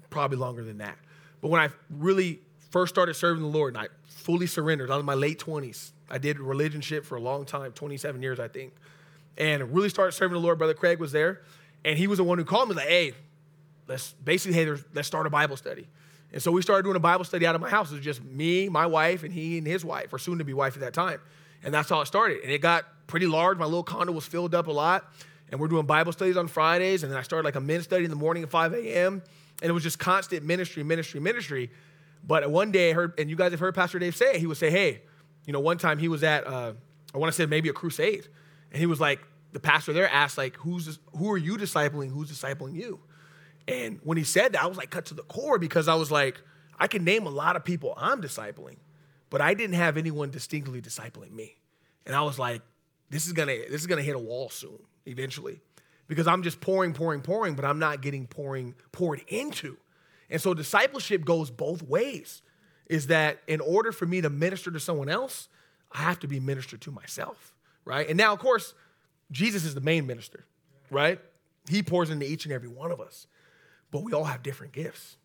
probably 0.09 0.37
longer 0.37 0.62
than 0.62 0.79
that. 0.79 0.96
But 1.40 1.49
when 1.49 1.61
I 1.61 1.70
really 1.90 2.38
first 2.70 2.94
started 2.94 3.14
serving 3.14 3.42
the 3.42 3.49
Lord 3.49 3.75
and 3.75 3.83
I 3.83 3.88
fully 4.05 4.46
surrendered, 4.46 4.92
I 4.92 4.94
was 4.94 5.01
in 5.01 5.07
my 5.07 5.14
late 5.14 5.40
20s. 5.40 5.90
I 6.09 6.18
did 6.18 6.38
religion 6.38 6.81
religionship 6.81 7.05
for 7.05 7.16
a 7.16 7.20
long 7.20 7.44
time, 7.44 7.72
27 7.72 8.22
years, 8.22 8.38
I 8.38 8.46
think. 8.46 8.72
And 9.37 9.75
really 9.75 9.88
started 9.88 10.12
serving 10.12 10.35
the 10.35 10.40
Lord. 10.40 10.59
Brother 10.59 10.75
Craig 10.75 10.99
was 10.99 11.12
there. 11.12 11.42
And 11.85 11.99
he 11.99 12.07
was 12.07 12.18
the 12.18 12.25
one 12.25 12.38
who 12.38 12.44
called 12.44 12.68
me, 12.68 12.75
like, 12.75 12.88
hey, 12.88 13.12
let's 13.87 14.12
basically, 14.14 14.55
hey, 14.55 14.75
let's 14.94 15.07
start 15.07 15.27
a 15.27 15.31
Bible 15.31 15.57
study. 15.57 15.87
And 16.33 16.42
so 16.42 16.51
we 16.51 16.62
started 16.62 16.83
doing 16.83 16.96
a 16.96 17.01
Bible 17.01 17.25
study 17.25 17.46
out 17.46 17.55
of 17.55 17.61
my 17.61 17.70
house. 17.70 17.90
It 17.90 17.96
was 17.96 18.05
just 18.05 18.25
me, 18.25 18.68
my 18.68 18.87
wife, 18.87 19.22
and 19.22 19.33
he 19.33 19.59
and 19.59 19.66
his 19.66 19.85
wife, 19.85 20.12
or 20.12 20.18
soon 20.18 20.38
to 20.38 20.44
be 20.44 20.53
wife 20.53 20.75
at 20.75 20.81
that 20.81 20.94
time. 20.94 21.20
And 21.62 21.72
that's 21.72 21.88
how 21.88 22.01
it 22.01 22.07
started. 22.07 22.40
And 22.42 22.51
it 22.51 22.61
got 22.61 22.85
pretty 23.07 23.27
large. 23.27 23.59
My 23.59 23.64
little 23.64 23.85
condo 23.85 24.12
was 24.12 24.27
filled 24.27 24.55
up 24.55 24.66
a 24.66 24.72
lot 24.72 25.05
and 25.51 25.61
we're 25.61 25.68
doing 25.68 25.87
Bible 25.87 26.12
studies 26.12 26.37
on 26.37 26.49
Fridays, 26.49 27.03
and 27.03 27.12
then 27.12 27.18
I 27.18 27.22
started 27.22 27.44
like 27.44 27.55
a 27.55 27.61
men's 27.61 27.85
study 27.85 28.05
in 28.05 28.11
the 28.11 28.16
morning 28.16 28.42
at 28.42 28.51
5 28.51 28.75
a.m. 28.75 29.22
And 29.62 29.70
it 29.70 29.72
was 29.72 29.83
just 29.83 29.99
constant 29.99 30.44
ministry, 30.44 30.83
ministry, 30.83 31.20
ministry. 31.20 31.70
But 32.27 32.51
one 32.51 32.72
day 32.72 32.90
I 32.90 32.92
heard, 32.94 33.18
and 33.18 33.31
you 33.31 33.37
guys 33.37 33.53
have 33.53 33.61
heard 33.61 33.75
Pastor 33.75 33.99
Dave 33.99 34.16
say 34.16 34.38
he 34.38 34.46
would 34.46 34.57
say, 34.57 34.70
Hey, 34.70 35.03
you 35.46 35.53
know, 35.53 35.61
one 35.61 35.79
time 35.79 35.99
he 35.99 36.09
was 36.09 36.25
at, 36.25 36.46
uh, 36.46 36.72
I 37.14 37.18
want 37.18 37.33
to 37.33 37.37
say 37.37 37.46
maybe 37.46 37.68
a 37.68 37.72
crusade, 37.72 38.27
and 38.77 38.81
he 38.83 38.85
was 38.85 39.01
like, 39.01 39.21
the 39.53 39.59
pastor 39.59 39.95
there 39.95 40.07
asked, 40.07 40.37
like, 40.37 40.55
who's 40.57 40.99
who 41.17 41.33
are 41.33 41.39
you 41.39 41.57
discipling? 41.57 42.11
Who's 42.11 42.31
discipling 42.31 42.75
you? 42.75 43.01
And 43.67 44.01
when 44.05 44.19
he 44.19 44.23
said 44.23 44.53
that, 44.53 44.62
I 44.62 44.67
was 44.67 44.77
like 44.77 44.91
cut 44.91 45.07
to 45.07 45.15
the 45.15 45.23
core 45.23 45.59
because 45.59 45.89
I 45.89 45.95
was 45.95 46.11
like, 46.11 46.43
I 46.79 46.87
can 46.87 47.03
name 47.03 47.25
a 47.25 47.31
lot 47.31 47.57
of 47.57 47.65
people 47.65 47.95
I'm 47.97 48.21
discipling, 48.21 48.77
but 49.31 49.41
I 49.41 49.55
didn't 49.55 49.77
have 49.77 49.97
anyone 49.97 50.31
distinctly 50.31 50.83
discipling 50.83 51.33
me. 51.33 51.57
And 52.05 52.15
I 52.15 52.21
was 52.21 52.39
like, 52.39 52.61
this 53.09 53.27
is 53.27 53.33
gonna, 53.33 53.57
this 53.71 53.81
is 53.81 53.87
gonna 53.87 54.03
hit 54.03 54.15
a 54.15 54.19
wall 54.19 54.51
soon 54.51 54.79
eventually 55.07 55.62
because 56.07 56.27
I'm 56.27 56.43
just 56.43 56.61
pouring, 56.61 56.93
pouring, 56.93 57.23
pouring, 57.23 57.55
but 57.55 57.65
I'm 57.65 57.79
not 57.79 58.03
getting 58.03 58.27
pouring 58.27 58.75
poured 58.93 59.23
into. 59.29 59.79
And 60.29 60.39
so 60.39 60.53
discipleship 60.53 61.25
goes 61.25 61.51
both 61.51 61.83
ways. 61.83 62.43
Is 62.89 63.07
that 63.07 63.39
in 63.47 63.62
order 63.62 63.91
for 63.91 64.05
me 64.05 64.21
to 64.21 64.29
minister 64.29 64.71
to 64.71 64.81
someone 64.81 65.09
else, 65.09 65.49
I 65.93 66.03
have 66.03 66.19
to 66.21 66.29
be 66.29 66.41
ministered 66.41 66.83
to 66.83 66.91
myself, 66.91 67.55
right? 67.87 68.07
And 68.07 68.18
now, 68.18 68.35
of 68.35 68.38
course, 68.38 68.75
Jesus 69.31 69.64
is 69.64 69.75
the 69.75 69.81
main 69.81 70.07
minister, 70.07 70.44
right? 70.90 71.18
He 71.70 71.83
pours 71.83 72.11
into 72.11 72.31
each 72.31 72.44
and 72.44 72.53
every 72.53 72.68
one 72.68 72.92
of 72.92 73.01
us, 73.01 73.27
but 73.90 74.03
we 74.03 74.12
all 74.12 74.25
have 74.25 74.42
different 74.42 74.75
gifts. 74.75 75.16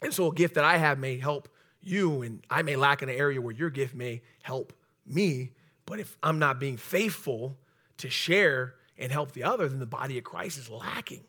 And 0.00 0.14
so 0.14 0.28
a 0.28 0.34
gift 0.34 0.54
that 0.54 0.64
I 0.64 0.76
have 0.76 0.98
may 0.98 1.18
help 1.18 1.48
you, 1.82 2.22
and 2.22 2.44
I 2.48 2.62
may 2.62 2.76
lack 2.76 3.02
in 3.02 3.08
an 3.08 3.16
area 3.16 3.40
where 3.40 3.54
your 3.54 3.70
gift 3.70 3.94
may 3.94 4.22
help 4.42 4.72
me. 5.06 5.50
But 5.86 5.98
if 5.98 6.16
I'm 6.22 6.38
not 6.38 6.60
being 6.60 6.76
faithful 6.76 7.58
to 7.98 8.08
share 8.08 8.74
and 8.96 9.10
help 9.10 9.32
the 9.32 9.44
other, 9.44 9.68
then 9.68 9.78
the 9.78 9.86
body 9.86 10.18
of 10.18 10.24
Christ 10.24 10.58
is 10.58 10.70
lacking, 10.70 11.24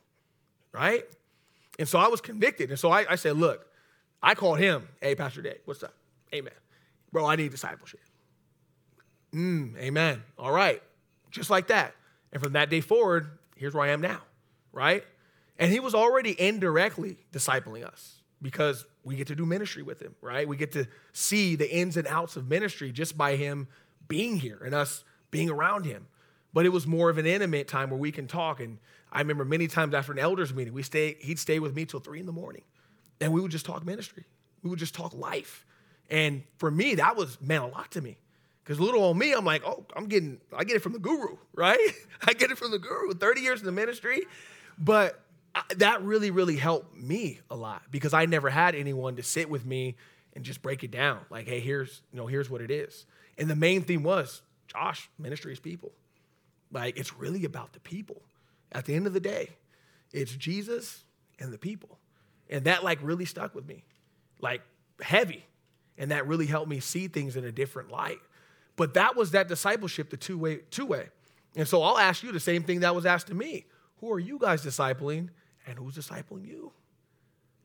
right? 0.72 1.04
And 1.80 1.88
so 1.88 1.98
I 2.00 2.08
was 2.08 2.22
convicted. 2.22 2.70
And 2.70 2.78
so 2.78 2.92
I, 2.92 3.06
I 3.10 3.16
said, 3.16 3.38
look, 3.38 3.66
I 4.22 4.36
called 4.36 4.60
him, 4.60 4.88
hey, 5.02 5.16
Pastor 5.16 5.42
Dave, 5.42 5.60
what's 5.66 5.84
up? 5.84 5.96
Amen. 6.34 6.54
Bro, 7.12 7.26
I 7.26 7.36
need 7.36 7.52
discipleship. 7.52 8.02
Mm, 9.34 9.78
amen. 9.78 10.24
All 10.38 10.52
right. 10.52 10.82
Just 11.30 11.50
like 11.50 11.68
that. 11.68 11.96
And 12.34 12.42
from 12.42 12.54
that 12.54 12.70
day 12.70 12.82
forward, 12.82 13.30
here's 13.56 13.74
where 13.74 13.84
I 13.84 13.90
am 13.90 14.02
now, 14.02 14.22
right? 14.72 15.04
And 15.58 15.72
he 15.72 15.80
was 15.80 15.94
already 15.94 16.40
indirectly 16.40 17.18
discipling 17.32 17.86
us 17.86 18.22
because 18.42 18.86
we 19.04 19.16
get 19.16 19.28
to 19.28 19.36
do 19.36 19.46
ministry 19.46 19.84
with 19.84 20.02
him, 20.02 20.16
right? 20.22 20.48
We 20.48 20.58
get 20.58 20.72
to 20.74 20.88
see 21.14 21.56
the 21.56 21.72
ins 21.74 21.98
and 21.98 22.08
outs 22.08 22.36
of 22.36 22.48
ministry 22.48 22.92
just 22.92 23.18
by 23.18 23.36
him 23.36 23.68
being 24.08 24.38
here 24.38 24.62
and 24.66 24.74
us 24.74 25.04
being 25.30 25.50
around 25.50 25.86
him 25.86 26.08
but 26.54 26.66
it 26.66 26.70
was 26.70 26.86
more 26.86 27.10
of 27.10 27.18
an 27.18 27.26
intimate 27.26 27.68
time 27.68 27.90
where 27.90 28.00
we 28.00 28.12
can 28.12 28.28
talk. 28.28 28.60
And 28.60 28.78
I 29.12 29.20
remember 29.20 29.46
many 29.46 29.68
times 29.68 29.94
after 29.94 30.12
an 30.12 30.20
elders 30.20 30.54
meeting, 30.54 30.74
we 30.74 30.84
stay, 30.84 31.18
he'd 31.20 31.40
stay 31.40 31.60
with 31.60 31.76
me 31.76 31.86
till 31.86 32.00
three 32.00 32.20
in 32.20 32.26
the 32.26 32.32
morning, 32.32 32.64
and 33.20 33.32
we 33.32 33.42
would 33.42 33.52
just 33.52 33.66
talk 33.66 33.86
ministry. 33.86 34.26
We 34.64 34.70
would 34.70 34.80
just 34.80 34.94
talk 34.94 35.14
life. 35.14 35.66
And 36.10 36.44
for 36.58 36.70
me, 36.70 36.96
that 36.96 37.16
was 37.16 37.40
meant 37.42 37.64
a 37.64 37.68
lot 37.68 37.92
to 37.92 38.02
me. 38.02 38.18
Because 38.72 38.86
little 38.86 39.04
old 39.04 39.18
me, 39.18 39.34
I'm 39.34 39.44
like, 39.44 39.64
oh, 39.66 39.86
I'm 39.98 40.06
getting, 40.06 40.40
I 40.56 40.64
get 40.64 40.78
it 40.78 40.80
from 40.80 40.94
the 40.94 41.00
guru, 41.00 41.36
right? 41.54 41.78
I 42.26 42.32
get 42.32 42.52
it 42.52 42.58
from 42.58 42.72
the 42.72 42.80
guru, 42.80 43.14
30 43.14 43.42
years 43.42 43.60
in 43.60 43.66
the 43.66 43.72
ministry. 43.74 44.22
But 44.78 45.22
I, 45.54 45.64
that 45.76 46.02
really, 46.04 46.32
really 46.32 46.56
helped 46.56 46.96
me 46.96 47.42
a 47.50 47.56
lot 47.58 47.82
because 47.92 48.14
I 48.14 48.28
never 48.28 48.50
had 48.50 48.74
anyone 48.74 49.18
to 49.18 49.24
sit 49.24 49.50
with 49.50 49.66
me 49.66 49.98
and 50.38 50.46
just 50.46 50.62
break 50.62 50.86
it 50.86 50.92
down. 50.92 51.20
Like, 51.30 51.50
hey, 51.50 51.60
here's, 51.60 52.02
you 52.14 52.18
know, 52.18 52.28
here's 52.28 52.50
what 52.50 52.62
it 52.62 52.72
is. 52.72 53.06
And 53.38 53.50
the 53.50 53.58
main 53.58 53.82
theme 53.82 54.04
was, 54.04 54.42
Josh, 54.68 55.10
ministry 55.20 55.52
is 55.52 55.60
people. 55.60 55.92
Like, 56.72 56.98
it's 56.98 57.14
really 57.18 57.44
about 57.44 57.74
the 57.74 57.82
people. 57.82 58.22
At 58.72 58.86
the 58.86 58.96
end 58.96 59.06
of 59.06 59.12
the 59.12 59.20
day, 59.20 59.50
it's 60.14 60.32
Jesus 60.34 61.04
and 61.40 61.52
the 61.52 61.58
people. 61.58 62.00
And 62.50 62.64
that, 62.64 62.86
like, 62.86 63.00
really 63.02 63.26
stuck 63.26 63.54
with 63.54 63.68
me. 63.68 63.84
Like, 64.40 64.62
heavy. 65.02 65.44
And 65.98 66.12
that 66.12 66.26
really 66.26 66.46
helped 66.46 66.70
me 66.70 66.80
see 66.80 67.10
things 67.10 67.36
in 67.36 67.44
a 67.44 67.52
different 67.52 67.92
light. 67.92 68.20
But 68.76 68.94
that 68.96 69.16
was 69.16 69.32
that 69.32 69.48
discipleship, 69.48 70.10
the 70.10 70.18
two 70.18 70.38
way, 70.38 70.60
two 70.70 70.86
way. 70.86 71.10
And 71.56 71.68
so 71.68 71.84
I'll 71.84 71.98
ask 71.98 72.24
you 72.24 72.32
the 72.32 72.40
same 72.40 72.64
thing 72.64 72.82
that 72.82 72.96
was 72.96 73.06
asked 73.06 73.28
to 73.28 73.36
me. 73.36 73.66
Who 74.00 74.12
are 74.12 74.20
you 74.20 74.40
guys 74.40 74.64
discipling 74.64 75.30
and 75.68 75.78
who's 75.78 75.96
discipling 75.96 76.48
you? 76.48 76.72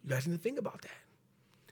You 0.04 0.10
guys 0.10 0.26
need 0.26 0.36
to 0.36 0.42
think 0.42 0.58
about 0.58 0.82
that. 0.82 0.90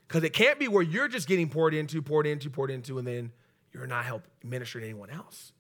Because 0.07 0.23
it 0.23 0.33
can't 0.33 0.59
be 0.59 0.69
where 0.69 0.83
you're 0.83 1.09
just 1.09 1.27
getting 1.27 1.49
poured 1.49 1.75
into, 1.75 2.01
poured 2.03 2.27
into, 2.27 2.51
poured 2.51 2.71
into, 2.71 2.99
and 2.99 3.07
then 3.07 3.33
you're 3.73 3.87
not 3.87 4.05
helping 4.05 4.31
minister 4.43 4.79
to 4.79 4.85
anyone 4.85 5.11
else. 5.11 5.53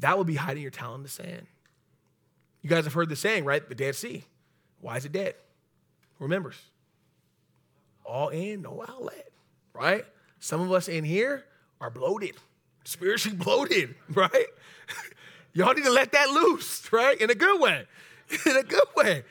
That 0.00 0.18
would 0.18 0.26
be 0.26 0.34
hiding 0.34 0.62
your 0.62 0.70
talent 0.70 0.98
in 0.98 1.02
the 1.04 1.08
sand. 1.08 1.46
You 2.62 2.68
guys 2.68 2.84
have 2.84 2.92
heard 2.92 3.08
the 3.08 3.16
saying, 3.16 3.44
right? 3.44 3.66
The 3.66 3.74
Dead 3.74 3.94
Sea. 3.94 4.24
Why 4.80 4.96
is 4.96 5.04
it 5.04 5.12
dead? 5.12 5.34
Who 6.18 6.24
remembers. 6.24 6.56
All 8.04 8.28
in, 8.28 8.62
no 8.62 8.84
outlet, 8.86 9.30
right? 9.72 10.04
Some 10.38 10.60
of 10.60 10.72
us 10.72 10.88
in 10.88 11.04
here 11.04 11.44
are 11.80 11.90
bloated, 11.90 12.36
spiritually 12.86 13.36
bloated, 13.42 13.94
right? 14.10 14.46
Y'all 15.52 15.74
need 15.74 15.84
to 15.84 15.90
let 15.90 16.12
that 16.12 16.30
loose, 16.30 16.90
right? 16.92 17.20
In 17.20 17.30
a 17.30 17.34
good 17.34 17.60
way. 17.60 17.86
In 18.46 18.56
a 18.56 18.62
good 18.62 18.88
way. 18.96 19.24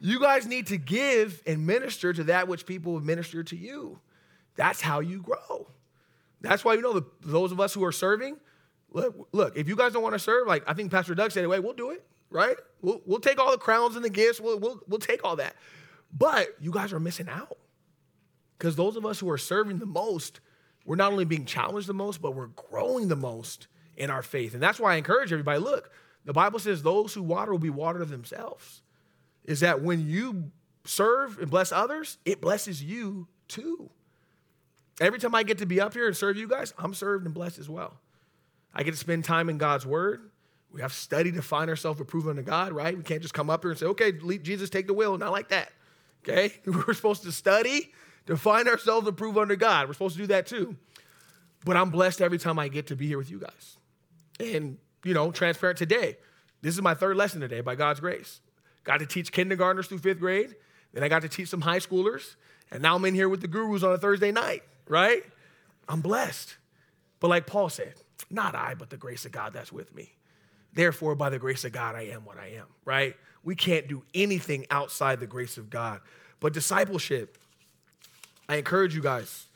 You 0.00 0.20
guys 0.20 0.46
need 0.46 0.68
to 0.68 0.76
give 0.76 1.42
and 1.46 1.66
minister 1.66 2.12
to 2.12 2.24
that 2.24 2.46
which 2.46 2.66
people 2.66 2.94
have 2.94 3.04
ministered 3.04 3.48
to 3.48 3.56
you. 3.56 3.98
That's 4.54 4.80
how 4.80 5.00
you 5.00 5.20
grow. 5.20 5.68
That's 6.40 6.64
why 6.64 6.74
you 6.74 6.82
know 6.82 6.92
the, 6.92 7.06
those 7.20 7.52
of 7.52 7.60
us 7.60 7.74
who 7.74 7.84
are 7.84 7.92
serving. 7.92 8.36
Look, 8.90 9.28
look. 9.32 9.56
If 9.56 9.68
you 9.68 9.76
guys 9.76 9.92
don't 9.92 10.02
want 10.02 10.14
to 10.14 10.18
serve, 10.18 10.46
like 10.46 10.62
I 10.66 10.74
think 10.74 10.90
Pastor 10.90 11.14
Doug 11.14 11.32
said, 11.32 11.40
anyway, 11.40 11.58
we'll 11.58 11.74
do 11.74 11.90
it. 11.90 12.04
Right? 12.30 12.56
We'll, 12.82 13.00
we'll 13.06 13.20
take 13.20 13.40
all 13.40 13.50
the 13.50 13.58
crowns 13.58 13.96
and 13.96 14.04
the 14.04 14.10
gifts. 14.10 14.40
We'll, 14.40 14.58
we'll, 14.58 14.80
we'll 14.86 15.00
take 15.00 15.24
all 15.24 15.36
that. 15.36 15.56
But 16.16 16.48
you 16.60 16.70
guys 16.70 16.92
are 16.92 17.00
missing 17.00 17.28
out 17.28 17.56
because 18.58 18.76
those 18.76 18.96
of 18.96 19.06
us 19.06 19.18
who 19.18 19.30
are 19.30 19.38
serving 19.38 19.78
the 19.78 19.86
most, 19.86 20.40
we're 20.88 20.96
not 20.96 21.12
only 21.12 21.26
being 21.26 21.44
challenged 21.44 21.86
the 21.86 21.92
most, 21.92 22.22
but 22.22 22.34
we're 22.34 22.46
growing 22.46 23.08
the 23.08 23.14
most 23.14 23.66
in 23.98 24.08
our 24.08 24.22
faith. 24.22 24.54
And 24.54 24.62
that's 24.62 24.80
why 24.80 24.94
I 24.94 24.96
encourage 24.96 25.30
everybody. 25.30 25.58
Look, 25.58 25.90
the 26.24 26.32
Bible 26.32 26.58
says 26.58 26.82
those 26.82 27.12
who 27.12 27.22
water 27.22 27.52
will 27.52 27.58
be 27.58 27.68
watered 27.68 28.08
themselves 28.08 28.80
is 29.44 29.60
that 29.60 29.82
when 29.82 30.08
you 30.08 30.50
serve 30.86 31.38
and 31.40 31.50
bless 31.50 31.72
others, 31.72 32.16
it 32.24 32.40
blesses 32.40 32.82
you 32.82 33.28
too. 33.48 33.90
Every 34.98 35.18
time 35.18 35.34
I 35.34 35.42
get 35.42 35.58
to 35.58 35.66
be 35.66 35.78
up 35.78 35.92
here 35.92 36.06
and 36.06 36.16
serve 36.16 36.38
you 36.38 36.48
guys, 36.48 36.72
I'm 36.78 36.94
served 36.94 37.26
and 37.26 37.34
blessed 37.34 37.58
as 37.58 37.68
well. 37.68 38.00
I 38.72 38.82
get 38.82 38.92
to 38.92 38.96
spend 38.96 39.26
time 39.26 39.50
in 39.50 39.58
God's 39.58 39.84
word. 39.84 40.30
We 40.72 40.80
have 40.80 40.94
study 40.94 41.32
to 41.32 41.42
find 41.42 41.68
ourselves 41.68 42.00
approved 42.00 42.28
unto 42.28 42.40
God, 42.40 42.72
right? 42.72 42.96
We 42.96 43.02
can't 43.02 43.20
just 43.20 43.34
come 43.34 43.50
up 43.50 43.62
here 43.62 43.72
and 43.72 43.78
say, 43.78 43.86
okay, 43.86 44.12
Jesus, 44.38 44.70
take 44.70 44.86
the 44.86 44.94
wheel. 44.94 45.18
Not 45.18 45.32
like 45.32 45.50
that. 45.50 45.70
Okay? 46.26 46.54
We're 46.66 46.94
supposed 46.94 47.24
to 47.24 47.32
study 47.32 47.92
to 48.28 48.36
find 48.36 48.68
ourselves 48.68 49.08
approved 49.08 49.38
under 49.38 49.56
God. 49.56 49.88
We're 49.88 49.94
supposed 49.94 50.16
to 50.16 50.22
do 50.22 50.26
that 50.26 50.46
too. 50.46 50.76
But 51.64 51.78
I'm 51.78 51.88
blessed 51.88 52.20
every 52.20 52.36
time 52.36 52.58
I 52.58 52.68
get 52.68 52.88
to 52.88 52.94
be 52.94 53.06
here 53.06 53.16
with 53.16 53.30
you 53.30 53.38
guys. 53.38 53.78
And, 54.38 54.76
you 55.02 55.14
know, 55.14 55.32
transparent 55.32 55.78
today. 55.78 56.18
This 56.60 56.74
is 56.74 56.82
my 56.82 56.92
third 56.92 57.16
lesson 57.16 57.40
today 57.40 57.62
by 57.62 57.74
God's 57.74 58.00
grace. 58.00 58.40
Got 58.84 58.98
to 58.98 59.06
teach 59.06 59.32
kindergartners 59.32 59.86
through 59.86 59.98
fifth 59.98 60.20
grade. 60.20 60.54
Then 60.92 61.02
I 61.02 61.08
got 61.08 61.22
to 61.22 61.28
teach 61.30 61.48
some 61.48 61.62
high 61.62 61.78
schoolers. 61.78 62.34
And 62.70 62.82
now 62.82 62.96
I'm 62.96 63.04
in 63.06 63.14
here 63.14 63.30
with 63.30 63.40
the 63.40 63.48
gurus 63.48 63.82
on 63.82 63.92
a 63.92 63.98
Thursday 63.98 64.30
night, 64.30 64.62
right? 64.86 65.24
I'm 65.88 66.02
blessed. 66.02 66.58
But 67.20 67.28
like 67.28 67.46
Paul 67.46 67.70
said, 67.70 67.94
not 68.28 68.54
I, 68.54 68.74
but 68.74 68.90
the 68.90 68.98
grace 68.98 69.24
of 69.24 69.32
God 69.32 69.54
that's 69.54 69.72
with 69.72 69.94
me. 69.94 70.12
Therefore, 70.74 71.14
by 71.14 71.30
the 71.30 71.38
grace 71.38 71.64
of 71.64 71.72
God, 71.72 71.94
I 71.94 72.02
am 72.02 72.26
what 72.26 72.36
I 72.36 72.48
am, 72.58 72.66
right? 72.84 73.16
We 73.42 73.56
can't 73.56 73.88
do 73.88 74.02
anything 74.12 74.66
outside 74.70 75.18
the 75.18 75.26
grace 75.26 75.56
of 75.56 75.70
God. 75.70 76.02
But 76.40 76.52
discipleship, 76.52 77.38
I 78.48 78.56
encourage 78.56 78.94
you 78.94 79.02
guys, 79.02 79.46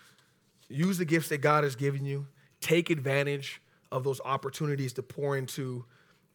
use 0.68 0.99
the 0.99 1.05
gifts 1.05 1.28
that 1.28 1.38
God 1.38 1.64
has 1.64 1.76
given 1.76 2.05
you. 2.05 2.26
Take 2.61 2.90
advantage 2.90 3.61
of 3.90 4.05
those 4.05 4.20
opportunities 4.24 4.93
to 4.95 5.03
pour 5.03 5.36
into 5.36 5.84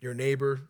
your 0.01 0.13
neighbor, 0.13 0.61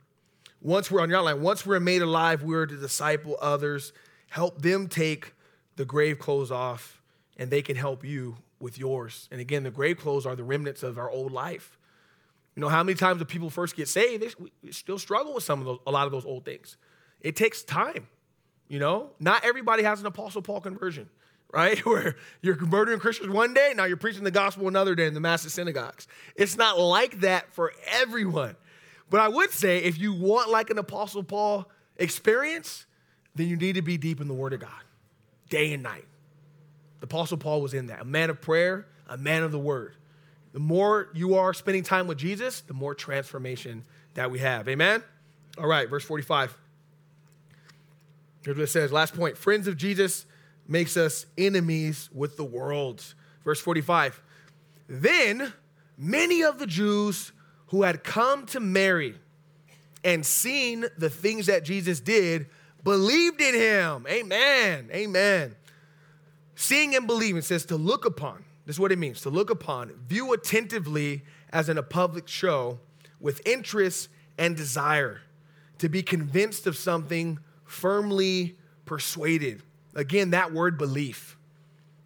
once 0.61 0.89
we're 0.89 1.01
on 1.01 1.09
your 1.09 1.19
outline, 1.19 1.41
once 1.41 1.65
we're 1.65 1.79
made 1.79 2.01
alive, 2.01 2.43
we're 2.43 2.65
to 2.65 2.75
disciple 2.75 3.37
others, 3.41 3.93
help 4.29 4.61
them 4.61 4.87
take 4.87 5.33
the 5.75 5.85
grave 5.85 6.17
clothes 6.17 6.51
off, 6.51 7.01
and 7.37 7.51
they 7.51 7.61
can 7.61 7.75
help 7.75 8.03
you 8.03 8.37
with 8.59 8.77
yours. 8.77 9.27
And 9.31 9.39
again, 9.39 9.63
the 9.63 9.71
grave 9.71 9.97
clothes 9.97 10.25
are 10.25 10.35
the 10.35 10.43
remnants 10.43 10.81
of 10.81 10.97
our 10.97 11.09
old 11.09 11.31
life. 11.31 11.77
You 12.55 12.61
know, 12.61 12.69
how 12.69 12.83
many 12.83 12.95
times 12.95 13.19
do 13.19 13.25
people 13.25 13.51
first 13.51 13.75
get 13.75 13.87
saved? 13.87 14.23
They, 14.23 14.29
we 14.39 14.71
still 14.71 14.97
struggle 14.97 15.35
with 15.35 15.43
some 15.43 15.59
of 15.59 15.65
those, 15.65 15.79
a 15.85 15.91
lot 15.91 16.07
of 16.07 16.11
those 16.11 16.25
old 16.25 16.43
things. 16.43 16.77
It 17.21 17.35
takes 17.35 17.61
time. 17.61 18.07
You 18.67 18.79
know, 18.79 19.11
not 19.19 19.45
everybody 19.45 19.83
has 19.83 19.99
an 19.99 20.07
Apostle 20.07 20.41
Paul 20.41 20.59
conversion, 20.59 21.07
right? 21.51 21.77
Where 21.85 22.15
you're 22.41 22.57
murdering 22.57 22.99
Christians 22.99 23.29
one 23.29 23.53
day, 23.53 23.73
now 23.75 23.85
you're 23.85 23.97
preaching 23.97 24.23
the 24.23 24.31
gospel 24.31 24.67
another 24.67 24.95
day 24.95 25.07
in 25.07 25.13
the 25.13 25.19
massive 25.19 25.51
synagogues. 25.51 26.07
It's 26.35 26.57
not 26.57 26.79
like 26.79 27.21
that 27.21 27.53
for 27.53 27.73
everyone. 27.87 28.55
But 29.09 29.21
I 29.21 29.29
would 29.29 29.51
say 29.51 29.79
if 29.79 29.97
you 29.97 30.13
want 30.13 30.49
like 30.49 30.69
an 30.69 30.77
Apostle 30.77 31.23
Paul 31.23 31.69
experience, 31.95 32.85
then 33.35 33.47
you 33.47 33.55
need 33.55 33.75
to 33.75 33.81
be 33.81 33.97
deep 33.97 34.19
in 34.19 34.27
the 34.27 34.33
Word 34.33 34.53
of 34.53 34.59
God, 34.59 34.83
day 35.49 35.73
and 35.73 35.83
night. 35.83 36.05
The 36.99 37.05
Apostle 37.05 37.37
Paul 37.37 37.61
was 37.61 37.73
in 37.73 37.87
that, 37.87 38.01
a 38.01 38.05
man 38.05 38.29
of 38.29 38.41
prayer, 38.41 38.87
a 39.07 39.17
man 39.17 39.43
of 39.43 39.51
the 39.51 39.59
Word. 39.59 39.95
The 40.53 40.59
more 40.59 41.09
you 41.13 41.35
are 41.35 41.53
spending 41.53 41.83
time 41.83 42.07
with 42.07 42.17
Jesus, 42.17 42.61
the 42.61 42.73
more 42.73 42.95
transformation 42.95 43.83
that 44.15 44.31
we 44.31 44.39
have. 44.39 44.67
Amen? 44.67 45.03
All 45.57 45.67
right, 45.67 45.89
verse 45.89 46.03
45. 46.03 46.57
Here's 48.43 48.57
what 48.57 48.63
it 48.63 48.67
says. 48.67 48.91
Last 48.91 49.13
point 49.13 49.37
friends 49.37 49.67
of 49.67 49.77
Jesus 49.77 50.25
makes 50.67 50.97
us 50.97 51.25
enemies 51.37 52.09
with 52.13 52.37
the 52.37 52.43
world. 52.43 53.03
Verse 53.43 53.59
45. 53.59 54.21
Then 54.87 55.53
many 55.97 56.43
of 56.43 56.59
the 56.59 56.67
Jews 56.67 57.31
who 57.67 57.83
had 57.83 58.03
come 58.03 58.45
to 58.47 58.59
Mary 58.59 59.15
and 60.03 60.25
seen 60.25 60.85
the 60.97 61.09
things 61.09 61.47
that 61.47 61.63
Jesus 61.63 61.99
did 61.99 62.47
believed 62.83 63.41
in 63.41 63.55
him. 63.55 64.05
Amen. 64.09 64.89
Amen. 64.93 65.55
Seeing 66.55 66.95
and 66.95 67.05
believing 67.05 67.41
says 67.41 67.65
to 67.65 67.75
look 67.75 68.05
upon. 68.05 68.43
This 68.65 68.77
is 68.77 68.79
what 68.79 68.91
it 68.91 68.99
means 68.99 69.21
to 69.21 69.29
look 69.29 69.49
upon, 69.49 69.93
view 70.07 70.33
attentively 70.33 71.23
as 71.51 71.69
in 71.69 71.77
a 71.77 71.83
public 71.83 72.27
show 72.27 72.79
with 73.19 73.45
interest 73.45 74.09
and 74.37 74.55
desire, 74.55 75.21
to 75.79 75.89
be 75.89 76.03
convinced 76.03 76.67
of 76.67 76.75
something 76.75 77.39
firmly 77.63 78.57
persuaded. 78.85 79.63
Again, 79.97 80.29
that 80.29 80.53
word 80.53 80.77
belief. 80.77 81.37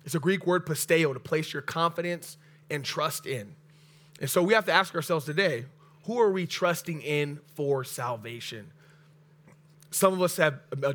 It's 0.05 0.15
a 0.15 0.19
Greek 0.19 0.47
word 0.47 0.65
pisteo, 0.65 1.13
to 1.13 1.19
place 1.19 1.53
your 1.53 1.61
confidence 1.61 2.37
and 2.69 2.83
trust 2.83 3.27
in. 3.27 3.53
And 4.19 4.29
so 4.29 4.41
we 4.41 4.53
have 4.53 4.65
to 4.65 4.71
ask 4.71 4.95
ourselves 4.95 5.25
today 5.25 5.65
who 6.05 6.19
are 6.19 6.31
we 6.31 6.47
trusting 6.47 7.01
in 7.01 7.39
for 7.53 7.83
salvation? 7.83 8.71
Some 9.91 10.13
of 10.13 10.21
us 10.21 10.37
have 10.37 10.61
a 10.71 10.93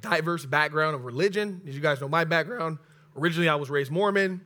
diverse 0.00 0.44
background 0.44 0.94
of 0.94 1.04
religion. 1.04 1.62
As 1.66 1.74
you 1.74 1.80
guys 1.80 2.00
know, 2.00 2.08
my 2.08 2.24
background 2.24 2.78
originally, 3.16 3.48
I 3.48 3.54
was 3.54 3.70
raised 3.70 3.90
Mormon. 3.90 4.42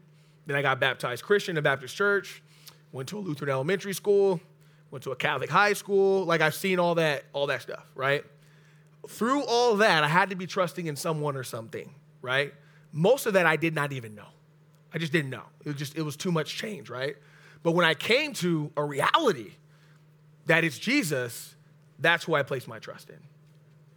Then 0.46 0.56
I 0.56 0.62
got 0.62 0.80
baptized 0.80 1.24
Christian 1.24 1.54
in 1.54 1.58
a 1.58 1.62
Baptist 1.62 1.94
church, 1.94 2.42
went 2.92 3.08
to 3.10 3.18
a 3.18 3.20
Lutheran 3.20 3.50
elementary 3.50 3.92
school, 3.92 4.40
went 4.90 5.02
to 5.02 5.10
a 5.10 5.16
Catholic 5.16 5.50
high 5.50 5.74
school. 5.74 6.24
Like 6.24 6.40
I've 6.40 6.54
seen 6.54 6.78
all 6.78 6.94
that, 6.94 7.24
all 7.34 7.48
that 7.48 7.60
stuff, 7.60 7.84
right? 7.94 8.24
Through 9.08 9.44
all 9.44 9.76
that, 9.76 10.04
I 10.04 10.08
had 10.08 10.30
to 10.30 10.36
be 10.36 10.46
trusting 10.46 10.86
in 10.86 10.94
someone 10.94 11.34
or 11.34 11.42
something, 11.42 11.94
right? 12.20 12.52
Most 12.92 13.26
of 13.26 13.32
that 13.32 13.46
I 13.46 13.56
did 13.56 13.74
not 13.74 13.92
even 13.92 14.14
know. 14.14 14.28
I 14.92 14.98
just 14.98 15.12
didn't 15.12 15.30
know. 15.30 15.42
It 15.64 15.68
was 15.68 15.76
just 15.76 15.96
it 15.96 16.02
was 16.02 16.16
too 16.16 16.30
much 16.30 16.56
change, 16.56 16.90
right? 16.90 17.16
But 17.62 17.72
when 17.72 17.86
I 17.86 17.94
came 17.94 18.34
to 18.34 18.70
a 18.76 18.84
reality 18.84 19.52
that 20.46 20.62
it's 20.62 20.78
Jesus, 20.78 21.54
that's 21.98 22.24
who 22.24 22.34
I 22.34 22.42
place 22.42 22.68
my 22.68 22.78
trust 22.78 23.08
in. 23.08 23.18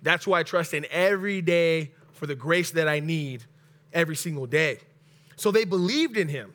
That's 0.02 0.26
who 0.26 0.34
I 0.34 0.44
trust 0.44 0.74
in 0.74 0.86
every 0.90 1.42
day 1.42 1.92
for 2.14 2.26
the 2.26 2.36
grace 2.36 2.72
that 2.72 2.88
I 2.88 3.00
need 3.00 3.44
every 3.94 4.16
single 4.16 4.48
day. 4.48 4.80
So 5.36 5.52
they 5.52 5.66
believed 5.66 6.18
in 6.18 6.28
him. 6.28 6.54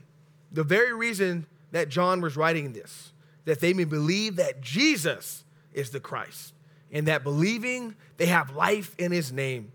The 0.50 0.64
very 0.64 0.94
reason 0.94 1.46
that 1.72 1.88
John 1.88 2.20
was 2.20 2.36
writing 2.36 2.72
this, 2.72 3.12
that 3.44 3.61
they 3.61 3.74
may 3.74 3.84
believe 3.84 4.36
that 4.36 4.61
Jesus 4.61 5.44
is 5.72 5.90
the 5.90 6.00
Christ, 6.00 6.54
and 6.90 7.07
that 7.07 7.22
believing 7.22 7.94
they 8.16 8.26
have 8.26 8.54
life 8.54 8.94
in 8.98 9.12
his 9.12 9.32
name. 9.32 9.72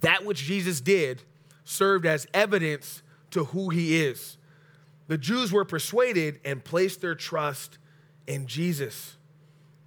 That 0.00 0.24
which 0.24 0.42
Jesus 0.42 0.80
did 0.80 1.22
served 1.64 2.06
as 2.06 2.26
evidence 2.34 3.02
to 3.30 3.44
who 3.44 3.70
he 3.70 4.02
is 4.02 4.36
the 5.12 5.18
Jews 5.18 5.52
were 5.52 5.66
persuaded 5.66 6.40
and 6.42 6.64
placed 6.64 7.02
their 7.02 7.14
trust 7.14 7.76
in 8.26 8.46
Jesus. 8.46 9.16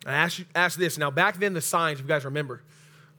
I 0.06 0.14
ask, 0.14 0.38
you, 0.38 0.46
ask 0.54 0.78
this 0.78 1.00
now, 1.00 1.10
back 1.10 1.40
then, 1.40 1.54
the 1.54 1.62
signs, 1.62 2.00
if 2.00 2.06
you 2.06 2.08
guys 2.08 2.26
remember, 2.26 2.62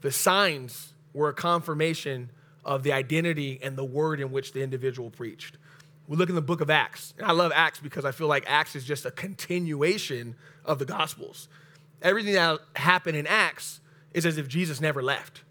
the 0.02 0.12
signs 0.12 0.92
were 1.14 1.30
a 1.30 1.34
confirmation 1.34 2.30
of 2.64 2.84
the 2.84 2.92
identity 2.92 3.58
and 3.60 3.76
the 3.76 3.84
word 3.84 4.20
in 4.20 4.30
which 4.30 4.52
the 4.52 4.62
individual 4.62 5.10
preached. 5.10 5.58
We 6.06 6.16
look 6.16 6.28
in 6.28 6.36
the 6.36 6.42
book 6.42 6.60
of 6.60 6.70
Acts. 6.70 7.12
And 7.18 7.26
I 7.26 7.32
love 7.32 7.50
Acts 7.52 7.80
because 7.80 8.04
I 8.04 8.12
feel 8.12 8.28
like 8.28 8.44
Acts 8.46 8.76
is 8.76 8.84
just 8.84 9.04
a 9.04 9.10
continuation 9.10 10.36
of 10.64 10.78
the 10.78 10.84
Gospels. 10.84 11.48
Everything 12.02 12.34
that 12.34 12.60
happened 12.76 13.16
in 13.16 13.26
Acts 13.26 13.80
is 14.16 14.24
as 14.24 14.38
if 14.38 14.48
Jesus 14.48 14.80
never 14.80 15.02
left. 15.02 15.42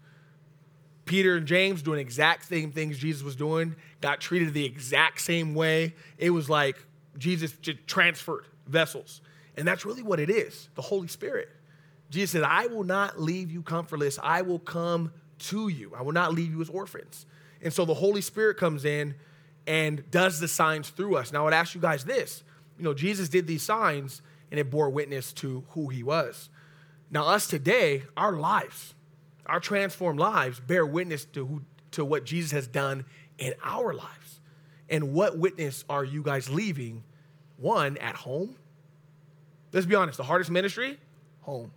Peter 1.04 1.36
and 1.36 1.46
James 1.46 1.82
doing 1.82 2.00
exact 2.00 2.46
same 2.46 2.72
things 2.72 2.98
Jesus 2.98 3.22
was 3.22 3.36
doing, 3.36 3.76
got 4.00 4.20
treated 4.20 4.52
the 4.52 4.64
exact 4.64 5.20
same 5.20 5.54
way. 5.54 5.94
It 6.18 6.30
was 6.30 6.50
like 6.50 6.84
Jesus 7.16 7.52
just 7.52 7.86
transferred 7.86 8.44
vessels. 8.66 9.20
And 9.56 9.66
that's 9.66 9.86
really 9.86 10.02
what 10.02 10.18
it 10.18 10.28
is 10.28 10.68
the 10.74 10.82
Holy 10.82 11.06
Spirit. 11.06 11.48
Jesus 12.10 12.32
said, 12.32 12.42
I 12.42 12.66
will 12.66 12.82
not 12.82 13.20
leave 13.20 13.52
you 13.52 13.62
comfortless. 13.62 14.18
I 14.20 14.42
will 14.42 14.58
come 14.58 15.12
to 15.38 15.68
you. 15.68 15.92
I 15.96 16.02
will 16.02 16.12
not 16.12 16.34
leave 16.34 16.50
you 16.50 16.60
as 16.60 16.68
orphans. 16.68 17.24
And 17.62 17.72
so 17.72 17.84
the 17.84 17.94
Holy 17.94 18.20
Spirit 18.20 18.56
comes 18.56 18.84
in 18.84 19.14
and 19.68 20.08
does 20.10 20.40
the 20.40 20.48
signs 20.48 20.90
through 20.90 21.16
us. 21.16 21.32
Now, 21.32 21.42
I 21.42 21.44
would 21.44 21.54
ask 21.54 21.74
you 21.74 21.80
guys 21.80 22.04
this 22.04 22.42
you 22.78 22.84
know, 22.84 22.94
Jesus 22.94 23.28
did 23.28 23.46
these 23.46 23.62
signs 23.62 24.22
and 24.50 24.58
it 24.58 24.70
bore 24.70 24.90
witness 24.90 25.32
to 25.34 25.64
who 25.70 25.88
he 25.88 26.02
was. 26.02 26.50
Now, 27.16 27.28
us 27.28 27.46
today, 27.46 28.02
our 28.14 28.32
lives, 28.32 28.92
our 29.46 29.58
transformed 29.58 30.20
lives 30.20 30.60
bear 30.60 30.84
witness 30.84 31.24
to, 31.32 31.46
who, 31.46 31.62
to 31.92 32.04
what 32.04 32.26
Jesus 32.26 32.50
has 32.50 32.66
done 32.66 33.06
in 33.38 33.54
our 33.64 33.94
lives. 33.94 34.40
And 34.90 35.14
what 35.14 35.38
witness 35.38 35.82
are 35.88 36.04
you 36.04 36.22
guys 36.22 36.50
leaving? 36.50 37.04
One, 37.56 37.96
at 37.96 38.16
home. 38.16 38.56
Let's 39.72 39.86
be 39.86 39.94
honest, 39.94 40.18
the 40.18 40.24
hardest 40.24 40.50
ministry, 40.50 40.98
home. 41.40 41.72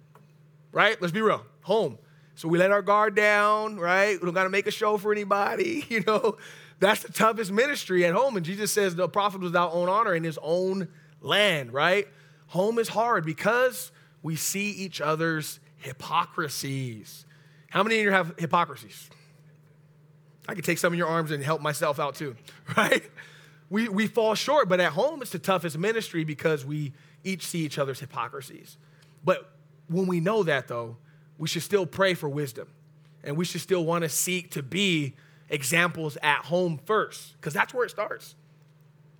Right? 0.73 1.01
Let's 1.01 1.13
be 1.13 1.21
real, 1.21 1.45
home. 1.61 1.99
So 2.35 2.49
we 2.49 2.57
let 2.57 2.71
our 2.71 2.81
guard 2.81 3.15
down, 3.15 3.77
right? 3.77 4.19
We 4.19 4.25
don't 4.25 4.33
got 4.33 4.43
to 4.43 4.49
make 4.49 4.67
a 4.67 4.71
show 4.71 4.97
for 4.97 5.13
anybody, 5.13 5.85
you 5.89 6.01
know. 6.01 6.35
That's 6.81 7.03
the 7.03 7.13
toughest 7.13 7.49
ministry 7.49 8.03
at 8.03 8.13
home. 8.13 8.35
And 8.35 8.45
Jesus 8.45 8.73
says 8.73 8.93
the 8.93 9.07
prophet 9.07 9.39
was 9.39 9.51
without 9.51 9.71
own 9.71 9.87
honor 9.87 10.13
in 10.13 10.25
his 10.25 10.37
own 10.41 10.89
land, 11.21 11.71
right? 11.71 12.09
Home 12.47 12.77
is 12.77 12.89
hard 12.89 13.23
because 13.23 13.93
we 14.21 14.35
see 14.35 14.71
each 14.71 15.01
other's 15.01 15.59
hypocrisies. 15.77 17.25
How 17.69 17.83
many 17.83 17.99
of 17.99 18.03
you 18.03 18.11
have 18.11 18.33
hypocrisies? 18.37 19.09
I 20.47 20.55
could 20.55 20.65
take 20.65 20.77
some 20.79 20.93
of 20.93 20.97
your 20.97 21.07
arms 21.07 21.31
and 21.31 21.43
help 21.43 21.61
myself 21.61 21.99
out 21.99 22.15
too, 22.15 22.35
right? 22.77 23.03
We, 23.69 23.87
we 23.87 24.07
fall 24.07 24.33
short, 24.35 24.67
but 24.67 24.79
at 24.79 24.93
home 24.93 25.21
it's 25.21 25.31
the 25.31 25.39
toughest 25.39 25.77
ministry 25.77 26.23
because 26.23 26.65
we 26.65 26.93
each 27.23 27.45
see 27.45 27.59
each 27.59 27.77
other's 27.77 27.99
hypocrisies. 27.99 28.77
But 29.23 29.51
when 29.87 30.07
we 30.07 30.19
know 30.19 30.43
that, 30.43 30.67
though, 30.67 30.97
we 31.37 31.47
should 31.47 31.61
still 31.61 31.85
pray 31.85 32.13
for 32.13 32.27
wisdom. 32.27 32.67
And 33.23 33.37
we 33.37 33.45
should 33.45 33.61
still 33.61 33.85
want 33.85 34.03
to 34.03 34.09
seek 34.09 34.51
to 34.51 34.63
be 34.63 35.15
examples 35.49 36.17
at 36.23 36.45
home 36.45 36.79
first, 36.85 37.33
because 37.33 37.53
that's 37.53 37.73
where 37.73 37.85
it 37.85 37.89
starts. 37.89 38.35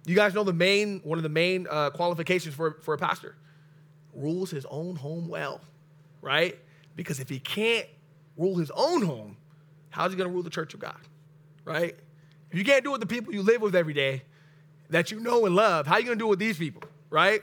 You 0.06 0.16
guys 0.16 0.34
know 0.34 0.44
the 0.44 0.54
main, 0.54 1.02
one 1.04 1.20
of 1.20 1.24
the 1.24 1.30
main 1.30 1.68
uh, 1.70 1.90
qualifications 1.92 2.56
for, 2.56 2.78
for 2.82 2.94
a 2.94 2.98
pastor 2.98 3.36
rules 4.14 4.52
his 4.52 4.66
own 4.70 4.96
home 4.96 5.28
well, 5.28 5.62
right? 6.22 6.58
Because 6.96 7.20
if 7.20 7.30
he 7.30 7.40
can't 7.40 7.88
rule 8.38 8.58
his 8.58 8.72
own 8.72 9.02
home, 9.02 9.38
how's 9.90 10.12
he 10.12 10.18
going 10.18 10.30
to 10.30 10.34
rule 10.34 10.44
the 10.44 10.50
church 10.50 10.74
of 10.74 10.80
God, 10.80 11.00
right? 11.66 11.96
If 12.52 12.58
you 12.58 12.66
can't 12.66 12.84
do 12.84 12.90
it 12.90 13.00
with 13.00 13.02
the 13.02 13.08
people 13.08 13.34
you 13.34 13.42
live 13.42 13.62
with 13.62 13.76
every 13.76 13.94
day 13.94 14.24
that 14.90 15.12
you 15.12 15.20
know 15.20 15.46
and 15.46 15.56
love, 15.56 15.86
how 15.86 15.96
are 15.96 16.00
you 16.00 16.06
going 16.06 16.18
to 16.18 16.24
do 16.24 16.28
it 16.28 16.32
with 16.32 16.40
these 16.40 16.58
people, 16.58 16.84
right? 17.10 17.42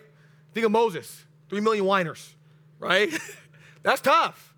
Think 0.52 0.66
of 0.66 0.72
Moses, 0.72 1.24
three 1.48 1.60
million 1.60 1.84
whiners, 1.84 2.34
right? 2.78 3.12
That's 3.82 4.00
tough. 4.00 4.54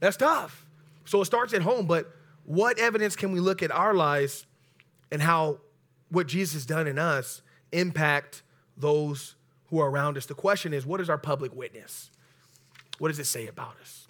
That's 0.00 0.16
tough. 0.16 0.66
So 1.04 1.20
it 1.20 1.24
starts 1.24 1.52
at 1.54 1.62
home, 1.62 1.86
but 1.86 2.14
what 2.44 2.78
evidence 2.78 3.16
can 3.16 3.32
we 3.32 3.40
look 3.40 3.62
at 3.62 3.70
our 3.70 3.94
lives 3.94 4.46
and 5.10 5.20
how 5.20 5.58
what 6.10 6.26
Jesus 6.26 6.54
has 6.54 6.66
done 6.66 6.86
in 6.86 6.98
us 6.98 7.42
impact 7.72 8.42
those 8.76 9.34
who 9.70 9.80
are 9.80 9.90
around 9.90 10.16
us? 10.16 10.26
The 10.26 10.34
question 10.34 10.72
is, 10.72 10.86
what 10.86 11.00
is 11.00 11.10
our 11.10 11.18
public 11.18 11.54
witness? 11.54 12.10
What 12.98 13.08
does 13.08 13.18
it 13.18 13.26
say 13.26 13.46
about 13.46 13.74
us? 13.80 14.06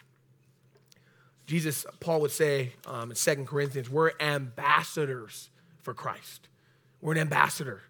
Jesus, 1.47 1.87
Paul 2.01 2.21
would 2.21 2.31
say 2.31 2.75
um, 2.87 3.11
in 3.11 3.17
Second 3.17 3.47
Corinthians, 3.47 3.89
we're 3.89 4.13
ambassadors 4.21 5.49
for 5.83 5.95
Christ. 5.95 6.49
We're 7.01 7.13
an 7.13 7.19
ambassador. 7.19 7.83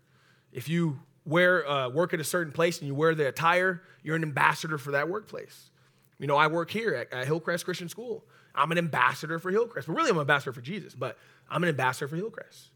If 0.52 0.68
you 0.68 1.00
wear, 1.24 1.68
uh, 1.68 1.88
work 1.88 2.14
at 2.14 2.20
a 2.20 2.24
certain 2.24 2.52
place 2.52 2.78
and 2.78 2.86
you 2.86 2.94
wear 2.94 3.14
the 3.14 3.26
attire, 3.26 3.82
you're 4.02 4.16
an 4.16 4.22
ambassador 4.22 4.78
for 4.78 4.92
that 4.92 5.08
workplace. 5.08 5.70
You 6.18 6.26
know, 6.26 6.36
I 6.36 6.46
work 6.46 6.70
here 6.70 6.94
at, 6.94 7.12
at 7.12 7.26
Hillcrest 7.26 7.64
Christian 7.64 7.88
School. 7.88 8.24
I'm 8.54 8.72
an 8.72 8.78
ambassador 8.78 9.38
for 9.38 9.50
Hillcrest. 9.50 9.88
But 9.88 9.94
really, 9.94 10.10
I'm 10.10 10.16
an 10.16 10.22
ambassador 10.22 10.52
for 10.52 10.60
Jesus, 10.60 10.94
but 10.94 11.18
I'm 11.50 11.62
an 11.62 11.68
ambassador 11.68 12.08
for 12.08 12.16
Hillcrest. 12.16 12.70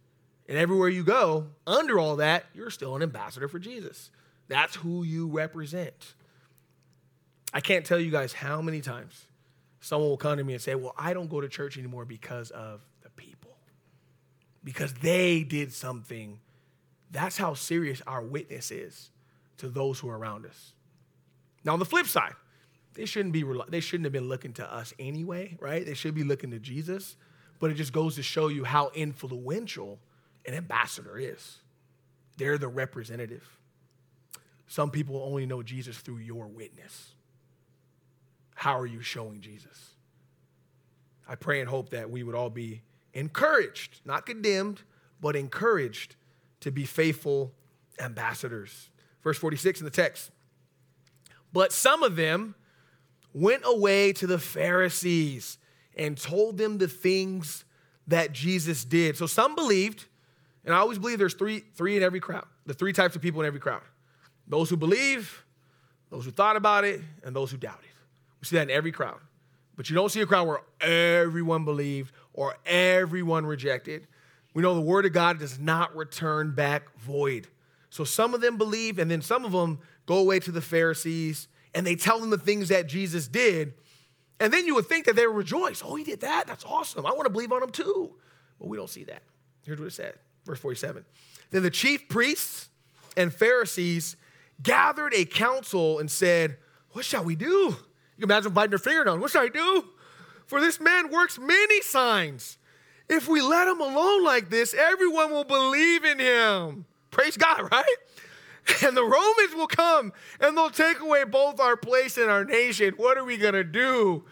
And 0.48 0.58
everywhere 0.58 0.88
you 0.88 1.04
go, 1.04 1.46
under 1.66 1.98
all 1.98 2.16
that, 2.16 2.46
you're 2.54 2.70
still 2.70 2.96
an 2.96 3.02
ambassador 3.02 3.48
for 3.48 3.58
Jesus. 3.58 4.10
That's 4.52 4.76
who 4.76 5.02
you 5.02 5.28
represent. 5.28 6.12
I 7.54 7.62
can't 7.62 7.86
tell 7.86 7.98
you 7.98 8.10
guys 8.10 8.34
how 8.34 8.60
many 8.60 8.82
times 8.82 9.24
someone 9.80 10.10
will 10.10 10.18
come 10.18 10.36
to 10.36 10.44
me 10.44 10.52
and 10.52 10.60
say, 10.60 10.74
Well, 10.74 10.92
I 10.98 11.14
don't 11.14 11.30
go 11.30 11.40
to 11.40 11.48
church 11.48 11.78
anymore 11.78 12.04
because 12.04 12.50
of 12.50 12.82
the 13.00 13.08
people, 13.08 13.56
because 14.62 14.92
they 14.92 15.42
did 15.42 15.72
something. 15.72 16.38
That's 17.10 17.38
how 17.38 17.54
serious 17.54 18.02
our 18.06 18.20
witness 18.20 18.70
is 18.70 19.10
to 19.56 19.70
those 19.70 19.98
who 19.98 20.10
are 20.10 20.18
around 20.18 20.44
us. 20.44 20.74
Now, 21.64 21.72
on 21.72 21.78
the 21.78 21.86
flip 21.86 22.06
side, 22.06 22.34
they 22.92 23.06
shouldn't 23.06 23.32
be 23.32 23.42
they 23.70 23.80
shouldn't 23.80 24.04
have 24.04 24.12
been 24.12 24.28
looking 24.28 24.52
to 24.54 24.70
us 24.70 24.92
anyway, 24.98 25.56
right? 25.60 25.86
They 25.86 25.94
should 25.94 26.14
be 26.14 26.24
looking 26.24 26.50
to 26.50 26.58
Jesus. 26.58 27.16
But 27.58 27.70
it 27.70 27.74
just 27.74 27.94
goes 27.94 28.16
to 28.16 28.22
show 28.22 28.48
you 28.48 28.64
how 28.64 28.90
influential 28.94 29.98
an 30.44 30.52
ambassador 30.52 31.16
is. 31.16 31.56
They're 32.36 32.58
the 32.58 32.68
representative. 32.68 33.48
Some 34.72 34.90
people 34.90 35.22
only 35.22 35.44
know 35.44 35.62
Jesus 35.62 35.98
through 35.98 36.20
your 36.20 36.46
witness. 36.46 37.12
How 38.54 38.78
are 38.78 38.86
you 38.86 39.02
showing 39.02 39.42
Jesus? 39.42 39.90
I 41.28 41.34
pray 41.34 41.60
and 41.60 41.68
hope 41.68 41.90
that 41.90 42.08
we 42.08 42.22
would 42.22 42.34
all 42.34 42.48
be 42.48 42.80
encouraged, 43.12 44.00
not 44.06 44.24
condemned, 44.24 44.80
but 45.20 45.36
encouraged 45.36 46.16
to 46.60 46.70
be 46.70 46.86
faithful 46.86 47.52
ambassadors. 48.00 48.88
Verse 49.22 49.36
46 49.36 49.80
in 49.80 49.84
the 49.84 49.90
text. 49.90 50.30
But 51.52 51.70
some 51.70 52.02
of 52.02 52.16
them, 52.16 52.54
went 53.34 53.64
away 53.66 54.14
to 54.14 54.26
the 54.26 54.38
Pharisees 54.38 55.58
and 55.98 56.16
told 56.16 56.56
them 56.56 56.78
the 56.78 56.88
things 56.88 57.66
that 58.06 58.32
Jesus 58.32 58.86
did. 58.86 59.18
So 59.18 59.26
some 59.26 59.54
believed, 59.54 60.06
and 60.64 60.74
I 60.74 60.78
always 60.78 60.98
believe 60.98 61.18
there's 61.18 61.34
three, 61.34 61.62
three 61.74 61.98
in 61.98 62.02
every 62.02 62.20
crowd, 62.20 62.46
the 62.64 62.72
three 62.72 62.94
types 62.94 63.14
of 63.16 63.20
people 63.20 63.42
in 63.42 63.46
every 63.46 63.60
crowd 63.60 63.82
those 64.46 64.70
who 64.70 64.76
believe, 64.76 65.44
those 66.10 66.24
who 66.24 66.30
thought 66.30 66.56
about 66.56 66.84
it, 66.84 67.00
and 67.24 67.34
those 67.34 67.50
who 67.50 67.56
doubted. 67.56 67.90
We 68.40 68.46
see 68.46 68.56
that 68.56 68.68
in 68.68 68.70
every 68.70 68.92
crowd. 68.92 69.20
But 69.76 69.88
you 69.88 69.96
don't 69.96 70.10
see 70.10 70.20
a 70.20 70.26
crowd 70.26 70.46
where 70.46 70.60
everyone 70.80 71.64
believed 71.64 72.12
or 72.34 72.56
everyone 72.66 73.46
rejected. 73.46 74.06
We 74.54 74.62
know 74.62 74.74
the 74.74 74.80
word 74.80 75.06
of 75.06 75.12
God 75.12 75.38
does 75.38 75.58
not 75.58 75.96
return 75.96 76.54
back 76.54 76.94
void. 76.98 77.48
So 77.88 78.04
some 78.04 78.34
of 78.34 78.40
them 78.40 78.58
believe, 78.58 78.98
and 78.98 79.10
then 79.10 79.22
some 79.22 79.44
of 79.44 79.52
them 79.52 79.78
go 80.06 80.18
away 80.18 80.40
to 80.40 80.50
the 80.50 80.60
Pharisees 80.60 81.48
and 81.74 81.86
they 81.86 81.94
tell 81.94 82.20
them 82.20 82.30
the 82.30 82.38
things 82.38 82.68
that 82.68 82.86
Jesus 82.86 83.28
did. 83.28 83.74
And 84.40 84.52
then 84.52 84.66
you 84.66 84.74
would 84.74 84.86
think 84.86 85.06
that 85.06 85.16
they 85.16 85.26
would 85.26 85.36
rejoice. 85.36 85.82
Oh, 85.84 85.94
he 85.94 86.04
did 86.04 86.20
that. 86.20 86.46
That's 86.46 86.64
awesome. 86.64 87.06
I 87.06 87.12
want 87.12 87.24
to 87.24 87.30
believe 87.30 87.52
on 87.52 87.62
him 87.62 87.70
too. 87.70 88.14
But 88.58 88.68
we 88.68 88.76
don't 88.76 88.90
see 88.90 89.04
that. 89.04 89.22
Here's 89.64 89.78
what 89.78 89.86
it 89.86 89.92
said, 89.92 90.14
verse 90.44 90.58
47. 90.58 91.04
Then 91.50 91.62
the 91.62 91.70
chief 91.70 92.08
priests 92.08 92.68
and 93.16 93.32
Pharisees 93.32 94.16
gathered 94.62 95.14
a 95.14 95.24
council 95.24 95.98
and 95.98 96.10
said, 96.10 96.56
What 96.90 97.04
shall 97.04 97.24
we 97.24 97.36
do? 97.36 97.46
You 97.46 97.76
can 98.20 98.24
imagine 98.24 98.52
biting 98.52 98.70
their 98.70 98.78
finger 98.78 99.04
down. 99.04 99.20
What 99.20 99.30
shall 99.30 99.42
I 99.42 99.48
do? 99.48 99.84
For 100.46 100.60
this 100.60 100.80
man 100.80 101.10
works 101.10 101.38
many 101.38 101.80
signs. 101.80 102.58
If 103.08 103.28
we 103.28 103.40
let 103.40 103.68
him 103.68 103.80
alone 103.80 104.24
like 104.24 104.50
this, 104.50 104.74
everyone 104.74 105.30
will 105.30 105.44
believe 105.44 106.04
in 106.04 106.18
him. 106.18 106.84
Praise 107.10 107.36
God, 107.36 107.68
right? 107.72 107.84
and 108.84 108.96
the 108.96 109.04
Romans 109.04 109.54
will 109.54 109.66
come 109.66 110.12
and 110.40 110.56
they'll 110.56 110.70
take 110.70 111.00
away 111.00 111.24
both 111.24 111.58
our 111.58 111.76
place 111.76 112.16
and 112.16 112.30
our 112.30 112.44
nation. 112.44 112.94
What 112.96 113.18
are 113.18 113.24
we 113.24 113.36
going 113.36 113.54
to 113.54 113.64
do? 113.64 114.24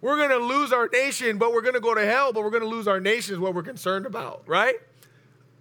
We're 0.00 0.16
going 0.16 0.30
to 0.30 0.44
lose 0.44 0.72
our 0.72 0.88
nation, 0.88 1.38
but 1.38 1.52
we're 1.52 1.60
going 1.60 1.74
to 1.74 1.80
go 1.80 1.94
to 1.94 2.04
hell, 2.04 2.32
but 2.32 2.42
we're 2.42 2.50
going 2.50 2.62
to 2.62 2.68
lose 2.68 2.88
our 2.88 3.00
nation 3.00 3.34
is 3.34 3.40
what 3.40 3.54
we're 3.54 3.62
concerned 3.62 4.06
about, 4.06 4.42
right? 4.46 4.76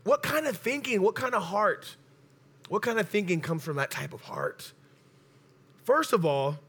What 0.05 0.23
kind 0.23 0.47
of 0.47 0.57
thinking, 0.57 1.01
what 1.01 1.15
kind 1.15 1.35
of 1.35 1.43
heart, 1.43 1.97
what 2.69 2.81
kind 2.81 2.99
of 2.99 3.09
thinking 3.09 3.41
comes 3.41 3.63
from 3.63 3.75
that 3.75 3.91
type 3.91 4.13
of 4.13 4.21
heart? 4.21 4.71
First 5.83 6.13
of 6.13 6.25
all, 6.25 6.59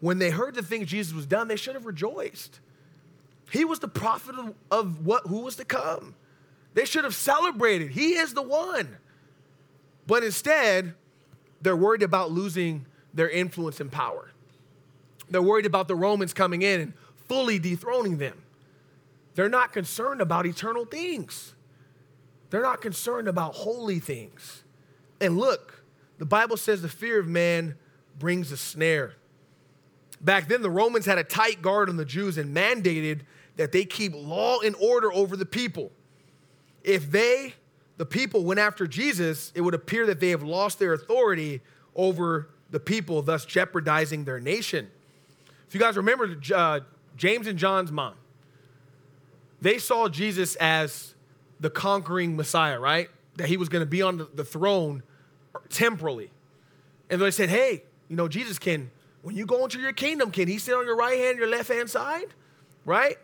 when 0.00 0.18
they 0.18 0.30
heard 0.30 0.54
the 0.54 0.62
things 0.62 0.88
Jesus 0.88 1.14
was 1.14 1.26
done, 1.26 1.48
they 1.48 1.56
should 1.56 1.74
have 1.74 1.86
rejoiced. 1.86 2.60
He 3.50 3.64
was 3.64 3.78
the 3.78 3.88
prophet 3.88 4.34
of, 4.34 4.54
of 4.70 5.06
what 5.06 5.26
who 5.26 5.40
was 5.40 5.56
to 5.56 5.64
come. 5.64 6.14
They 6.72 6.84
should 6.84 7.04
have 7.04 7.14
celebrated. 7.14 7.90
He 7.90 8.14
is 8.14 8.34
the 8.34 8.42
one. 8.42 8.96
But 10.06 10.24
instead, 10.24 10.94
they're 11.62 11.76
worried 11.76 12.02
about 12.02 12.32
losing 12.32 12.86
their 13.12 13.30
influence 13.30 13.80
and 13.80 13.92
power. 13.92 14.30
They're 15.30 15.42
worried 15.42 15.66
about 15.66 15.88
the 15.88 15.94
Romans 15.94 16.34
coming 16.34 16.62
in 16.62 16.80
and 16.80 16.92
fully 17.28 17.58
dethroning 17.58 18.18
them. 18.18 18.42
They're 19.34 19.48
not 19.48 19.72
concerned 19.72 20.20
about 20.20 20.46
eternal 20.46 20.84
things. 20.84 21.54
They're 22.50 22.62
not 22.62 22.80
concerned 22.80 23.28
about 23.28 23.54
holy 23.54 24.00
things. 24.00 24.63
And 25.24 25.38
look, 25.38 25.82
the 26.18 26.26
Bible 26.26 26.58
says 26.58 26.82
the 26.82 26.88
fear 26.88 27.18
of 27.18 27.26
man 27.26 27.76
brings 28.18 28.52
a 28.52 28.58
snare. 28.58 29.14
Back 30.20 30.48
then, 30.48 30.60
the 30.60 30.70
Romans 30.70 31.06
had 31.06 31.16
a 31.16 31.24
tight 31.24 31.62
guard 31.62 31.88
on 31.88 31.96
the 31.96 32.04
Jews 32.04 32.36
and 32.36 32.54
mandated 32.54 33.20
that 33.56 33.72
they 33.72 33.84
keep 33.84 34.12
law 34.14 34.60
and 34.60 34.76
order 34.76 35.12
over 35.12 35.34
the 35.36 35.46
people. 35.46 35.92
If 36.82 37.10
they, 37.10 37.54
the 37.96 38.04
people, 38.04 38.44
went 38.44 38.60
after 38.60 38.86
Jesus, 38.86 39.50
it 39.54 39.62
would 39.62 39.74
appear 39.74 40.06
that 40.06 40.20
they 40.20 40.28
have 40.28 40.42
lost 40.42 40.78
their 40.78 40.92
authority 40.92 41.62
over 41.96 42.50
the 42.70 42.80
people, 42.80 43.22
thus 43.22 43.46
jeopardizing 43.46 44.24
their 44.24 44.40
nation. 44.40 44.90
If 45.66 45.74
you 45.74 45.80
guys 45.80 45.96
remember 45.96 46.36
uh, 46.54 46.80
James 47.16 47.46
and 47.46 47.58
John's 47.58 47.90
mom, 47.90 48.14
they 49.62 49.78
saw 49.78 50.08
Jesus 50.08 50.56
as 50.56 51.14
the 51.60 51.70
conquering 51.70 52.36
Messiah, 52.36 52.78
right? 52.78 53.08
That 53.36 53.48
he 53.48 53.56
was 53.56 53.70
going 53.70 53.80
to 53.80 53.90
be 53.90 54.02
on 54.02 54.26
the 54.34 54.44
throne 54.44 55.02
temporally. 55.68 56.30
And 57.10 57.20
they 57.20 57.30
said, 57.30 57.48
hey, 57.48 57.82
you 58.08 58.16
know, 58.16 58.28
Jesus 58.28 58.58
can, 58.58 58.90
when 59.22 59.36
you 59.36 59.46
go 59.46 59.64
into 59.64 59.78
your 59.80 59.92
kingdom, 59.92 60.30
can 60.30 60.48
he 60.48 60.58
sit 60.58 60.74
on 60.74 60.84
your 60.84 60.96
right 60.96 61.18
hand, 61.18 61.38
your 61.38 61.48
left 61.48 61.68
hand 61.68 61.90
side? 61.90 62.26
Right? 62.84 63.16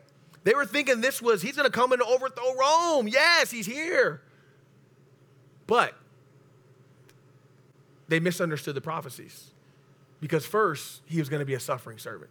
They 0.45 0.55
were 0.55 0.67
thinking 0.67 1.01
this 1.01 1.21
was, 1.21 1.43
he's 1.43 1.57
going 1.57 1.71
to 1.71 1.73
come 1.73 1.93
and 1.93 2.03
overthrow 2.03 2.55
Rome. 2.55 3.09
Yes, 3.09 3.51
he's 3.51 3.67
here. 3.67 4.23
But 5.67 5.95
they 8.09 8.21
misunderstood 8.21 8.75
the 8.75 8.81
prophecies. 8.81 9.51
Because 10.21 10.45
first, 10.45 11.01
he 11.07 11.19
was 11.19 11.29
going 11.29 11.41
to 11.41 11.47
be 11.47 11.55
a 11.55 11.61
suffering 11.61 11.99
servant 11.99 12.31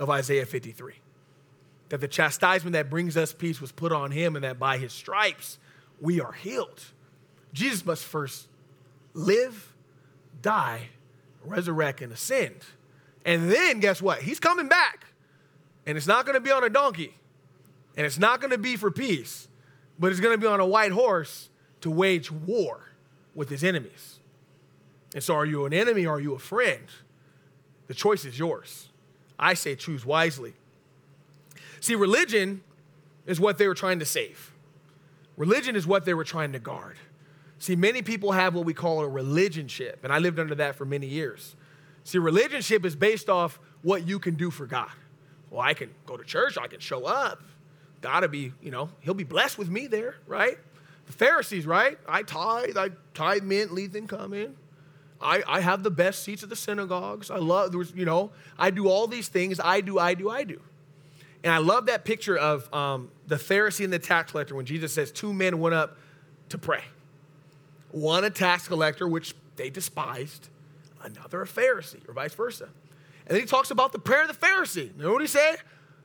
of 0.00 0.10
Isaiah 0.10 0.46
53. 0.46 0.94
That 1.90 2.00
the 2.00 2.08
chastisement 2.08 2.72
that 2.72 2.90
brings 2.90 3.16
us 3.16 3.32
peace 3.32 3.60
was 3.60 3.70
put 3.70 3.92
on 3.92 4.10
him, 4.10 4.34
and 4.34 4.44
that 4.44 4.58
by 4.58 4.78
his 4.78 4.92
stripes 4.92 5.58
we 6.00 6.20
are 6.20 6.32
healed. 6.32 6.82
Jesus 7.52 7.84
must 7.86 8.04
first 8.04 8.48
live, 9.14 9.72
die, 10.42 10.88
resurrect, 11.44 12.02
and 12.02 12.12
ascend. 12.12 12.56
And 13.24 13.50
then, 13.50 13.80
guess 13.80 14.02
what? 14.02 14.22
He's 14.22 14.40
coming 14.40 14.68
back. 14.68 15.06
And 15.86 15.96
it's 15.96 16.06
not 16.06 16.26
going 16.26 16.34
to 16.34 16.40
be 16.40 16.50
on 16.50 16.64
a 16.64 16.70
donkey, 16.70 17.14
and 17.96 18.06
it's 18.06 18.18
not 18.18 18.40
going 18.40 18.50
to 18.50 18.58
be 18.58 18.76
for 18.76 18.90
peace, 18.90 19.48
but 19.98 20.10
it's 20.10 20.20
going 20.20 20.34
to 20.34 20.40
be 20.40 20.46
on 20.46 20.60
a 20.60 20.66
white 20.66 20.92
horse 20.92 21.50
to 21.82 21.90
wage 21.90 22.30
war 22.30 22.90
with 23.34 23.50
his 23.50 23.62
enemies. 23.62 24.18
And 25.14 25.22
so, 25.22 25.34
are 25.34 25.44
you 25.44 25.66
an 25.66 25.72
enemy 25.72 26.06
or 26.06 26.16
are 26.16 26.20
you 26.20 26.34
a 26.34 26.38
friend? 26.38 26.84
The 27.86 27.94
choice 27.94 28.24
is 28.24 28.38
yours. 28.38 28.88
I 29.38 29.54
say 29.54 29.76
choose 29.76 30.06
wisely. 30.06 30.54
See, 31.80 31.94
religion 31.94 32.62
is 33.26 33.38
what 33.38 33.58
they 33.58 33.68
were 33.68 33.74
trying 33.74 33.98
to 33.98 34.06
save, 34.06 34.52
religion 35.36 35.76
is 35.76 35.86
what 35.86 36.04
they 36.04 36.14
were 36.14 36.24
trying 36.24 36.52
to 36.52 36.58
guard. 36.58 36.96
See, 37.64 37.76
many 37.76 38.02
people 38.02 38.32
have 38.32 38.54
what 38.54 38.66
we 38.66 38.74
call 38.74 39.02
a 39.02 39.08
religionship, 39.08 40.04
and 40.04 40.12
I 40.12 40.18
lived 40.18 40.38
under 40.38 40.54
that 40.56 40.76
for 40.76 40.84
many 40.84 41.06
years. 41.06 41.56
See, 42.04 42.18
religionship 42.18 42.84
is 42.84 42.94
based 42.94 43.30
off 43.30 43.58
what 43.80 44.06
you 44.06 44.18
can 44.18 44.34
do 44.34 44.50
for 44.50 44.66
God. 44.66 44.90
Well, 45.48 45.62
I 45.62 45.72
can 45.72 45.88
go 46.04 46.18
to 46.18 46.24
church, 46.24 46.58
I 46.58 46.66
can 46.66 46.78
show 46.78 47.06
up. 47.06 47.42
Gotta 48.02 48.28
be, 48.28 48.52
you 48.60 48.70
know, 48.70 48.90
he'll 49.00 49.14
be 49.14 49.24
blessed 49.24 49.56
with 49.56 49.70
me 49.70 49.86
there, 49.86 50.16
right? 50.26 50.58
The 51.06 51.14
Pharisees, 51.14 51.64
right? 51.64 51.98
I 52.06 52.22
tithe, 52.22 52.76
I 52.76 52.90
tithe 53.14 53.44
mint, 53.44 53.72
leave 53.72 53.92
cumin. 54.10 54.56
I, 55.18 55.42
I 55.48 55.60
have 55.60 55.82
the 55.82 55.90
best 55.90 56.22
seats 56.22 56.42
at 56.42 56.50
the 56.50 56.56
synagogues. 56.56 57.30
I 57.30 57.38
love, 57.38 57.74
you 57.96 58.04
know, 58.04 58.32
I 58.58 58.68
do 58.72 58.88
all 58.88 59.06
these 59.06 59.28
things. 59.28 59.58
I 59.58 59.80
do, 59.80 59.98
I 59.98 60.12
do, 60.12 60.28
I 60.28 60.44
do. 60.44 60.60
And 61.42 61.50
I 61.50 61.58
love 61.58 61.86
that 61.86 62.04
picture 62.04 62.36
of 62.36 62.70
um, 62.74 63.10
the 63.26 63.36
Pharisee 63.36 63.84
and 63.84 63.92
the 63.92 63.98
tax 63.98 64.32
collector 64.32 64.54
when 64.54 64.66
Jesus 64.66 64.92
says 64.92 65.10
two 65.10 65.32
men 65.32 65.60
went 65.60 65.74
up 65.74 65.96
to 66.50 66.58
pray. 66.58 66.82
One 67.94 68.24
a 68.24 68.30
tax 68.30 68.66
collector, 68.66 69.06
which 69.06 69.36
they 69.54 69.70
despised, 69.70 70.48
another 71.04 71.42
a 71.42 71.46
Pharisee, 71.46 72.06
or 72.08 72.12
vice 72.12 72.34
versa. 72.34 72.64
And 72.64 73.36
then 73.36 73.40
he 73.40 73.46
talks 73.46 73.70
about 73.70 73.92
the 73.92 74.00
prayer 74.00 74.22
of 74.22 74.28
the 74.28 74.46
Pharisee. 74.46 74.96
You 74.96 75.04
know 75.04 75.12
what 75.12 75.22
he 75.22 75.28
said? 75.28 75.58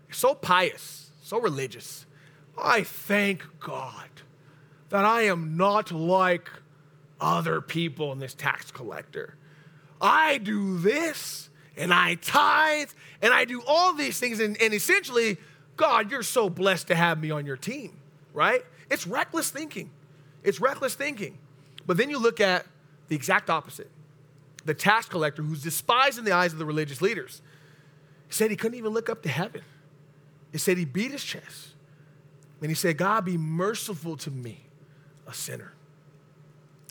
You're 0.08 0.14
so 0.14 0.36
pious, 0.36 1.10
so 1.24 1.42
religious. 1.42 2.06
I 2.56 2.84
thank 2.84 3.44
God 3.60 4.08
that 4.90 5.04
I 5.04 5.24
am 5.24 5.58
not 5.58 5.92
like 5.92 6.48
other 7.20 7.60
people 7.60 8.12
in 8.12 8.20
this 8.20 8.36
tax 8.36 8.70
collector. 8.70 9.36
I 10.00 10.38
do 10.38 10.78
this 10.78 11.50
and 11.76 11.92
I 11.92 12.16
tithe 12.22 12.92
and 13.24 13.34
I 13.34 13.46
do 13.46 13.64
all 13.66 13.96
these 13.96 14.20
things. 14.20 14.40
And, 14.40 14.62
and 14.62 14.76
essentially, 14.76 15.38
God, 15.76 16.12
you're 16.12 16.22
so 16.22 16.52
blessed 16.52 16.86
to 16.90 16.96
have 16.96 17.20
me 17.20 17.32
on 17.32 17.48
your 17.48 17.58
team, 17.58 17.98
right? 18.32 18.64
It's 18.92 19.08
reckless 19.08 19.50
thinking. 19.50 19.90
It's 20.44 20.62
reckless 20.62 20.94
thinking. 20.94 21.40
But 21.90 21.98
then 21.98 22.12
you 22.12 22.20
look 22.20 22.40
at 22.40 22.68
the 23.08 23.16
exact 23.16 23.50
opposite 23.50 23.90
the 24.64 24.76
tax 24.76 25.08
collector 25.08 25.42
who's 25.42 25.64
despised 25.64 26.20
in 26.20 26.24
the 26.24 26.34
eyes 26.34 26.54
of 26.54 26.60
the 26.60 26.66
religious 26.66 27.02
leaders. 27.02 27.42
He 28.28 28.34
said 28.34 28.52
he 28.52 28.56
couldn't 28.56 28.78
even 28.78 28.92
look 28.94 29.10
up 29.10 29.24
to 29.24 29.30
heaven. 29.30 29.62
He 30.52 30.60
said 30.60 30.78
he 30.78 30.86
beat 30.86 31.10
his 31.10 31.24
chest. 31.24 31.70
And 32.62 32.70
he 32.70 32.76
said, 32.76 32.96
God, 32.96 33.26
be 33.26 33.38
merciful 33.38 34.18
to 34.18 34.30
me, 34.30 34.68
a 35.26 35.34
sinner. 35.34 35.74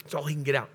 That's 0.02 0.14
all 0.14 0.24
he 0.24 0.34
can 0.34 0.42
get 0.42 0.56
out. 0.56 0.70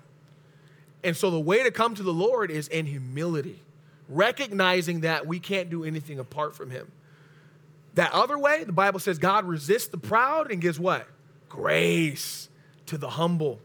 And 1.02 1.14
so 1.14 1.30
the 1.30 1.38
way 1.38 1.62
to 1.62 1.70
come 1.70 1.94
to 1.94 2.02
the 2.02 2.14
Lord 2.14 2.50
is 2.50 2.66
in 2.68 2.86
humility, 2.86 3.60
recognizing 4.08 5.00
that 5.00 5.26
we 5.26 5.38
can't 5.38 5.68
do 5.68 5.84
anything 5.84 6.18
apart 6.18 6.56
from 6.56 6.70
him. 6.70 6.90
That 7.92 8.10
other 8.12 8.38
way, 8.38 8.64
the 8.64 8.72
Bible 8.72 9.00
says 9.00 9.18
God 9.18 9.44
resists 9.44 9.88
the 9.88 9.98
proud 9.98 10.50
and 10.50 10.62
gives 10.62 10.80
what? 10.80 11.06
Grace 11.50 12.48
to 12.86 12.96
the 12.96 13.10
humble. 13.10 13.60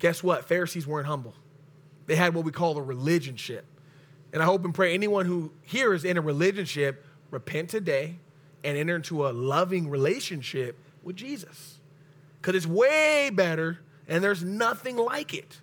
Guess 0.00 0.22
what? 0.22 0.46
Pharisees 0.46 0.86
weren't 0.86 1.06
humble. 1.06 1.34
They 2.06 2.16
had 2.16 2.34
what 2.34 2.44
we 2.44 2.50
call 2.50 2.76
a 2.76 2.82
religionship. 2.82 3.62
And 4.32 4.42
I 4.42 4.46
hope 4.46 4.64
and 4.64 4.74
pray 4.74 4.92
anyone 4.92 5.26
who 5.26 5.52
here 5.62 5.94
is 5.94 6.04
in 6.04 6.16
a 6.16 6.22
religionship, 6.22 6.96
repent 7.30 7.70
today 7.70 8.16
and 8.64 8.76
enter 8.76 8.96
into 8.96 9.26
a 9.26 9.30
loving 9.30 9.88
relationship 9.88 10.76
with 11.02 11.16
Jesus. 11.16 11.78
Because 12.40 12.56
it's 12.56 12.66
way 12.66 13.30
better 13.32 13.78
and 14.08 14.24
there's 14.24 14.42
nothing 14.42 14.96
like 14.96 15.34
it. 15.34 15.60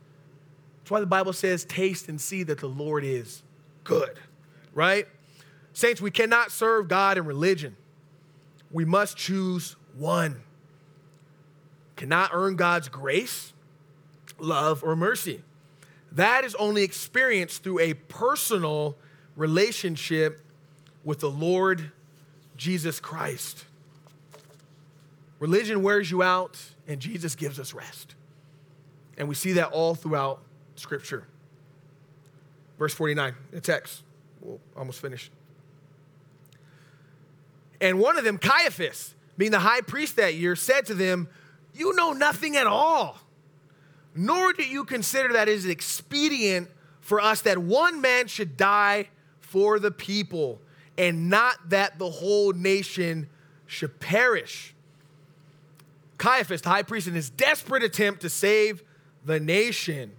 That's 0.79 0.91
why 0.91 0.99
the 1.01 1.05
Bible 1.05 1.33
says, 1.33 1.65
taste 1.65 2.07
and 2.07 2.19
see 2.19 2.43
that 2.43 2.59
the 2.59 2.67
Lord 2.67 3.03
is 3.03 3.43
good, 3.83 4.17
right? 4.73 5.07
Saints, 5.73 6.01
we 6.01 6.11
cannot 6.11 6.51
serve 6.51 6.87
God 6.87 7.17
in 7.17 7.25
religion. 7.25 7.75
We 8.71 8.85
must 8.85 9.17
choose 9.17 9.75
one. 9.97 10.41
Cannot 11.95 12.29
earn 12.33 12.55
God's 12.55 12.89
grace, 12.89 13.53
love, 14.39 14.83
or 14.83 14.95
mercy. 14.95 15.41
That 16.11 16.43
is 16.43 16.55
only 16.55 16.83
experienced 16.83 17.63
through 17.63 17.79
a 17.79 17.93
personal 17.93 18.95
relationship 19.35 20.43
with 21.03 21.19
the 21.19 21.29
Lord 21.29 21.91
Jesus 22.55 22.99
Christ. 22.99 23.65
Religion 25.39 25.83
wears 25.83 26.09
you 26.09 26.23
out, 26.23 26.59
and 26.87 26.99
Jesus 26.99 27.35
gives 27.35 27.59
us 27.59 27.73
rest. 27.73 28.15
And 29.17 29.27
we 29.27 29.35
see 29.35 29.53
that 29.53 29.71
all 29.71 29.95
throughout 29.95 30.41
Scripture. 30.75 31.25
Verse 32.79 32.93
49, 32.93 33.35
the 33.51 33.61
text. 33.61 34.03
We'll 34.41 34.59
almost 34.75 35.01
finish. 35.01 35.31
And 37.81 37.99
one 37.99 38.17
of 38.17 38.23
them, 38.23 38.37
Caiaphas, 38.37 39.15
being 39.37 39.51
the 39.51 39.59
high 39.59 39.81
priest 39.81 40.15
that 40.15 40.35
year, 40.35 40.55
said 40.55 40.85
to 40.87 40.93
them, 40.93 41.27
You 41.73 41.95
know 41.95 42.13
nothing 42.13 42.55
at 42.55 42.67
all, 42.67 43.17
nor 44.17 44.53
do 44.53 44.63
you 44.63 44.83
consider 44.83 45.33
that 45.33 45.47
it 45.47 45.53
is 45.53 45.65
expedient 45.65 46.69
for 47.01 47.21
us 47.21 47.41
that 47.43 47.57
one 47.57 48.01
man 48.01 48.27
should 48.27 48.57
die 48.57 49.07
for 49.39 49.79
the 49.79 49.91
people, 49.91 50.59
and 50.97 51.29
not 51.29 51.69
that 51.69 51.99
the 51.99 52.09
whole 52.09 52.51
nation 52.51 53.29
should 53.65 53.99
perish. 53.99 54.73
Caiaphas, 56.17 56.61
the 56.61 56.69
high 56.69 56.83
priest, 56.83 57.07
in 57.07 57.13
his 57.13 57.29
desperate 57.29 57.83
attempt 57.83 58.21
to 58.21 58.29
save 58.29 58.83
the 59.23 59.39
nation. 59.39 60.11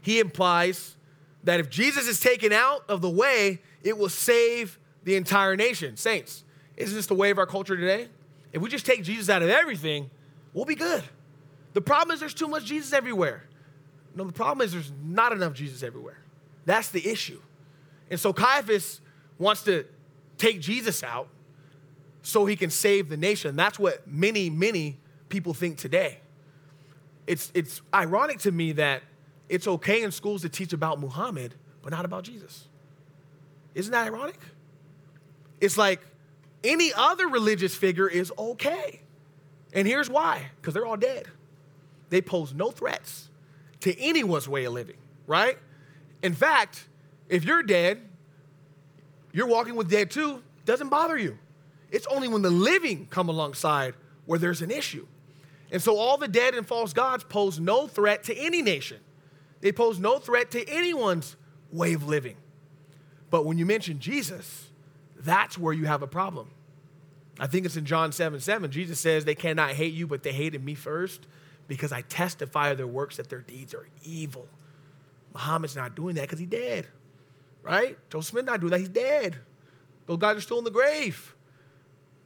He 0.00 0.20
implies 0.20 0.96
that 1.44 1.58
if 1.58 1.68
Jesus 1.68 2.06
is 2.06 2.20
taken 2.20 2.52
out 2.52 2.84
of 2.88 3.02
the 3.02 3.10
way, 3.10 3.60
it 3.82 3.98
will 3.98 4.08
save 4.08 4.78
the 5.04 5.16
entire 5.16 5.56
nation. 5.56 5.96
Saints, 5.96 6.44
isn't 6.76 6.94
this 6.94 7.06
the 7.06 7.14
way 7.14 7.30
of 7.30 7.38
our 7.38 7.46
culture 7.46 7.76
today? 7.76 8.08
If 8.52 8.62
we 8.62 8.70
just 8.70 8.86
take 8.86 9.02
Jesus 9.02 9.28
out 9.28 9.42
of 9.42 9.48
everything, 9.48 10.10
we'll 10.54 10.64
be 10.64 10.74
good. 10.76 11.02
The 11.76 11.82
problem 11.82 12.14
is 12.14 12.20
there's 12.20 12.32
too 12.32 12.48
much 12.48 12.64
Jesus 12.64 12.94
everywhere. 12.94 13.44
No, 14.14 14.24
the 14.24 14.32
problem 14.32 14.64
is 14.64 14.72
there's 14.72 14.92
not 15.04 15.32
enough 15.32 15.52
Jesus 15.52 15.82
everywhere. 15.82 16.18
That's 16.64 16.88
the 16.88 17.06
issue. 17.06 17.38
And 18.10 18.18
so 18.18 18.32
Caiaphas 18.32 19.02
wants 19.38 19.62
to 19.64 19.84
take 20.38 20.58
Jesus 20.58 21.02
out 21.02 21.28
so 22.22 22.46
he 22.46 22.56
can 22.56 22.70
save 22.70 23.10
the 23.10 23.18
nation. 23.18 23.56
That's 23.56 23.78
what 23.78 24.08
many, 24.08 24.48
many 24.48 24.96
people 25.28 25.52
think 25.52 25.76
today 25.76 26.20
it's, 27.26 27.50
it's 27.54 27.82
ironic 27.92 28.38
to 28.40 28.52
me 28.52 28.72
that 28.72 29.02
it's 29.50 29.66
okay 29.66 30.02
in 30.02 30.12
schools 30.12 30.42
to 30.42 30.48
teach 30.48 30.72
about 30.72 30.98
Muhammad, 30.98 31.54
but 31.82 31.90
not 31.90 32.06
about 32.06 32.24
Jesus. 32.24 32.68
Isn't 33.74 33.92
that 33.92 34.06
ironic? 34.06 34.38
It's 35.60 35.76
like 35.76 36.00
any 36.64 36.92
other 36.96 37.28
religious 37.28 37.74
figure 37.74 38.08
is 38.08 38.32
okay. 38.38 39.02
And 39.72 39.86
here's 39.86 40.08
why 40.08 40.50
because 40.56 40.72
they're 40.72 40.86
all 40.86 40.96
dead. 40.96 41.26
They 42.08 42.20
pose 42.20 42.54
no 42.54 42.70
threats 42.70 43.28
to 43.80 43.98
anyone's 44.00 44.48
way 44.48 44.64
of 44.64 44.72
living, 44.72 44.96
right? 45.26 45.58
In 46.22 46.34
fact, 46.34 46.88
if 47.28 47.44
you're 47.44 47.62
dead, 47.62 48.00
you're 49.32 49.46
walking 49.46 49.76
with 49.76 49.90
dead 49.90 50.10
too, 50.10 50.42
doesn't 50.64 50.88
bother 50.88 51.18
you. 51.18 51.38
It's 51.90 52.06
only 52.06 52.28
when 52.28 52.42
the 52.42 52.50
living 52.50 53.06
come 53.10 53.28
alongside 53.28 53.94
where 54.24 54.38
there's 54.38 54.62
an 54.62 54.70
issue. 54.70 55.06
And 55.70 55.82
so 55.82 55.96
all 55.96 56.16
the 56.16 56.28
dead 56.28 56.54
and 56.54 56.66
false 56.66 56.92
gods 56.92 57.24
pose 57.24 57.58
no 57.58 57.86
threat 57.86 58.24
to 58.24 58.36
any 58.36 58.62
nation. 58.62 58.98
They 59.60 59.72
pose 59.72 59.98
no 59.98 60.18
threat 60.18 60.50
to 60.52 60.68
anyone's 60.68 61.36
way 61.72 61.92
of 61.92 62.06
living. 62.06 62.36
But 63.30 63.44
when 63.44 63.58
you 63.58 63.66
mention 63.66 63.98
Jesus, 63.98 64.70
that's 65.18 65.58
where 65.58 65.72
you 65.72 65.86
have 65.86 66.02
a 66.02 66.06
problem. 66.06 66.50
I 67.38 67.46
think 67.46 67.66
it's 67.66 67.76
in 67.76 67.84
John 67.84 68.12
7 68.12 68.40
7. 68.40 68.70
Jesus 68.70 68.98
says, 68.98 69.24
They 69.24 69.34
cannot 69.34 69.70
hate 69.70 69.92
you, 69.92 70.06
but 70.06 70.22
they 70.22 70.32
hated 70.32 70.64
me 70.64 70.74
first 70.74 71.26
because 71.68 71.92
I 71.92 72.02
testify 72.02 72.70
of 72.70 72.78
their 72.78 72.86
works 72.86 73.16
that 73.16 73.28
their 73.28 73.40
deeds 73.40 73.74
are 73.74 73.86
evil. 74.04 74.46
Muhammad's 75.32 75.76
not 75.76 75.94
doing 75.94 76.14
that 76.16 76.22
because 76.22 76.38
he's 76.38 76.48
dead, 76.48 76.86
right? 77.62 77.98
Joseph 78.10 78.30
Smith 78.30 78.44
not 78.44 78.60
doing 78.60 78.70
that, 78.70 78.80
he's 78.80 78.88
dead. 78.88 79.36
Those 80.06 80.18
guys 80.18 80.36
are 80.36 80.40
still 80.40 80.58
in 80.58 80.64
the 80.64 80.70
grave. 80.70 81.34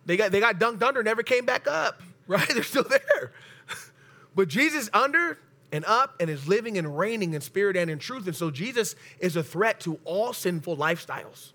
They 0.06 0.16
got, 0.16 0.32
they 0.32 0.40
got 0.40 0.58
dunked 0.58 0.82
under, 0.82 1.02
never 1.02 1.22
came 1.22 1.44
back 1.44 1.66
up, 1.66 2.00
right? 2.26 2.48
They're 2.48 2.62
still 2.62 2.84
there. 2.84 3.32
but 4.34 4.48
Jesus 4.48 4.88
under 4.92 5.38
and 5.72 5.84
up 5.84 6.14
and 6.20 6.28
is 6.28 6.48
living 6.48 6.78
and 6.78 6.96
reigning 6.98 7.34
in 7.34 7.40
spirit 7.40 7.76
and 7.76 7.90
in 7.90 7.98
truth. 7.98 8.26
And 8.26 8.36
so 8.36 8.50
Jesus 8.50 8.96
is 9.18 9.36
a 9.36 9.42
threat 9.42 9.80
to 9.80 9.98
all 10.04 10.32
sinful 10.32 10.76
lifestyles. 10.76 11.52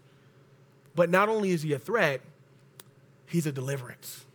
But 0.95 1.09
not 1.09 1.27
only 1.27 1.51
is 1.51 1.63
he 1.63 1.73
a 1.73 1.79
threat, 1.79 2.21
he's 3.27 3.45
a 3.45 3.51
deliverance. 3.51 4.25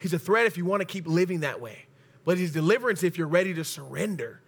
He's 0.00 0.12
a 0.12 0.18
threat 0.18 0.46
if 0.46 0.56
you 0.56 0.64
want 0.64 0.80
to 0.80 0.84
keep 0.84 1.06
living 1.06 1.40
that 1.40 1.60
way. 1.60 1.87
But 2.28 2.36
His 2.36 2.52
deliverance 2.52 3.02
if 3.02 3.16
you're 3.16 3.26
ready 3.26 3.54
to 3.54 3.64
surrender 3.64 4.42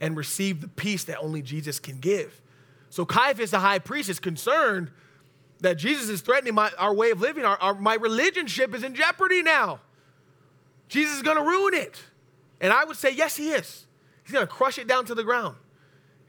and 0.00 0.16
receive 0.16 0.60
the 0.60 0.66
peace 0.66 1.04
that 1.04 1.18
only 1.18 1.42
Jesus 1.42 1.78
can 1.78 2.00
give. 2.00 2.42
So 2.88 3.04
Caiaphas, 3.04 3.52
the 3.52 3.60
high 3.60 3.78
priest, 3.78 4.08
is 4.08 4.18
concerned 4.18 4.90
that 5.60 5.74
Jesus 5.74 6.08
is 6.08 6.22
threatening 6.22 6.56
my, 6.56 6.72
our 6.76 6.92
way 6.92 7.12
of 7.12 7.20
living. 7.20 7.44
Our, 7.44 7.56
our, 7.58 7.74
my 7.74 7.96
religionship 7.96 8.74
is 8.74 8.82
in 8.82 8.96
jeopardy 8.96 9.44
now. 9.44 9.78
Jesus 10.88 11.18
is 11.18 11.22
going 11.22 11.36
to 11.36 11.44
ruin 11.44 11.74
it. 11.74 12.02
And 12.60 12.72
I 12.72 12.84
would 12.84 12.96
say, 12.96 13.12
yes, 13.12 13.36
he 13.36 13.50
is. 13.50 13.86
He's 14.24 14.32
going 14.32 14.44
to 14.44 14.52
crush 14.52 14.76
it 14.76 14.88
down 14.88 15.04
to 15.04 15.14
the 15.14 15.22
ground. 15.22 15.54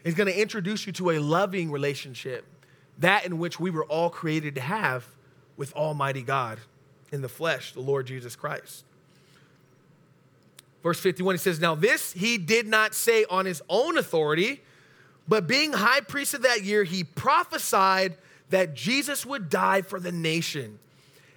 He's 0.03 0.13
going 0.13 0.31
to 0.31 0.39
introduce 0.39 0.85
you 0.85 0.93
to 0.93 1.09
a 1.09 1.17
loving 1.17 1.71
relationship, 1.71 2.45
that 2.99 3.25
in 3.25 3.39
which 3.39 3.59
we 3.59 3.71
were 3.71 3.85
all 3.85 4.11
created 4.11 4.53
to 4.53 4.61
have 4.61 5.07
with 5.57 5.73
Almighty 5.73 6.21
God 6.21 6.59
in 7.11 7.23
the 7.23 7.27
flesh, 7.27 7.73
the 7.73 7.81
Lord 7.81 8.05
Jesus 8.05 8.35
Christ. 8.35 8.85
Verse 10.83 10.99
51, 10.99 11.35
he 11.35 11.39
says, 11.39 11.59
Now 11.59 11.75
this 11.75 12.13
he 12.13 12.37
did 12.37 12.67
not 12.67 12.93
say 12.93 13.25
on 13.29 13.45
his 13.45 13.61
own 13.69 13.97
authority, 13.97 14.61
but 15.27 15.47
being 15.47 15.73
high 15.73 16.01
priest 16.01 16.33
of 16.33 16.41
that 16.41 16.63
year, 16.63 16.83
he 16.83 17.03
prophesied 17.03 18.15
that 18.49 18.73
Jesus 18.73 19.25
would 19.25 19.49
die 19.49 19.81
for 19.81 19.99
the 19.99 20.11
nation, 20.11 20.79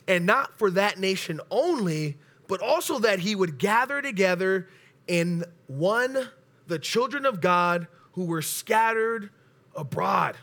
and 0.08 0.26
not 0.26 0.58
for 0.58 0.70
that 0.72 0.98
nation 0.98 1.40
only, 1.50 2.16
but 2.48 2.60
also 2.60 2.98
that 2.98 3.20
he 3.20 3.34
would 3.34 3.58
gather 3.58 4.02
together 4.02 4.68
in 5.06 5.44
one 5.66 6.28
the 6.66 6.78
children 6.78 7.26
of 7.26 7.40
God 7.40 7.86
who 8.12 8.24
were 8.24 8.42
scattered 8.42 9.30
abroad. 9.76 10.36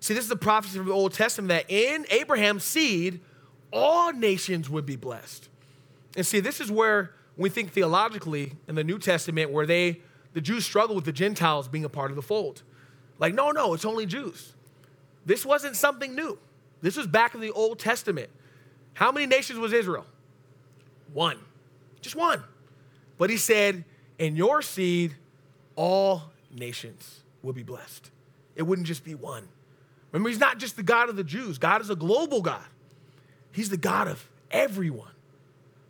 See, 0.00 0.14
this 0.14 0.24
is 0.24 0.28
the 0.28 0.36
prophecy 0.36 0.78
from 0.78 0.88
the 0.88 0.92
Old 0.92 1.14
Testament 1.14 1.48
that 1.48 1.70
in 1.70 2.06
Abraham's 2.10 2.64
seed, 2.64 3.20
all 3.72 4.12
nations 4.12 4.68
would 4.68 4.84
be 4.84 4.96
blessed. 4.96 5.48
And 6.16 6.26
see, 6.26 6.40
this 6.40 6.60
is 6.60 6.70
where 6.70 7.12
we 7.36 7.48
think 7.48 7.72
theologically 7.72 8.52
in 8.68 8.74
the 8.74 8.84
New 8.84 8.98
Testament, 8.98 9.50
where 9.50 9.66
they, 9.66 10.00
the 10.32 10.40
Jews 10.40 10.64
struggle 10.64 10.94
with 10.94 11.04
the 11.04 11.12
Gentiles 11.12 11.68
being 11.68 11.84
a 11.84 11.88
part 11.88 12.10
of 12.10 12.16
the 12.16 12.22
fold. 12.22 12.62
Like, 13.18 13.34
no, 13.34 13.50
no, 13.50 13.74
it's 13.74 13.84
only 13.84 14.06
Jews. 14.06 14.52
This 15.24 15.46
wasn't 15.46 15.76
something 15.76 16.14
new. 16.14 16.38
This 16.80 16.96
was 16.96 17.06
back 17.06 17.34
in 17.34 17.40
the 17.40 17.50
Old 17.52 17.78
Testament. 17.78 18.28
How 18.94 19.12
many 19.12 19.26
nations 19.26 19.58
was 19.58 19.72
Israel? 19.72 20.04
One. 21.12 21.38
Just 22.00 22.16
one. 22.16 22.42
But 23.18 23.30
he 23.30 23.36
said, 23.36 23.84
In 24.18 24.36
your 24.36 24.62
seed, 24.62 25.14
all 25.76 26.24
nations 26.50 27.22
will 27.42 27.52
be 27.52 27.62
blessed. 27.62 28.10
It 28.56 28.62
wouldn't 28.62 28.86
just 28.86 29.04
be 29.04 29.14
one. 29.14 29.48
Remember, 30.10 30.28
he's 30.28 30.40
not 30.40 30.58
just 30.58 30.76
the 30.76 30.82
God 30.82 31.08
of 31.08 31.16
the 31.16 31.24
Jews, 31.24 31.58
God 31.58 31.80
is 31.80 31.90
a 31.90 31.96
global 31.96 32.42
God. 32.42 32.64
He's 33.52 33.70
the 33.70 33.76
God 33.76 34.08
of 34.08 34.28
everyone. 34.50 35.11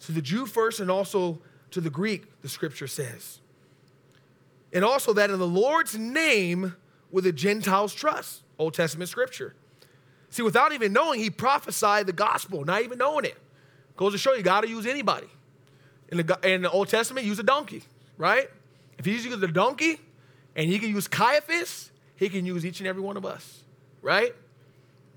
So 0.03 0.13
the 0.13 0.21
Jew 0.21 0.47
first 0.47 0.81
and 0.81 0.91
also 0.91 1.39
to 1.71 1.81
the 1.81 1.89
Greek, 1.89 2.25
the 2.43 2.49
scripture 2.49 2.89
says. 2.89 3.39
And 4.73 4.85
also 4.85 5.13
that 5.13 5.31
in 5.31 5.39
the 5.39 5.47
Lord's 5.47 5.97
name 5.97 6.75
will 7.13 7.23
the 7.23 7.31
Gentiles 7.31 7.95
trust. 7.95 8.43
Old 8.59 8.75
Testament 8.75 9.11
scripture. 9.11 9.55
See, 10.29 10.43
without 10.43 10.73
even 10.73 10.93
knowing, 10.93 11.21
he 11.21 11.31
prophesied 11.31 12.07
the 12.07 12.13
gospel, 12.13 12.65
not 12.65 12.83
even 12.83 12.99
knowing 12.99 13.27
it. 13.27 13.39
Goes 13.97 14.11
to 14.11 14.19
show 14.19 14.35
you, 14.35 14.43
got 14.43 14.63
to 14.63 14.69
use 14.69 14.87
anybody. 14.87 15.29
In 16.09 16.17
the, 16.17 16.39
in 16.43 16.63
the 16.63 16.71
Old 16.71 16.89
Testament, 16.89 17.25
use 17.25 17.39
a 17.39 17.45
donkey, 17.45 17.85
right? 18.19 18.51
If 18.99 19.05
he's 19.05 19.25
using 19.25 19.39
the 19.39 19.47
donkey 19.47 20.01
and 20.57 20.69
he 20.69 20.81
can 20.81 20.91
use 20.91 21.07
Caiaphas, 21.07 21.93
he 22.17 22.29
can 22.29 22.45
use 22.45 22.67
each 22.67 22.81
and 22.81 22.89
every 22.89 23.03
one 23.03 23.17
of 23.17 23.25
us, 23.25 23.63
right? 24.01 24.35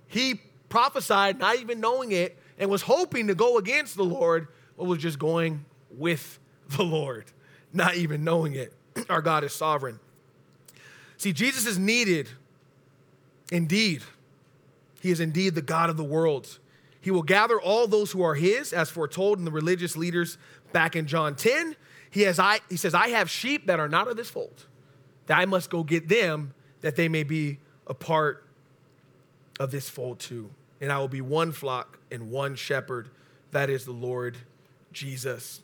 He 0.06 0.42
prophesied, 0.70 1.40
not 1.40 1.58
even 1.58 1.80
knowing 1.80 2.12
it, 2.12 2.38
and 2.60 2.70
was 2.70 2.84
hoping 2.84 3.28
to 3.28 3.36
go 3.36 3.58
against 3.58 3.96
the 3.96 4.06
Lord, 4.06 4.48
but 4.78 4.86
was 4.86 5.00
just 5.00 5.20
going 5.20 5.66
with 5.92 6.40
the 6.70 6.84
Lord, 6.84 7.26
not 7.74 7.96
even 7.96 8.24
knowing 8.24 8.54
it. 8.56 8.74
Our 9.10 9.22
God 9.22 9.44
is 9.44 9.54
sovereign. 9.54 10.00
See, 11.18 11.34
Jesus 11.34 11.66
is 11.66 11.80
needed 11.80 12.30
indeed. 13.52 14.04
He 15.02 15.12
is 15.12 15.20
indeed 15.20 15.56
the 15.56 15.62
God 15.62 15.90
of 15.90 15.98
the 15.98 16.04
world. 16.04 16.60
He 17.00 17.12
will 17.12 17.24
gather 17.24 17.60
all 17.60 17.88
those 17.88 18.12
who 18.12 18.24
are 18.24 18.36
his, 18.36 18.74
as 18.74 18.90
foretold 18.90 19.38
in 19.38 19.46
the 19.46 19.52
religious 19.52 19.96
leaders 19.96 20.38
back 20.72 20.96
in 20.96 21.06
John 21.06 21.36
10. 21.36 21.76
He, 22.10 22.22
has, 22.22 22.40
I, 22.40 22.60
he 22.70 22.78
says, 22.78 22.94
I 22.94 23.10
have 23.10 23.30
sheep 23.30 23.68
that 23.68 23.80
are 23.80 23.88
not 23.88 24.08
of 24.08 24.18
this 24.18 24.30
fold, 24.30 24.66
that 25.28 25.38
I 25.38 25.46
must 25.46 25.70
go 25.70 25.84
get 25.84 26.08
them, 26.08 26.54
that 26.82 26.96
they 26.96 27.08
may 27.08 27.24
be 27.24 27.60
a 27.88 27.94
part 27.94 28.46
of 29.60 29.72
this 29.72 29.90
fold 29.90 30.20
too. 30.20 30.50
And 30.82 30.92
I 30.92 30.98
will 30.98 31.08
be 31.08 31.22
one 31.22 31.52
flock 31.52 32.00
and 32.10 32.32
one 32.32 32.56
shepherd, 32.56 33.10
that 33.52 33.70
is 33.70 33.86
the 33.86 33.92
Lord 33.92 34.38
Jesus. 34.96 35.62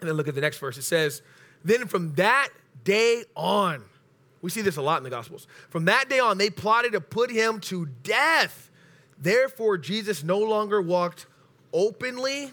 And 0.00 0.08
then 0.08 0.16
look 0.16 0.28
at 0.28 0.34
the 0.36 0.40
next 0.40 0.58
verse. 0.58 0.78
It 0.78 0.82
says, 0.82 1.22
Then 1.64 1.88
from 1.88 2.14
that 2.14 2.50
day 2.84 3.24
on, 3.34 3.82
we 4.42 4.50
see 4.50 4.62
this 4.62 4.76
a 4.76 4.82
lot 4.82 4.98
in 4.98 5.04
the 5.04 5.10
Gospels. 5.10 5.48
From 5.70 5.86
that 5.86 6.08
day 6.08 6.20
on, 6.20 6.38
they 6.38 6.50
plotted 6.50 6.92
to 6.92 7.00
put 7.00 7.30
him 7.30 7.58
to 7.60 7.86
death 8.04 8.66
Therefore, 9.18 9.78
Jesus 9.78 10.22
no 10.22 10.38
longer 10.38 10.80
walked 10.80 11.26
openly 11.72 12.50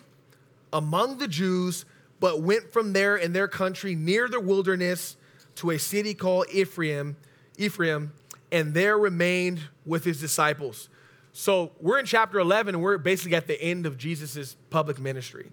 among 0.72 1.18
the 1.18 1.28
Jews, 1.28 1.86
but 2.20 2.42
went 2.42 2.72
from 2.72 2.94
there 2.94 3.18
in 3.18 3.34
their 3.34 3.48
country 3.48 3.96
near 3.96 4.28
the 4.28 4.40
wilderness 4.40 5.18
to 5.56 5.72
a 5.72 5.80
city 5.80 6.14
called 6.14 6.48
Ephraim, 6.52 7.16
Ephraim, 7.58 8.14
and 8.52 8.74
there 8.74 8.98
remained 8.98 9.62
with 9.86 10.04
his 10.04 10.20
disciples. 10.20 10.90
So 11.34 11.72
we're 11.80 12.00
in 12.00 12.06
chapter 12.06 12.40
11, 12.40 12.76
and 12.76 12.84
we're 12.84 12.98
basically 12.98 13.36
at 13.36 13.48
the 13.48 13.62
end 13.62 13.86
of 13.86 13.98
Jesus' 13.98 14.56
public 14.70 15.00
ministry. 15.00 15.52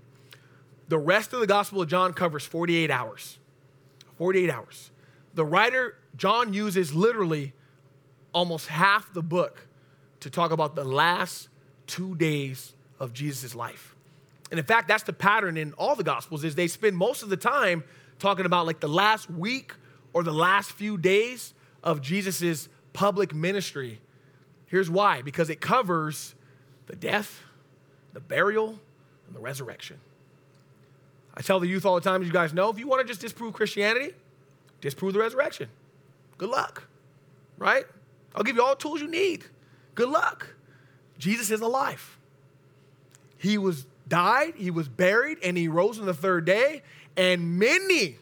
The 0.91 0.99
rest 0.99 1.33
of 1.33 1.39
the 1.39 1.47
Gospel 1.47 1.83
of 1.83 1.89
John 1.89 2.13
covers 2.13 2.45
48 2.45 2.91
hours. 2.91 3.39
48 4.19 4.51
hours. 4.51 4.91
The 5.35 5.45
writer, 5.45 5.97
John, 6.17 6.53
uses 6.53 6.93
literally 6.93 7.53
almost 8.35 8.67
half 8.67 9.15
the 9.15 9.23
book 9.23 9.69
to 10.19 10.31
talk 10.31 10.51
about 10.51 10.75
the 10.75 10.83
last 10.83 11.49
two 11.87 12.17
days 12.17 12.75
of 12.99 13.13
Jesus' 13.13 13.55
life. 13.55 13.95
And 14.51 14.59
in 14.59 14.67
fact, 14.67 14.89
that's 14.89 15.05
the 15.05 15.13
pattern 15.13 15.57
in 15.57 15.75
all 15.75 15.95
the 15.95 16.03
gospels 16.03 16.43
is 16.43 16.57
they 16.57 16.67
spend 16.67 16.97
most 16.97 17.23
of 17.23 17.29
the 17.29 17.37
time 17.37 17.85
talking 18.19 18.45
about 18.45 18.67
like 18.67 18.81
the 18.81 18.89
last 18.89 19.31
week 19.31 19.73
or 20.13 20.25
the 20.25 20.33
last 20.33 20.73
few 20.73 20.99
days 20.99 21.55
of 21.85 22.03
Jesus' 22.03 22.69
public 22.93 23.33
ministry. 23.33 24.01
Here's 24.67 24.91
why 24.91 25.23
because 25.23 25.51
it 25.51 25.61
covers 25.61 26.35
the 26.87 26.97
death, 26.97 27.45
the 28.13 28.21
burial, 28.21 28.81
and 29.29 29.37
the 29.37 29.41
resurrection. 29.41 30.01
I 31.35 31.43
tell 31.43 31.61
the 31.61 31.67
youth 31.67 31.87
all 31.87 31.95
the 31.95 32.01
time, 32.01 32.23
as 32.23 32.27
you 32.27 32.33
guys 32.33 32.53
know, 32.53 32.71
if 32.71 32.79
you 32.79 32.87
want 32.87 33.03
to 33.03 33.07
just 33.07 33.21
disprove 33.21 33.55
Christianity, 33.55 34.13
disprove 34.81 35.13
the 35.13 35.21
resurrection. 35.21 35.69
Good 36.39 36.51
luck, 36.51 36.89
right? 37.59 37.85
I'll 38.35 38.43
give 38.43 38.57
you 38.57 38.63
all 38.63 38.75
the 38.75 38.81
tools 38.81 39.01
you 39.01 39.09
need. 39.09 39.45
Good 39.95 40.09
luck. 40.09 40.55
Jesus 41.19 41.51
is 41.51 41.61
alive. 41.61 42.19
He 43.39 43.59
was 43.59 43.87
died, 44.09 44.55
he 44.57 44.71
was 44.71 44.89
buried, 44.89 45.39
and 45.43 45.57
he 45.57 45.69
rose 45.69 45.99
on 45.99 46.07
the 46.07 46.15
third 46.15 46.45
day, 46.45 46.83
and 47.17 47.59
many 47.59 48.17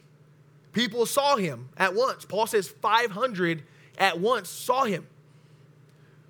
people 0.72 1.06
saw 1.06 1.36
him 1.36 1.70
at 1.76 1.94
once. 1.94 2.24
Paul 2.24 2.46
says 2.46 2.68
500 2.68 3.62
at 3.98 4.20
once 4.20 4.48
saw 4.48 4.84
him. 4.84 5.06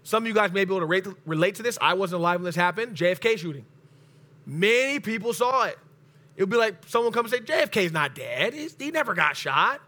Some 0.04 0.22
of 0.22 0.26
you 0.26 0.34
guys 0.34 0.52
may 0.52 0.64
be 0.64 0.74
able 0.74 0.88
to 0.88 1.16
relate 1.26 1.56
to 1.56 1.62
this. 1.62 1.76
I 1.82 1.94
wasn't 1.94 2.20
alive 2.20 2.40
when 2.40 2.46
this 2.46 2.56
happened. 2.56 2.96
JFK 2.96 3.36
shooting. 3.36 3.66
Many 4.46 5.00
people 5.00 5.34
saw 5.34 5.64
it. 5.64 5.78
It 6.38 6.42
would 6.42 6.50
be 6.50 6.56
like 6.56 6.76
someone 6.86 7.12
come 7.12 7.26
and 7.26 7.34
say, 7.34 7.40
JFK's 7.40 7.90
not 7.90 8.14
dead. 8.14 8.54
He's, 8.54 8.76
he 8.78 8.92
never 8.92 9.12
got 9.12 9.36
shot. 9.36 9.80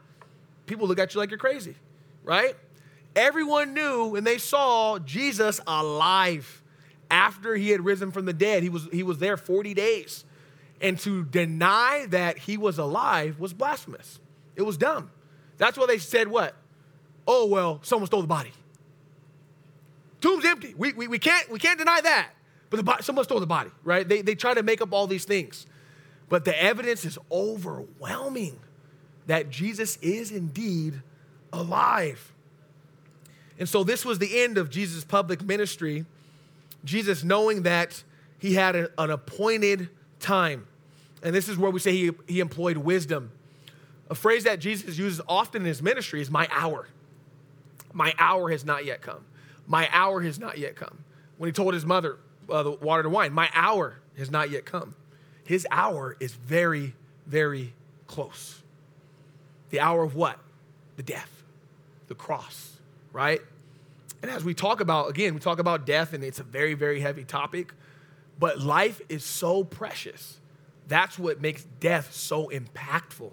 People 0.67 0.89
look 0.89 0.99
at 0.99 1.15
you 1.15 1.21
like 1.21 1.31
you're 1.31 1.39
crazy, 1.39 1.77
right? 2.25 2.57
Everyone 3.15 3.73
knew 3.73 4.17
and 4.17 4.27
they 4.27 4.37
saw 4.37 4.99
Jesus 4.99 5.61
alive 5.65 6.61
after 7.09 7.55
he 7.55 7.71
had 7.71 7.85
risen 7.85 8.11
from 8.11 8.25
the 8.25 8.33
dead. 8.33 8.65
He 8.65 8.69
was, 8.69 8.89
he 8.91 9.05
was 9.05 9.19
there 9.19 9.37
40 9.37 9.75
days. 9.75 10.25
And 10.81 10.99
to 11.01 11.25
deny 11.25 12.07
that 12.09 12.37
he 12.37 12.57
was 12.57 12.79
alive 12.79 13.39
was 13.39 13.53
blasphemous. 13.53 14.19
It 14.57 14.63
was 14.63 14.77
dumb. 14.77 15.13
That's 15.57 15.79
why 15.79 15.87
they 15.87 15.99
said 15.99 16.27
what? 16.27 16.57
Oh, 17.29 17.47
well, 17.47 17.79
someone 17.85 18.09
stole 18.09 18.23
the 18.23 18.27
body. 18.27 18.51
Tomb's 20.21 20.45
empty. 20.45 20.75
We, 20.77 20.95
we, 20.95 21.07
we, 21.07 21.21
can't, 21.21 21.49
we 21.49 21.61
can't 21.61 21.79
deny 21.79 22.01
that. 22.01 22.31
But 22.71 22.85
the 22.85 23.03
someone 23.03 23.25
stole 23.25 23.39
the 23.39 23.47
body, 23.47 23.71
right? 23.85 24.09
They, 24.09 24.23
they 24.23 24.35
try 24.35 24.55
to 24.55 24.65
make 24.65 24.81
up 24.81 24.93
all 24.93 25.07
these 25.07 25.25
things. 25.25 25.67
But 26.31 26.47
the 26.47 26.63
evidence 26.63 27.05
is 27.05 27.19
overwhelming 27.31 28.59
that 29.27 29.51
Jesus 29.51 29.99
is 30.01 30.31
indeed 30.31 31.03
alive. 31.53 32.33
And 33.59 33.69
so 33.69 33.85
this 33.85 34.05
was 34.05 34.19
the 34.19 34.41
end 34.41 34.57
of 34.57 34.71
Jesus' 34.71 35.05
public 35.05 35.43
ministry. 35.43 36.07
Jesus 36.85 37.23
knowing 37.23 37.65
that 37.65 38.03
he 38.39 38.55
had 38.55 38.75
a, 38.75 38.91
an 38.97 39.11
appointed 39.11 39.91
time. 40.21 40.67
And 41.23 41.35
this 41.35 41.49
is 41.49 41.59
where 41.59 41.71
we 41.71 41.81
say 41.81 41.93
he, 41.93 42.11
he 42.27 42.41
employed 42.41 42.79
wisdom. 42.79 43.33
A 44.09 44.15
phrase 44.15 44.45
that 44.45 44.61
Jesus 44.61 44.97
uses 44.99 45.21
often 45.29 45.63
in 45.63 45.67
his 45.67 45.83
ministry 45.83 46.21
is 46.23 46.31
my 46.31 46.49
hour. 46.51 46.89
My 47.93 48.15
hour 48.19 48.51
has 48.51 48.65
not 48.65 48.85
yet 48.85 49.03
come. 49.03 49.25
My 49.67 49.89
hour 49.93 50.23
has 50.23 50.39
not 50.39 50.59
yet 50.59 50.77
come. 50.77 51.05
When 51.39 51.49
he 51.49 51.53
told 51.53 51.75
his 51.75 51.85
mother, 51.85 52.19
uh, 52.49 52.63
the 52.63 52.71
water 52.71 53.03
to 53.03 53.09
wine, 53.09 53.33
my 53.33 53.51
hour 53.53 53.99
has 54.17 54.31
not 54.31 54.51
yet 54.51 54.65
come. 54.65 54.95
His 55.45 55.67
hour 55.71 56.17
is 56.21 56.35
very, 56.35 56.95
very 57.27 57.73
close. 58.07 58.63
The 59.71 59.81
hour 59.81 60.03
of 60.03 60.15
what? 60.15 60.39
The 60.97 61.03
death, 61.03 61.43
the 62.09 62.15
cross, 62.15 62.77
right? 63.13 63.41
And 64.23 64.31
as 64.31 64.45
we 64.45 64.55
talk 64.55 64.81
about, 64.81 65.09
again, 65.09 65.35
we 65.35 65.41
talk 65.41 65.59
about 65.59 65.87
death, 65.87 66.13
and 66.13 66.23
it's 66.23 66.41
a 66.41 66.43
very, 66.43 66.75
very 66.75 67.01
heavy 67.01 67.25
topic, 67.25 67.73
but 68.39 68.61
life 68.61 69.01
is 69.09 69.25
so 69.25 69.65
precious. 69.65 70.39
That's 70.89 71.19
what 71.19 71.41
makes 71.41 71.65
death 71.79 72.13
so 72.13 72.49
impactful. 72.49 73.33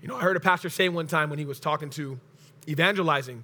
You 0.00 0.08
know, 0.08 0.16
I 0.16 0.20
heard 0.20 0.36
a 0.36 0.40
pastor 0.40 0.70
say 0.70 0.88
one 0.88 1.06
time 1.06 1.30
when 1.30 1.38
he 1.38 1.44
was 1.44 1.60
talking 1.60 1.90
to 1.90 2.18
evangelizing 2.68 3.42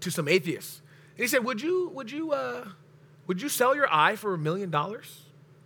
to 0.00 0.10
some 0.10 0.28
atheists. 0.28 0.80
And 1.16 1.22
he 1.22 1.28
said, 1.28 1.44
Would 1.44 1.62
you, 1.62 1.90
would 1.94 2.10
you, 2.10 2.32
uh, 2.32 2.68
would 3.26 3.40
you 3.40 3.48
sell 3.48 3.74
your 3.74 3.92
eye 3.92 4.16
for 4.16 4.34
a 4.34 4.38
million 4.38 4.70
dollars? 4.70 5.23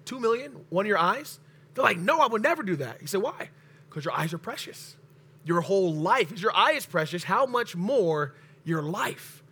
Two 0.09 0.19
million? 0.19 0.65
One 0.71 0.87
of 0.87 0.89
your 0.89 0.97
eyes? 0.97 1.39
They're 1.75 1.85
like, 1.85 1.99
No, 1.99 2.19
I 2.21 2.27
would 2.29 2.43
never 2.43 2.63
do 2.63 2.77
that. 2.77 2.99
He 2.99 3.07
said, 3.07 3.21
Why? 3.21 3.51
Because 3.91 4.07
your 4.07 4.15
eyes 4.15 4.33
are 4.33 4.39
precious. 4.39 4.97
Your 5.45 5.61
whole 5.61 5.93
life, 5.95 6.33
is 6.33 6.41
your 6.41 6.57
eye 6.57 6.73
is 6.73 6.87
precious, 6.87 7.25
how 7.25 7.45
much 7.45 7.77
more 7.77 8.35
your 8.65 8.81
life? 8.81 9.43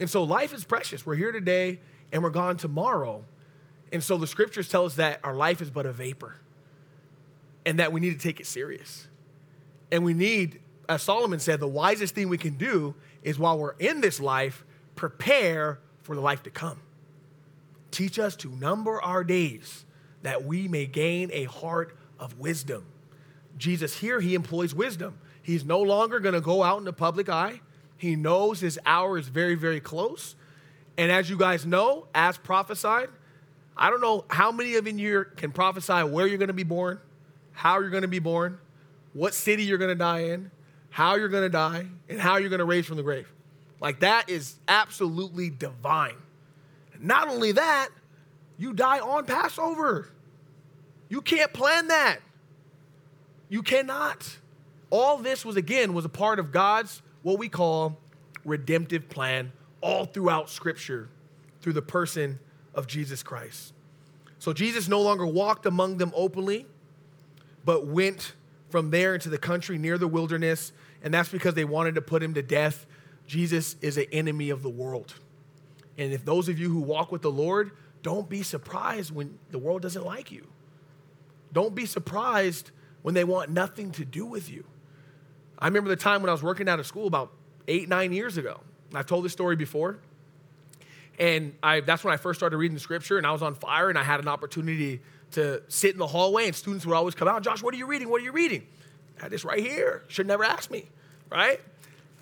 And 0.00 0.10
so 0.10 0.24
life 0.24 0.52
is 0.52 0.64
precious. 0.64 1.06
We're 1.06 1.14
here 1.14 1.30
today 1.30 1.78
and 2.10 2.20
we're 2.20 2.30
gone 2.30 2.56
tomorrow. 2.56 3.24
And 3.92 4.02
so 4.02 4.16
the 4.18 4.26
scriptures 4.26 4.68
tell 4.68 4.86
us 4.86 4.96
that 4.96 5.20
our 5.22 5.36
life 5.36 5.62
is 5.62 5.70
but 5.70 5.86
a 5.86 5.92
vapor 5.92 6.34
and 7.64 7.78
that 7.78 7.92
we 7.92 8.00
need 8.00 8.10
to 8.10 8.18
take 8.18 8.40
it 8.40 8.46
serious. 8.46 9.06
And 9.92 10.04
we 10.04 10.14
need, 10.14 10.60
as 10.88 11.02
Solomon 11.02 11.38
said, 11.38 11.60
the 11.60 11.68
wisest 11.68 12.16
thing 12.16 12.28
we 12.28 12.38
can 12.38 12.54
do 12.54 12.96
is 13.22 13.38
while 13.38 13.56
we're 13.56 13.76
in 13.78 14.00
this 14.00 14.18
life, 14.18 14.64
prepare 14.96 15.78
for 16.02 16.16
the 16.16 16.20
life 16.20 16.42
to 16.42 16.50
come. 16.50 16.80
Teach 17.92 18.18
us 18.18 18.34
to 18.36 18.48
number 18.50 19.00
our 19.00 19.22
days 19.22 19.84
that 20.22 20.44
we 20.44 20.68
may 20.68 20.86
gain 20.86 21.30
a 21.32 21.44
heart 21.44 21.96
of 22.18 22.38
wisdom. 22.38 22.86
Jesus 23.58 23.98
here, 23.98 24.20
he 24.20 24.34
employs 24.34 24.74
wisdom. 24.74 25.18
He's 25.42 25.64
no 25.64 25.80
longer 25.80 26.20
going 26.20 26.34
to 26.34 26.40
go 26.40 26.62
out 26.62 26.78
in 26.78 26.84
the 26.84 26.92
public 26.92 27.28
eye. 27.28 27.60
He 27.96 28.16
knows 28.16 28.60
his 28.60 28.78
hour 28.86 29.18
is 29.18 29.28
very, 29.28 29.54
very 29.54 29.80
close. 29.80 30.34
And 30.96 31.10
as 31.10 31.30
you 31.30 31.36
guys 31.36 31.66
know, 31.66 32.06
as 32.14 32.38
prophesied, 32.38 33.08
I 33.76 33.90
don't 33.90 34.00
know 34.00 34.24
how 34.28 34.52
many 34.52 34.74
of 34.74 34.86
you 34.86 35.26
can 35.36 35.50
prophesy 35.50 36.02
where 36.02 36.26
you're 36.26 36.38
going 36.38 36.48
to 36.48 36.54
be 36.54 36.62
born, 36.62 37.00
how 37.52 37.80
you're 37.80 37.90
going 37.90 38.02
to 38.02 38.08
be 38.08 38.18
born, 38.18 38.58
what 39.12 39.34
city 39.34 39.64
you're 39.64 39.78
going 39.78 39.90
to 39.90 39.94
die 39.94 40.24
in, 40.24 40.50
how 40.90 41.14
you're 41.14 41.28
going 41.28 41.44
to 41.44 41.48
die, 41.48 41.86
and 42.08 42.20
how 42.20 42.36
you're 42.36 42.50
going 42.50 42.58
to 42.58 42.64
raise 42.64 42.86
from 42.86 42.96
the 42.96 43.02
grave. 43.02 43.32
Like 43.80 44.00
that 44.00 44.28
is 44.28 44.56
absolutely 44.68 45.50
divine. 45.50 46.16
Not 47.00 47.28
only 47.28 47.52
that, 47.52 47.88
you 48.62 48.72
die 48.72 49.00
on 49.00 49.26
Passover. 49.26 50.08
You 51.08 51.20
can't 51.20 51.52
plan 51.52 51.88
that. 51.88 52.20
You 53.48 53.60
cannot. 53.62 54.38
All 54.88 55.18
this 55.18 55.44
was, 55.44 55.56
again, 55.56 55.94
was 55.94 56.04
a 56.04 56.08
part 56.08 56.38
of 56.38 56.52
God's, 56.52 57.02
what 57.22 57.38
we 57.38 57.48
call 57.48 57.98
redemptive 58.44 59.08
plan 59.08 59.50
all 59.80 60.04
throughout 60.04 60.48
Scripture 60.48 61.08
through 61.60 61.72
the 61.72 61.82
person 61.82 62.38
of 62.72 62.86
Jesus 62.86 63.22
Christ. 63.24 63.72
So 64.38 64.52
Jesus 64.52 64.86
no 64.86 65.00
longer 65.02 65.26
walked 65.26 65.66
among 65.66 65.96
them 65.96 66.12
openly, 66.14 66.66
but 67.64 67.86
went 67.86 68.32
from 68.70 68.90
there 68.90 69.14
into 69.14 69.28
the 69.28 69.38
country 69.38 69.76
near 69.76 69.98
the 69.98 70.08
wilderness, 70.08 70.72
and 71.02 71.12
that's 71.12 71.30
because 71.30 71.54
they 71.54 71.64
wanted 71.64 71.96
to 71.96 72.00
put 72.00 72.22
him 72.22 72.34
to 72.34 72.42
death. 72.42 72.86
Jesus 73.26 73.74
is 73.80 73.96
an 73.98 74.06
enemy 74.12 74.50
of 74.50 74.62
the 74.62 74.70
world. 74.70 75.14
And 75.98 76.12
if 76.12 76.24
those 76.24 76.48
of 76.48 76.60
you 76.60 76.70
who 76.70 76.80
walk 76.80 77.10
with 77.10 77.22
the 77.22 77.30
Lord, 77.30 77.72
don't 78.02 78.28
be 78.28 78.42
surprised 78.42 79.14
when 79.14 79.38
the 79.50 79.58
world 79.58 79.82
doesn't 79.82 80.04
like 80.04 80.30
you. 80.30 80.46
Don't 81.52 81.74
be 81.74 81.86
surprised 81.86 82.70
when 83.02 83.14
they 83.14 83.24
want 83.24 83.50
nothing 83.50 83.92
to 83.92 84.04
do 84.04 84.24
with 84.24 84.50
you. 84.50 84.64
I 85.58 85.66
remember 85.66 85.90
the 85.90 85.96
time 85.96 86.22
when 86.22 86.28
I 86.28 86.32
was 86.32 86.42
working 86.42 86.68
out 86.68 86.80
of 86.80 86.86
school 86.86 87.06
about 87.06 87.32
eight, 87.68 87.88
nine 87.88 88.12
years 88.12 88.36
ago. 88.36 88.60
I've 88.94 89.06
told 89.06 89.24
this 89.24 89.32
story 89.32 89.56
before. 89.56 89.98
And 91.18 91.54
I, 91.62 91.80
that's 91.80 92.02
when 92.02 92.12
I 92.12 92.16
first 92.16 92.40
started 92.40 92.56
reading 92.56 92.74
the 92.74 92.80
scripture, 92.80 93.18
and 93.18 93.26
I 93.26 93.32
was 93.32 93.42
on 93.42 93.54
fire, 93.54 93.88
and 93.88 93.98
I 93.98 94.02
had 94.02 94.20
an 94.20 94.28
opportunity 94.28 95.00
to 95.32 95.62
sit 95.68 95.92
in 95.92 95.98
the 95.98 96.06
hallway, 96.06 96.46
and 96.46 96.54
students 96.54 96.86
would 96.86 96.94
always 96.94 97.14
come 97.14 97.28
out, 97.28 97.42
Josh, 97.42 97.62
what 97.62 97.74
are 97.74 97.76
you 97.76 97.86
reading? 97.86 98.08
What 98.08 98.20
are 98.22 98.24
you 98.24 98.32
reading? 98.32 98.66
I 99.18 99.24
had 99.24 99.30
this 99.30 99.44
right 99.44 99.60
here. 99.60 100.02
Should 100.08 100.26
never 100.26 100.42
ask 100.42 100.70
me, 100.70 100.88
right? 101.30 101.60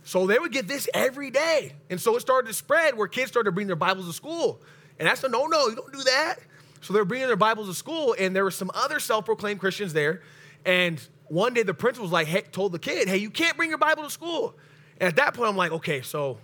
So 0.05 0.26
they 0.26 0.39
would 0.39 0.53
get 0.53 0.66
this 0.66 0.89
every 0.93 1.31
day. 1.31 1.74
And 1.89 2.01
so 2.01 2.16
it 2.16 2.20
started 2.20 2.49
to 2.49 2.55
spread 2.55 2.97
where 2.97 3.09
kids 3.09 3.31
started 3.31 3.49
to 3.49 3.53
bring 3.53 3.68
their 3.68 3.76
Bibles 3.76 4.07
to 4.07 4.12
school. 4.12 4.61
And 5.01 5.09
that's 5.09 5.25
a 5.25 5.29
no 5.29 5.47
no, 5.47 5.67
you 5.67 5.75
don't 5.75 5.93
do 5.93 6.03
that. 6.05 6.37
So 6.83 6.93
they're 6.93 7.05
bringing 7.05 7.27
their 7.27 7.37
Bibles 7.37 7.69
to 7.69 7.75
school, 7.75 8.15
and 8.19 8.37
there 8.37 8.45
were 8.45 8.51
some 8.51 8.71
other 8.75 9.01
self 9.01 9.25
proclaimed 9.25 9.59
Christians 9.59 9.95
there. 9.95 10.23
And 10.65 11.01
one 11.29 11.55
day 11.55 11.63
the 11.63 11.75
principal 11.75 12.05
was 12.05 12.13
like, 12.13 12.27
hey, 12.27 12.43
told 12.53 12.73
the 12.73 12.79
kid, 12.79 13.09
hey, 13.09 13.17
you 13.17 13.31
can't 13.31 13.57
bring 13.57 13.71
your 13.71 13.79
Bible 13.79 14.05
to 14.05 14.11
school. 14.11 14.55
And 14.99 15.09
at 15.09 15.17
that 15.17 15.35
point, 15.35 15.49
I'm 15.49 15.57
like, 15.57 15.73
okay, 15.73 16.03
so 16.03 16.39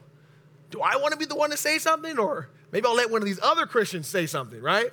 do 0.70 0.80
I 0.80 0.96
want 0.96 1.12
to 1.12 1.18
be 1.18 1.26
the 1.26 1.36
one 1.36 1.50
to 1.50 1.56
say 1.56 1.78
something? 1.78 2.18
Or 2.18 2.48
maybe 2.72 2.86
I'll 2.86 2.94
let 2.94 3.10
one 3.10 3.20
of 3.20 3.26
these 3.26 3.40
other 3.42 3.66
Christians 3.66 4.08
say 4.08 4.26
something, 4.26 4.60
right? 4.60 4.90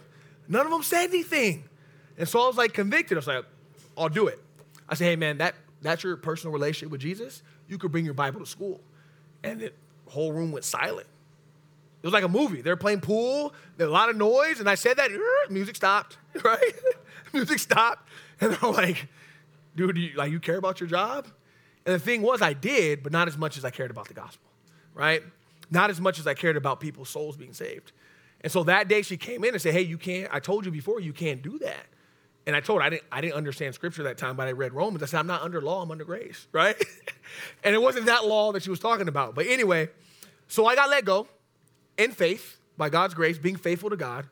None 0.50 0.66
of 0.66 0.72
them 0.72 0.84
said 0.84 1.06
anything. 1.06 1.64
And 2.18 2.28
so 2.28 2.42
I 2.42 2.48
was 2.48 2.58
like 2.58 2.74
convicted. 2.74 3.18
I 3.18 3.20
was 3.20 3.28
like, 3.28 3.46
I'll 3.98 4.10
do 4.10 4.28
it. 4.28 4.40
I 4.90 4.96
said, 4.96 5.06
hey, 5.06 5.16
man, 5.16 5.38
that, 5.38 5.56
that's 5.82 6.04
your 6.04 6.18
personal 6.18 6.52
relationship 6.52 6.92
with 6.92 7.02
Jesus. 7.02 7.42
You 7.70 7.78
could 7.78 7.92
bring 7.92 8.04
your 8.04 8.14
Bible 8.14 8.42
to 8.42 8.46
school. 8.46 8.82
And 9.42 9.62
the 9.62 9.72
whole 10.08 10.34
room 10.34 10.52
went 10.52 10.66
silent. 10.66 11.08
It 12.04 12.08
was 12.08 12.14
like 12.14 12.26
a 12.26 12.30
movie. 12.30 12.62
They 12.62 12.70
were 12.70 12.76
playing 12.76 13.00
pool, 13.00 13.54
there 13.78 13.88
was 13.88 13.92
a 13.92 13.94
lot 13.94 14.10
of 14.10 14.18
noise, 14.18 14.60
and 14.60 14.70
I 14.70 14.76
said 14.76 14.98
that, 14.98 15.10
music 15.50 15.78
stopped, 15.78 16.18
right? 16.44 16.74
music 17.32 17.60
stopped. 17.60 18.10
And 18.42 18.52
they're 18.52 18.72
like, 18.72 19.08
dude, 19.74 19.98
you, 19.98 20.12
like, 20.16 20.30
you 20.30 20.42
care 20.42 20.58
about 20.58 20.82
your 20.82 20.90
job? 20.90 21.28
And 21.86 21.96
the 21.96 22.00
thing 22.00 22.22
was, 22.22 22.42
I 22.42 22.52
did, 22.52 23.04
but 23.04 23.14
not 23.14 23.30
as 23.30 23.38
much 23.38 23.58
as 23.58 23.64
I 23.64 23.70
cared 23.70 23.90
about 23.90 24.10
the 24.10 24.14
gospel, 24.14 24.50
right? 24.94 25.24
Not 25.72 25.90
as 25.90 26.02
much 26.02 26.20
as 26.20 26.28
I 26.28 26.34
cared 26.34 26.58
about 26.58 26.82
people's 26.82 27.10
souls 27.10 27.38
being 27.38 27.54
saved. 27.54 27.94
And 28.42 28.52
so 28.52 28.64
that 28.66 28.90
day 28.90 29.02
she 29.02 29.16
came 29.16 29.46
in 29.46 29.52
and 29.52 29.62
said, 29.62 29.74
Hey, 29.74 29.84
you 29.84 29.98
can't, 29.98 30.30
I 30.34 30.42
told 30.42 30.66
you 30.66 30.72
before, 30.72 31.00
you 31.00 31.14
can't 31.14 31.42
do 31.42 31.58
that. 31.60 31.86
And 32.46 32.54
I 32.54 32.60
told 32.60 32.82
her 32.82 32.86
I 32.86 32.90
didn't, 32.90 33.04
I 33.10 33.22
didn't 33.22 33.36
understand 33.36 33.74
scripture 33.74 34.04
that 34.04 34.18
time, 34.18 34.36
but 34.36 34.50
I 34.50 34.52
read 34.52 34.74
Romans. 34.74 35.02
I 35.02 35.06
said, 35.06 35.20
I'm 35.20 35.28
not 35.28 35.42
under 35.42 35.62
law, 35.62 35.82
I'm 35.82 35.92
under 35.92 36.04
grace, 36.04 36.48
right? 36.52 36.76
and 37.64 37.74
it 37.74 37.82
wasn't 37.82 38.08
that 38.08 38.26
law 38.26 38.52
that 38.52 38.64
she 38.64 38.70
was 38.70 38.80
talking 38.80 39.08
about. 39.08 39.36
But 39.36 39.48
anyway, 39.48 39.90
so 40.50 40.66
I 40.66 40.76
got 40.76 40.90
let 40.90 41.06
go 41.06 41.28
in 41.98 42.12
faith 42.12 42.58
by 42.78 42.90
God's 42.90 43.14
grace, 43.14 43.38
being 43.38 43.56
faithful 43.56 43.90
to 43.90 43.98
God. 43.98 44.28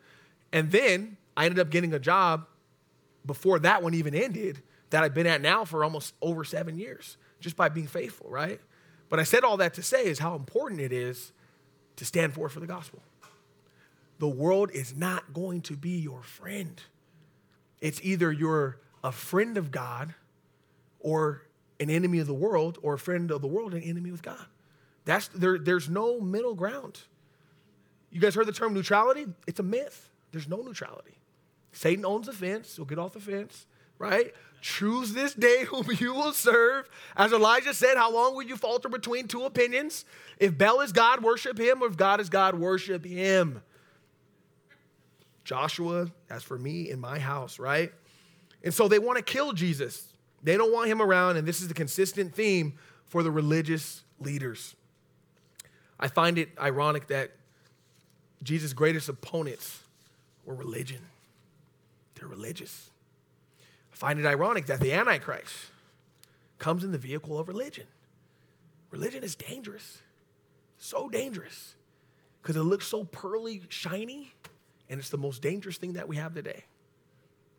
And 0.52 0.72
then 0.72 1.18
I 1.38 1.46
ended 1.46 1.60
up 1.60 1.70
getting 1.70 1.94
a 1.94 2.00
job 2.00 2.46
before 3.26 3.60
that 3.60 3.84
one 3.84 3.94
even 3.94 4.16
ended 4.16 4.62
that 4.90 5.04
I've 5.04 5.14
been 5.14 5.28
at 5.28 5.42
now 5.42 5.64
for 5.64 5.84
almost 5.84 6.14
over 6.22 6.44
seven 6.44 6.78
years, 6.78 7.18
just 7.40 7.56
by 7.56 7.70
being 7.70 7.88
faithful, 7.88 8.30
right? 8.30 8.60
But 9.10 9.20
I 9.20 9.24
said 9.24 9.44
all 9.44 9.58
that 9.58 9.74
to 9.76 9.84
say 9.84 10.06
is 10.06 10.20
how 10.20 10.36
important 10.36 10.82
it 10.82 10.92
is 10.92 11.32
to 11.98 12.06
stand 12.06 12.34
forth 12.34 12.52
for 12.52 12.60
the 12.60 12.68
gospel. 12.68 13.02
The 14.20 14.28
world 14.28 14.72
is 14.72 14.96
not 14.96 15.34
going 15.34 15.62
to 15.62 15.76
be 15.76 15.92
your 15.92 16.24
friend. 16.24 16.82
It's 17.80 18.00
either 18.04 18.32
you're 18.32 18.80
a 19.04 19.12
friend 19.12 19.58
of 19.58 19.72
God 19.72 20.14
or 21.00 21.44
an 21.80 21.90
enemy 21.90 22.20
of 22.20 22.28
the 22.28 22.34
world, 22.34 22.78
or 22.84 22.94
a 22.94 23.00
friend 23.00 23.32
of 23.32 23.42
the 23.42 23.48
world 23.48 23.74
and 23.74 23.84
enemy 23.84 24.12
with 24.12 24.22
God. 24.22 24.46
That's 25.04 25.30
there, 25.30 25.58
there's 25.58 25.90
no 25.90 26.22
middle 26.22 26.54
ground. 26.54 27.02
You 28.12 28.20
guys 28.20 28.36
heard 28.36 28.46
the 28.46 28.52
term 28.52 28.74
neutrality? 28.74 29.28
It's 29.48 29.60
a 29.60 29.64
myth. 29.64 30.10
There's 30.32 30.48
no 30.48 30.58
neutrality. 30.58 31.18
Satan 31.72 32.06
owns 32.06 32.28
the 32.28 32.34
fence, 32.34 32.70
so 32.70 32.84
get 32.84 33.00
off 33.00 33.14
the 33.14 33.20
fence, 33.20 33.66
right? 33.98 34.34
Choose 34.62 35.14
this 35.14 35.34
day 35.34 35.64
whom 35.68 35.86
you 35.98 36.14
will 36.14 36.34
serve. 36.34 36.90
As 37.16 37.32
Elijah 37.32 37.74
said, 37.74 37.96
how 37.96 38.14
long 38.14 38.36
will 38.36 38.44
you 38.44 38.58
falter 38.58 38.90
between 38.90 39.28
two 39.28 39.46
opinions? 39.46 40.06
If 40.38 40.58
Baal 40.58 40.82
is 40.82 40.92
God, 40.92 41.24
worship 41.24 41.58
him, 41.58 41.82
or 41.82 41.88
if 41.88 41.98
God 41.98 42.20
is 42.20 42.30
God, 42.30 42.56
worship 42.56 43.06
him. 43.06 43.62
Joshua, 45.44 46.12
as 46.30 46.44
for 46.44 46.58
me 46.58 46.90
in 46.90 47.00
my 47.00 47.18
house, 47.18 47.58
right? 47.58 47.92
And 48.64 48.74
so 48.74 48.88
they 48.88 49.00
want 49.00 49.18
to 49.18 49.24
kill 49.24 49.54
Jesus. 49.54 50.14
They 50.44 50.58
don't 50.58 50.72
want 50.72 50.90
him 50.90 51.02
around, 51.02 51.38
and 51.38 51.48
this 51.48 51.62
is 51.62 51.68
the 51.68 51.74
consistent 51.74 52.36
theme 52.36 52.74
for 53.06 53.24
the 53.24 53.32
religious 53.32 54.04
leaders. 54.20 54.76
I 56.00 56.08
find 56.08 56.38
it 56.38 56.50
ironic 56.60 57.08
that 57.08 57.32
Jesus' 58.44 58.74
greatest 58.74 59.10
opponents 59.10 59.84
were 60.46 60.56
religion. 60.56 61.02
They're 62.16 62.28
religious. 62.28 62.90
I 63.94 63.96
find 63.96 64.20
it 64.20 64.26
ironic 64.26 64.66
that 64.68 64.80
the 64.80 64.94
Antichrist 64.94 65.54
comes 66.58 66.84
in 66.84 66.92
the 66.92 66.98
vehicle 66.98 67.40
of 67.40 67.48
religion. 67.48 67.86
Religion 68.92 69.24
is 69.24 69.36
dangerous, 69.36 70.02
so 70.78 71.08
dangerous, 71.10 71.76
because 72.42 72.56
it 72.56 72.64
looks 72.64 72.88
so 72.88 73.06
pearly, 73.06 73.62
shiny, 73.70 74.34
and 74.90 75.00
it's 75.00 75.10
the 75.10 75.18
most 75.18 75.42
dangerous 75.42 75.78
thing 75.78 75.94
that 75.94 76.08
we 76.08 76.18
have 76.18 76.34
today. 76.34 76.66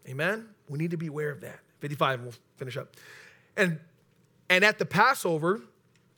Amen? 0.08 0.48
We 0.68 0.78
need 0.78 0.90
to 0.90 0.96
be 0.96 1.06
aware 1.06 1.30
of 1.30 1.40
that. 1.40 1.60
55, 1.80 2.14
and 2.14 2.22
we'll 2.24 2.34
finish 2.56 2.76
up. 2.76 2.94
And, 3.56 3.78
and 4.48 4.64
at 4.64 4.78
the 4.78 4.84
Passover 4.84 5.62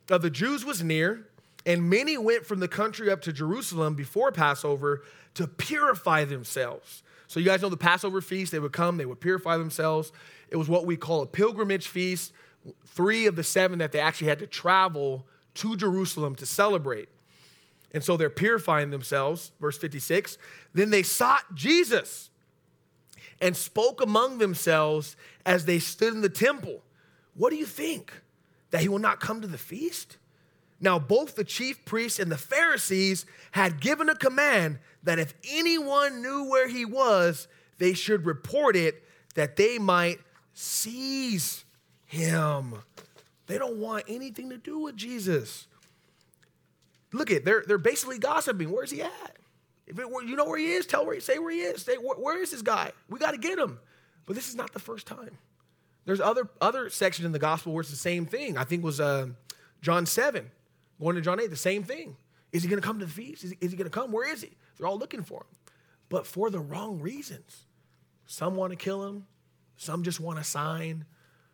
the 0.07 0.29
Jews 0.29 0.63
was 0.63 0.83
near, 0.83 1.27
and 1.65 1.89
many 1.89 2.17
went 2.17 2.45
from 2.45 2.59
the 2.59 2.67
country 2.67 3.09
up 3.09 3.21
to 3.21 3.33
Jerusalem 3.33 3.95
before 3.95 4.31
Passover 4.31 5.03
to 5.33 5.47
purify 5.47 6.23
themselves. 6.23 7.03
So, 7.27 7.39
you 7.39 7.45
guys 7.45 7.61
know 7.61 7.69
the 7.69 7.77
Passover 7.77 8.21
feast, 8.21 8.51
they 8.51 8.59
would 8.59 8.71
come, 8.71 8.97
they 8.97 9.05
would 9.05 9.19
purify 9.19 9.57
themselves. 9.57 10.11
It 10.49 10.57
was 10.57 10.69
what 10.69 10.85
we 10.85 10.95
call 10.95 11.21
a 11.21 11.25
pilgrimage 11.25 11.87
feast, 11.87 12.31
three 12.85 13.25
of 13.25 13.35
the 13.35 13.43
seven 13.43 13.79
that 13.79 13.91
they 13.91 13.99
actually 13.99 14.27
had 14.27 14.39
to 14.39 14.47
travel 14.47 15.25
to 15.55 15.75
Jerusalem 15.75 16.35
to 16.35 16.45
celebrate. 16.45 17.09
And 17.93 18.03
so 18.03 18.17
they're 18.17 18.29
purifying 18.29 18.91
themselves. 18.91 19.51
Verse 19.59 19.77
56 19.77 20.37
Then 20.73 20.91
they 20.91 21.01
sought 21.01 21.55
Jesus 21.55 22.29
and 23.41 23.55
spoke 23.55 24.01
among 24.01 24.37
themselves 24.37 25.15
as 25.45 25.65
they 25.65 25.79
stood 25.79 26.13
in 26.13 26.21
the 26.21 26.29
temple. 26.29 26.83
What 27.33 27.49
do 27.49 27.55
you 27.55 27.65
think? 27.65 28.13
That 28.71 28.81
he 28.81 28.89
will 28.89 28.99
not 28.99 29.19
come 29.19 29.41
to 29.41 29.47
the 29.47 29.57
feast? 29.57 30.17
Now, 30.79 30.99
both 30.99 31.35
the 31.35 31.43
chief 31.43 31.85
priests 31.85 32.19
and 32.19 32.31
the 32.31 32.37
Pharisees 32.37 33.25
had 33.51 33.79
given 33.79 34.09
a 34.09 34.15
command 34.15 34.79
that 35.03 35.19
if 35.19 35.33
anyone 35.49 36.21
knew 36.21 36.49
where 36.49 36.67
he 36.67 36.85
was, 36.85 37.47
they 37.77 37.93
should 37.93 38.25
report 38.25 38.75
it 38.75 39.03
that 39.35 39.55
they 39.55 39.77
might 39.77 40.19
seize 40.53 41.63
him. 42.05 42.75
They 43.47 43.57
don't 43.57 43.77
want 43.77 44.05
anything 44.07 44.49
to 44.49 44.57
do 44.57 44.79
with 44.79 44.95
Jesus. 44.95 45.67
Look 47.13 47.31
at 47.31 47.45
they're 47.45 47.63
they're 47.65 47.77
basically 47.77 48.19
gossiping. 48.19 48.71
Where's 48.71 48.91
he 48.91 49.01
at? 49.01 49.37
If 49.87 49.99
it, 49.99 50.07
you 50.25 50.35
know 50.35 50.45
where 50.45 50.57
he 50.57 50.71
is, 50.73 50.85
tell 50.85 51.05
where 51.05 51.13
he 51.13 51.21
say 51.21 51.37
where 51.37 51.51
he 51.51 51.59
is. 51.59 51.83
Say 51.83 51.95
where, 51.95 52.17
where 52.17 52.41
is 52.41 52.51
this 52.51 52.61
guy? 52.61 52.91
We 53.09 53.19
got 53.19 53.31
to 53.31 53.37
get 53.37 53.59
him. 53.59 53.79
But 54.25 54.35
this 54.35 54.49
is 54.49 54.55
not 54.55 54.73
the 54.73 54.79
first 54.79 55.05
time. 55.05 55.37
There's 56.05 56.19
other 56.19 56.49
other 56.59 56.89
sections 56.89 57.25
in 57.25 57.31
the 57.31 57.39
gospel 57.39 57.73
where 57.73 57.81
it's 57.81 57.91
the 57.91 57.95
same 57.95 58.25
thing. 58.25 58.57
I 58.57 58.63
think 58.63 58.83
was 58.83 58.99
uh, 58.99 59.27
John 59.81 60.05
seven, 60.05 60.51
going 60.99 61.15
to 61.15 61.21
John 61.21 61.39
eight, 61.39 61.49
the 61.49 61.55
same 61.55 61.83
thing. 61.83 62.15
Is 62.51 62.63
he 62.63 62.69
going 62.69 62.81
to 62.81 62.85
come 62.87 62.99
to 62.99 63.05
the 63.05 63.11
feast? 63.11 63.43
Is 63.43 63.51
he, 63.51 63.57
is 63.59 63.71
he 63.71 63.77
going 63.77 63.89
to 63.89 63.93
come? 63.93 64.11
Where 64.11 64.31
is 64.31 64.41
he? 64.41 64.51
They're 64.77 64.87
all 64.87 64.97
looking 64.97 65.23
for 65.23 65.41
him, 65.41 65.57
but 66.09 66.25
for 66.25 66.49
the 66.49 66.59
wrong 66.59 66.99
reasons. 66.99 67.65
Some 68.25 68.55
want 68.55 68.71
to 68.71 68.77
kill 68.77 69.05
him. 69.05 69.25
Some 69.77 70.03
just 70.03 70.19
want 70.19 70.39
a 70.39 70.43
sign. 70.43 71.05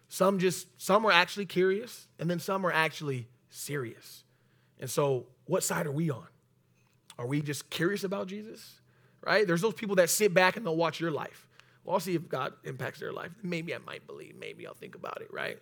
Some 0.07 0.39
just 0.39 0.67
some 0.81 1.05
are 1.05 1.11
actually 1.11 1.45
curious, 1.45 2.07
and 2.19 2.29
then 2.29 2.39
some 2.39 2.65
are 2.65 2.71
actually 2.71 3.27
serious. 3.49 4.23
And 4.79 4.89
so, 4.89 5.27
what 5.45 5.63
side 5.63 5.87
are 5.87 5.91
we 5.91 6.09
on? 6.09 6.27
Are 7.17 7.27
we 7.27 7.41
just 7.41 7.69
curious 7.69 8.03
about 8.03 8.27
Jesus? 8.27 8.81
Right? 9.25 9.45
There's 9.45 9.61
those 9.61 9.75
people 9.75 9.95
that 9.97 10.09
sit 10.09 10.33
back 10.33 10.57
and 10.57 10.65
they'll 10.65 10.75
watch 10.75 10.99
your 10.99 11.11
life. 11.11 11.47
Well, 11.83 11.93
I'll 11.93 11.99
see 11.99 12.15
if 12.15 12.27
God 12.27 12.53
impacts 12.63 12.99
their 12.99 13.13
life. 13.13 13.31
Maybe 13.43 13.73
I 13.73 13.77
might 13.79 14.05
believe. 14.07 14.35
Maybe 14.35 14.67
I'll 14.67 14.73
think 14.73 14.95
about 14.95 15.21
it, 15.21 15.31
right? 15.31 15.59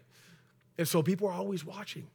And 0.77 0.87
so 0.87 1.03
people 1.03 1.27
are 1.27 1.33
always 1.33 1.65
watching. 1.65 2.07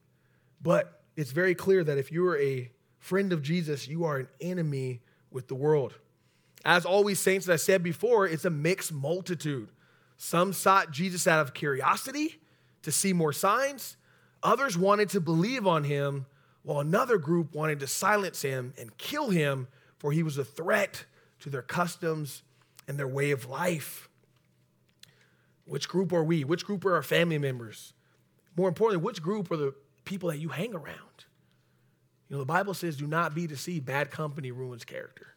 But 0.63 1.04
it's 1.17 1.31
very 1.31 1.55
clear 1.55 1.85
that 1.85 1.99
if 1.99 2.11
you 2.11 2.27
are 2.27 2.39
a 2.39 2.71
friend 2.99 3.33
of 3.33 3.43
Jesus, 3.43 3.87
you 3.87 4.05
are 4.05 4.19
an 4.19 4.29
enemy 4.41 5.01
with 5.31 5.49
the 5.49 5.55
world. 5.55 5.95
As 6.65 6.87
always, 6.87 7.21
saints, 7.21 7.47
as 7.47 7.51
I 7.51 7.57
said 7.57 7.83
before, 7.83 8.27
it's 8.27 8.45
a 8.45 8.51
mixed 8.51 8.93
multitude. 8.93 9.69
Some 10.17 10.53
sought 10.53 10.91
Jesus 10.91 11.27
out 11.27 11.41
of 11.41 11.55
curiosity 11.55 12.41
to 12.83 12.93
see 12.93 13.13
more 13.13 13.33
signs, 13.33 13.97
others 14.43 14.77
wanted 14.77 15.09
to 15.11 15.21
believe 15.21 15.67
on 15.67 15.85
him 15.85 16.27
while 16.63 16.81
another 16.81 17.19
group 17.19 17.55
wanted 17.55 17.81
to 17.81 17.87
silence 17.87 18.43
him 18.43 18.73
and 18.79 18.97
kill 18.97 19.31
him, 19.31 19.69
for 19.99 20.13
he 20.13 20.23
was 20.23 20.39
a 20.39 20.45
threat 20.45 21.05
to 21.41 21.51
their 21.51 21.63
customs 21.63 22.43
and 22.89 22.99
their 22.99 23.09
way 23.09 23.31
of 23.31 23.49
life. 23.49 24.09
Which 25.67 25.89
group 25.89 26.13
are 26.13 26.25
we? 26.25 26.45
Which 26.45 26.65
group 26.65 26.85
are 26.85 26.95
our 26.95 27.03
family 27.03 27.39
members? 27.39 27.93
More 28.57 28.69
importantly, 28.69 29.05
which 29.05 29.23
group 29.23 29.51
are 29.51 29.57
the 29.57 29.75
people 30.05 30.31
that 30.31 30.39
you 30.39 30.49
hang 30.49 30.75
around? 30.75 31.25
You 32.29 32.37
know, 32.37 32.39
the 32.39 32.47
Bible 32.47 32.75
says, 32.75 32.97
do 32.97 33.07
not 33.07 33.35
be 33.35 33.47
deceived. 33.47 33.85
Bad 33.85 34.11
company 34.11 34.51
ruins 34.51 34.85
character. 34.85 35.35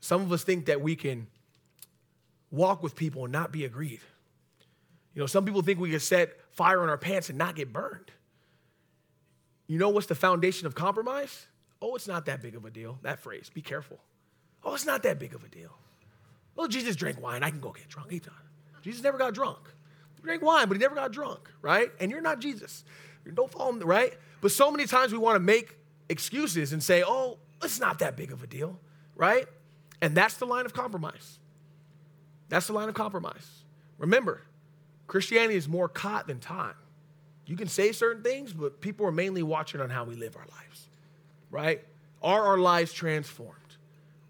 Some 0.00 0.22
of 0.22 0.32
us 0.32 0.44
think 0.44 0.66
that 0.66 0.80
we 0.80 0.96
can 0.96 1.26
walk 2.50 2.82
with 2.82 2.96
people 2.96 3.24
and 3.24 3.32
not 3.32 3.52
be 3.52 3.64
aggrieved. 3.64 4.04
You 5.14 5.20
know, 5.20 5.26
some 5.26 5.44
people 5.44 5.62
think 5.62 5.78
we 5.78 5.90
can 5.90 6.00
set 6.00 6.36
fire 6.52 6.82
on 6.82 6.88
our 6.88 6.98
pants 6.98 7.28
and 7.28 7.38
not 7.38 7.54
get 7.54 7.72
burned. 7.72 8.10
You 9.66 9.78
know 9.78 9.90
what's 9.90 10.06
the 10.06 10.14
foundation 10.14 10.66
of 10.66 10.74
compromise? 10.74 11.46
Oh, 11.82 11.94
it's 11.94 12.08
not 12.08 12.26
that 12.26 12.42
big 12.42 12.56
of 12.56 12.64
a 12.64 12.70
deal. 12.70 12.98
That 13.02 13.20
phrase, 13.20 13.50
be 13.52 13.62
careful. 13.62 13.98
Oh, 14.64 14.74
it's 14.74 14.86
not 14.86 15.02
that 15.04 15.18
big 15.18 15.34
of 15.34 15.44
a 15.44 15.48
deal. 15.48 15.70
Well, 16.54 16.68
Jesus 16.68 16.96
drank 16.96 17.20
wine. 17.20 17.42
I 17.42 17.50
can 17.50 17.60
go 17.60 17.70
get 17.70 17.88
drunk. 17.88 18.10
He 18.10 18.20
Jesus 18.82 19.02
never 19.02 19.18
got 19.18 19.34
drunk. 19.34 19.58
He 20.16 20.22
drank 20.22 20.42
wine, 20.42 20.68
but 20.68 20.76
he 20.76 20.80
never 20.80 20.94
got 20.94 21.12
drunk, 21.12 21.50
right? 21.62 21.90
And 22.00 22.10
you're 22.10 22.20
not 22.20 22.40
Jesus. 22.40 22.84
Don't 23.34 23.50
follow 23.50 23.72
right? 23.78 24.14
But 24.40 24.52
so 24.52 24.70
many 24.70 24.86
times 24.86 25.12
we 25.12 25.18
want 25.18 25.36
to 25.36 25.40
make 25.40 25.76
excuses 26.08 26.72
and 26.72 26.82
say, 26.82 27.02
oh, 27.06 27.38
it's 27.62 27.78
not 27.78 27.98
that 28.00 28.16
big 28.16 28.32
of 28.32 28.42
a 28.42 28.46
deal, 28.46 28.78
right? 29.14 29.46
And 30.00 30.16
that's 30.16 30.36
the 30.38 30.46
line 30.46 30.64
of 30.64 30.72
compromise. 30.72 31.38
That's 32.48 32.66
the 32.66 32.72
line 32.72 32.88
of 32.88 32.94
compromise. 32.94 33.48
Remember, 33.98 34.42
Christianity 35.06 35.56
is 35.56 35.68
more 35.68 35.88
caught 35.88 36.26
than 36.26 36.40
taught. 36.40 36.76
You 37.46 37.56
can 37.56 37.68
say 37.68 37.92
certain 37.92 38.22
things, 38.22 38.52
but 38.52 38.80
people 38.80 39.06
are 39.06 39.12
mainly 39.12 39.42
watching 39.42 39.80
on 39.80 39.90
how 39.90 40.04
we 40.04 40.14
live 40.14 40.36
our 40.36 40.46
lives, 40.56 40.88
right? 41.50 41.84
Are 42.22 42.46
our 42.46 42.58
lives 42.58 42.92
transformed? 42.92 43.54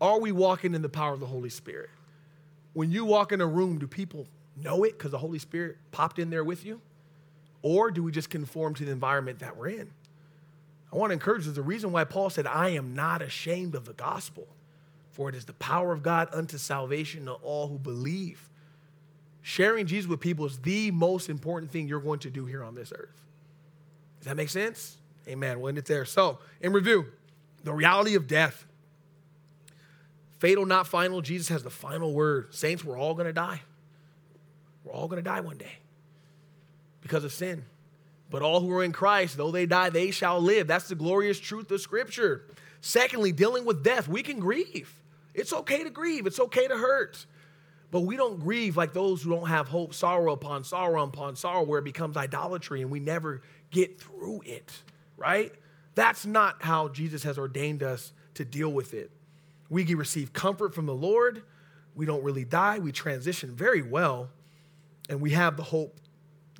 Are 0.00 0.18
we 0.18 0.32
walking 0.32 0.74
in 0.74 0.82
the 0.82 0.88
power 0.88 1.12
of 1.12 1.20
the 1.20 1.26
Holy 1.26 1.50
Spirit? 1.50 1.90
When 2.72 2.90
you 2.90 3.04
walk 3.04 3.32
in 3.32 3.40
a 3.40 3.46
room, 3.46 3.78
do 3.78 3.86
people 3.86 4.26
know 4.56 4.84
it 4.84 4.96
because 4.96 5.10
the 5.10 5.18
Holy 5.18 5.38
Spirit 5.38 5.76
popped 5.92 6.18
in 6.18 6.30
there 6.30 6.44
with 6.44 6.64
you? 6.64 6.80
Or 7.62 7.90
do 7.90 8.02
we 8.02 8.12
just 8.12 8.30
conform 8.30 8.74
to 8.74 8.84
the 8.84 8.92
environment 8.92 9.40
that 9.40 9.56
we're 9.56 9.68
in? 9.68 9.90
I 10.92 10.96
want 10.96 11.10
to 11.10 11.14
encourage 11.14 11.46
you. 11.46 11.52
The 11.52 11.62
reason 11.62 11.92
why 11.92 12.04
Paul 12.04 12.30
said, 12.30 12.46
I 12.46 12.70
am 12.70 12.94
not 12.94 13.22
ashamed 13.22 13.74
of 13.74 13.84
the 13.84 13.92
gospel, 13.92 14.48
for 15.10 15.28
it 15.28 15.34
is 15.34 15.44
the 15.44 15.52
power 15.54 15.92
of 15.92 16.02
God 16.02 16.28
unto 16.32 16.58
salvation 16.58 17.26
to 17.26 17.32
all 17.32 17.68
who 17.68 17.78
believe 17.78 18.50
sharing 19.42 19.86
Jesus 19.86 20.08
with 20.08 20.20
people 20.20 20.46
is 20.46 20.58
the 20.58 20.90
most 20.90 21.28
important 21.28 21.70
thing 21.72 21.88
you're 21.88 22.00
going 22.00 22.18
to 22.20 22.30
do 22.30 22.46
here 22.46 22.62
on 22.62 22.74
this 22.74 22.92
earth. 22.96 23.20
Does 24.18 24.26
that 24.26 24.36
make 24.36 24.50
sense? 24.50 24.98
Amen. 25.28 25.60
We'll 25.60 25.68
end 25.68 25.78
it 25.78 25.86
there. 25.86 26.04
So, 26.04 26.38
in 26.60 26.72
review, 26.72 27.06
the 27.64 27.72
reality 27.72 28.14
of 28.14 28.26
death. 28.26 28.66
Fatal, 30.38 30.64
not 30.66 30.86
final. 30.86 31.20
Jesus 31.20 31.48
has 31.48 31.62
the 31.62 31.70
final 31.70 32.12
word. 32.12 32.54
Saints, 32.54 32.84
we're 32.84 32.98
all 32.98 33.14
going 33.14 33.26
to 33.26 33.32
die. 33.32 33.62
We're 34.84 34.92
all 34.92 35.08
going 35.08 35.22
to 35.22 35.28
die 35.28 35.40
one 35.40 35.58
day 35.58 35.78
because 37.00 37.24
of 37.24 37.32
sin. 37.32 37.64
But 38.30 38.42
all 38.42 38.60
who 38.60 38.70
are 38.72 38.84
in 38.84 38.92
Christ, 38.92 39.36
though 39.36 39.50
they 39.50 39.66
die, 39.66 39.90
they 39.90 40.10
shall 40.10 40.40
live. 40.40 40.66
That's 40.66 40.88
the 40.88 40.94
glorious 40.94 41.40
truth 41.40 41.70
of 41.70 41.80
Scripture. 41.80 42.46
Secondly, 42.80 43.32
dealing 43.32 43.64
with 43.64 43.82
death, 43.82 44.08
we 44.08 44.22
can 44.22 44.38
grieve. 44.38 44.94
It's 45.34 45.52
okay 45.52 45.84
to 45.84 45.90
grieve, 45.90 46.26
it's 46.26 46.40
okay 46.40 46.66
to 46.66 46.76
hurt. 46.76 47.26
But 47.90 48.00
we 48.02 48.16
don't 48.16 48.38
grieve 48.38 48.76
like 48.76 48.92
those 48.92 49.22
who 49.22 49.30
don't 49.30 49.48
have 49.48 49.66
hope, 49.66 49.94
sorrow 49.94 50.32
upon 50.32 50.62
sorrow 50.62 51.02
upon 51.02 51.34
sorrow, 51.34 51.64
where 51.64 51.80
it 51.80 51.84
becomes 51.84 52.16
idolatry 52.16 52.82
and 52.82 52.90
we 52.90 53.00
never 53.00 53.42
get 53.70 54.00
through 54.00 54.42
it, 54.44 54.70
right? 55.16 55.52
That's 55.96 56.24
not 56.24 56.62
how 56.62 56.88
Jesus 56.88 57.24
has 57.24 57.36
ordained 57.36 57.82
us 57.82 58.12
to 58.34 58.44
deal 58.44 58.72
with 58.72 58.94
it. 58.94 59.10
We 59.68 59.92
receive 59.94 60.32
comfort 60.32 60.74
from 60.74 60.86
the 60.86 60.94
Lord. 60.94 61.42
We 61.96 62.06
don't 62.06 62.22
really 62.22 62.44
die. 62.44 62.78
We 62.78 62.92
transition 62.92 63.54
very 63.54 63.82
well, 63.82 64.30
and 65.08 65.20
we 65.20 65.30
have 65.30 65.56
the 65.56 65.64
hope 65.64 65.96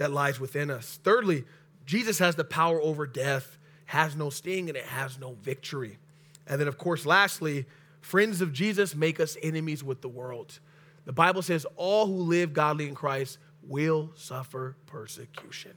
that 0.01 0.11
lies 0.11 0.41
within 0.41 0.71
us. 0.71 0.99
Thirdly, 1.05 1.45
Jesus 1.85 2.19
has 2.21 2.35
the 2.35 2.43
power 2.43 2.81
over 2.81 3.07
death, 3.07 3.59
has 3.85 4.17
no 4.17 4.31
sting, 4.31 4.71
and 4.71 4.77
it 4.79 4.87
has 4.87 5.19
no 5.19 5.35
victory. 5.43 5.99
And 6.47 6.59
then, 6.59 6.69
of 6.69 6.79
course, 6.79 7.05
lastly, 7.05 7.67
friends 8.01 8.41
of 8.41 8.51
Jesus 8.51 8.95
make 8.95 9.21
us 9.21 9.37
enemies 9.43 9.85
with 9.85 10.01
the 10.01 10.09
world. 10.09 10.59
The 11.05 11.13
Bible 11.13 11.43
says 11.43 11.67
all 11.77 12.07
who 12.07 12.15
live 12.15 12.55
godly 12.55 12.89
in 12.89 12.95
Christ 12.95 13.37
will 13.63 14.11
suffer 14.15 14.75
persecution, 14.87 15.73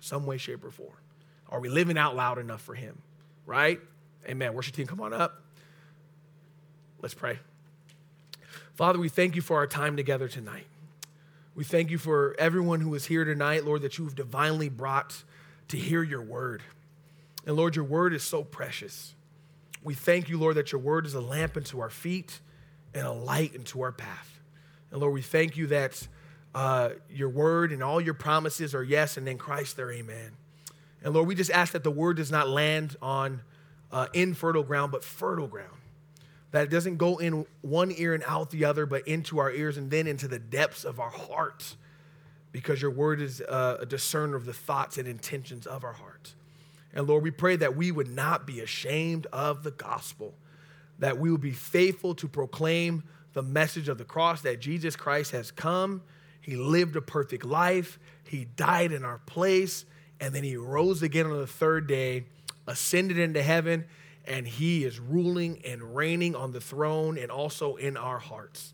some 0.00 0.24
way, 0.24 0.38
shape, 0.38 0.64
or 0.64 0.70
form. 0.70 0.96
Are 1.50 1.60
we 1.60 1.68
living 1.68 1.98
out 1.98 2.16
loud 2.16 2.38
enough 2.38 2.62
for 2.62 2.74
him? 2.74 3.02
Right? 3.44 3.78
Amen. 4.26 4.54
Worship 4.54 4.74
team, 4.74 4.86
come 4.86 5.02
on 5.02 5.12
up. 5.12 5.42
Let's 7.02 7.12
pray. 7.14 7.40
Father, 8.74 8.98
we 8.98 9.10
thank 9.10 9.36
you 9.36 9.42
for 9.42 9.58
our 9.58 9.66
time 9.66 9.98
together 9.98 10.28
tonight. 10.28 10.64
We 11.56 11.64
thank 11.64 11.90
you 11.90 11.96
for 11.96 12.36
everyone 12.38 12.82
who 12.82 12.94
is 12.94 13.06
here 13.06 13.24
tonight, 13.24 13.64
Lord, 13.64 13.80
that 13.80 13.96
you've 13.96 14.14
divinely 14.14 14.68
brought 14.68 15.22
to 15.68 15.78
hear 15.78 16.02
your 16.02 16.20
word. 16.20 16.62
And 17.46 17.56
Lord, 17.56 17.74
your 17.74 17.86
word 17.86 18.12
is 18.12 18.22
so 18.22 18.44
precious. 18.44 19.14
We 19.82 19.94
thank 19.94 20.28
you, 20.28 20.38
Lord, 20.38 20.56
that 20.56 20.70
your 20.70 20.82
word 20.82 21.06
is 21.06 21.14
a 21.14 21.20
lamp 21.20 21.56
unto 21.56 21.80
our 21.80 21.88
feet 21.88 22.40
and 22.92 23.06
a 23.06 23.12
light 23.12 23.54
into 23.54 23.80
our 23.80 23.90
path. 23.90 24.38
And 24.90 25.00
Lord, 25.00 25.14
we 25.14 25.22
thank 25.22 25.56
you 25.56 25.68
that 25.68 26.06
uh, 26.54 26.90
your 27.10 27.30
word 27.30 27.72
and 27.72 27.82
all 27.82 28.02
your 28.02 28.12
promises 28.12 28.74
are 28.74 28.84
yes, 28.84 29.16
and 29.16 29.26
in 29.26 29.38
Christ 29.38 29.78
they're 29.78 29.92
amen. 29.92 30.32
And 31.02 31.14
Lord, 31.14 31.26
we 31.26 31.34
just 31.34 31.50
ask 31.50 31.72
that 31.72 31.84
the 31.84 31.90
word 31.90 32.18
does 32.18 32.30
not 32.30 32.50
land 32.50 32.96
on 33.00 33.40
uh, 33.90 34.08
infertile 34.12 34.62
ground, 34.62 34.92
but 34.92 35.02
fertile 35.02 35.46
ground. 35.46 35.75
That 36.52 36.64
it 36.64 36.70
doesn't 36.70 36.96
go 36.96 37.18
in 37.18 37.44
one 37.60 37.92
ear 37.96 38.14
and 38.14 38.22
out 38.26 38.50
the 38.50 38.64
other, 38.64 38.86
but 38.86 39.06
into 39.06 39.38
our 39.38 39.50
ears 39.50 39.76
and 39.76 39.90
then 39.90 40.06
into 40.06 40.28
the 40.28 40.38
depths 40.38 40.84
of 40.84 41.00
our 41.00 41.10
hearts, 41.10 41.76
because 42.52 42.80
your 42.80 42.90
word 42.90 43.20
is 43.20 43.40
uh, 43.40 43.78
a 43.80 43.86
discerner 43.86 44.36
of 44.36 44.46
the 44.46 44.52
thoughts 44.52 44.96
and 44.96 45.06
intentions 45.06 45.66
of 45.66 45.84
our 45.84 45.92
hearts. 45.92 46.34
And 46.94 47.06
Lord, 47.06 47.22
we 47.22 47.30
pray 47.30 47.56
that 47.56 47.76
we 47.76 47.92
would 47.92 48.08
not 48.08 48.46
be 48.46 48.60
ashamed 48.60 49.26
of 49.32 49.62
the 49.62 49.70
gospel, 49.70 50.34
that 50.98 51.18
we 51.18 51.30
would 51.30 51.42
be 51.42 51.50
faithful 51.50 52.14
to 52.14 52.26
proclaim 52.28 53.02
the 53.34 53.42
message 53.42 53.90
of 53.90 53.98
the 53.98 54.04
cross 54.04 54.40
that 54.42 54.60
Jesus 54.60 54.96
Christ 54.96 55.32
has 55.32 55.50
come. 55.50 56.00
He 56.40 56.56
lived 56.56 56.96
a 56.96 57.02
perfect 57.02 57.44
life, 57.44 57.98
He 58.24 58.46
died 58.46 58.92
in 58.92 59.04
our 59.04 59.18
place, 59.18 59.84
and 60.20 60.34
then 60.34 60.42
He 60.42 60.56
rose 60.56 61.02
again 61.02 61.26
on 61.26 61.36
the 61.38 61.46
third 61.46 61.86
day, 61.86 62.24
ascended 62.66 63.18
into 63.18 63.42
heaven, 63.42 63.84
and 64.26 64.46
He 64.46 64.84
is 64.84 64.98
ruling 64.98 65.60
and 65.64 65.94
reigning 65.94 66.34
on 66.34 66.52
the 66.52 66.60
throne 66.60 67.18
and 67.18 67.30
also 67.30 67.76
in 67.76 67.96
our 67.96 68.18
hearts. 68.18 68.72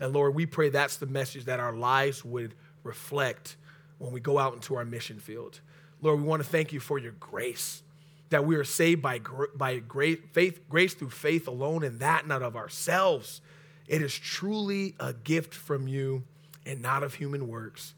And 0.00 0.12
Lord, 0.12 0.34
we 0.34 0.46
pray 0.46 0.70
that's 0.70 0.96
the 0.96 1.06
message 1.06 1.44
that 1.44 1.60
our 1.60 1.72
lives 1.72 2.24
would 2.24 2.54
reflect 2.82 3.56
when 3.98 4.12
we 4.12 4.20
go 4.20 4.38
out 4.38 4.54
into 4.54 4.74
our 4.76 4.84
mission 4.84 5.18
field. 5.18 5.60
Lord, 6.02 6.20
we 6.20 6.26
want 6.26 6.42
to 6.42 6.48
thank 6.48 6.72
you 6.72 6.80
for 6.80 6.98
your 6.98 7.12
grace, 7.12 7.82
that 8.30 8.44
we 8.44 8.56
are 8.56 8.64
saved 8.64 9.00
by, 9.00 9.20
by 9.54 9.78
grace, 9.78 10.18
faith, 10.32 10.68
grace 10.68 10.94
through 10.94 11.10
faith 11.10 11.48
alone, 11.48 11.84
and 11.84 12.00
that 12.00 12.26
not 12.26 12.42
of 12.42 12.56
ourselves. 12.56 13.40
It 13.86 14.02
is 14.02 14.14
truly 14.14 14.94
a 14.98 15.12
gift 15.12 15.54
from 15.54 15.86
you 15.86 16.24
and 16.66 16.82
not 16.82 17.02
of 17.02 17.14
human 17.14 17.48
works, 17.48 17.94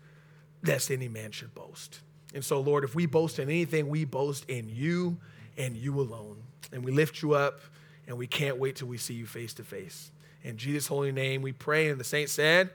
lest 0.63 0.91
any 0.91 1.09
man 1.09 1.31
should 1.31 1.55
boast. 1.55 2.01
And 2.35 2.45
so, 2.45 2.61
Lord, 2.61 2.85
if 2.85 2.95
we 2.95 3.07
boast 3.07 3.39
in 3.39 3.49
anything, 3.49 3.89
we 3.89 4.05
boast 4.05 4.45
in 4.49 4.69
you 4.69 5.19
and 5.57 5.77
you 5.77 5.99
alone. 6.01 6.43
And 6.73 6.85
we 6.85 6.93
lift 6.93 7.23
you 7.23 7.35
up, 7.35 7.61
and 8.07 8.17
we 8.19 8.27
can't 8.27 8.59
wait 8.59 8.77
till 8.77 8.89
we 8.89 8.99
see 8.99 9.15
you 9.15 9.27
face 9.27 9.55
to 9.55 9.65
face. 9.65 10.11
In 10.43 10.57
Jesus' 10.57 10.87
holy 10.87 11.13
name, 11.13 11.43
we 11.43 11.53
pray. 11.53 11.89
And 11.89 11.99
the 11.99 12.05
saints 12.05 12.33
said, 12.33 12.71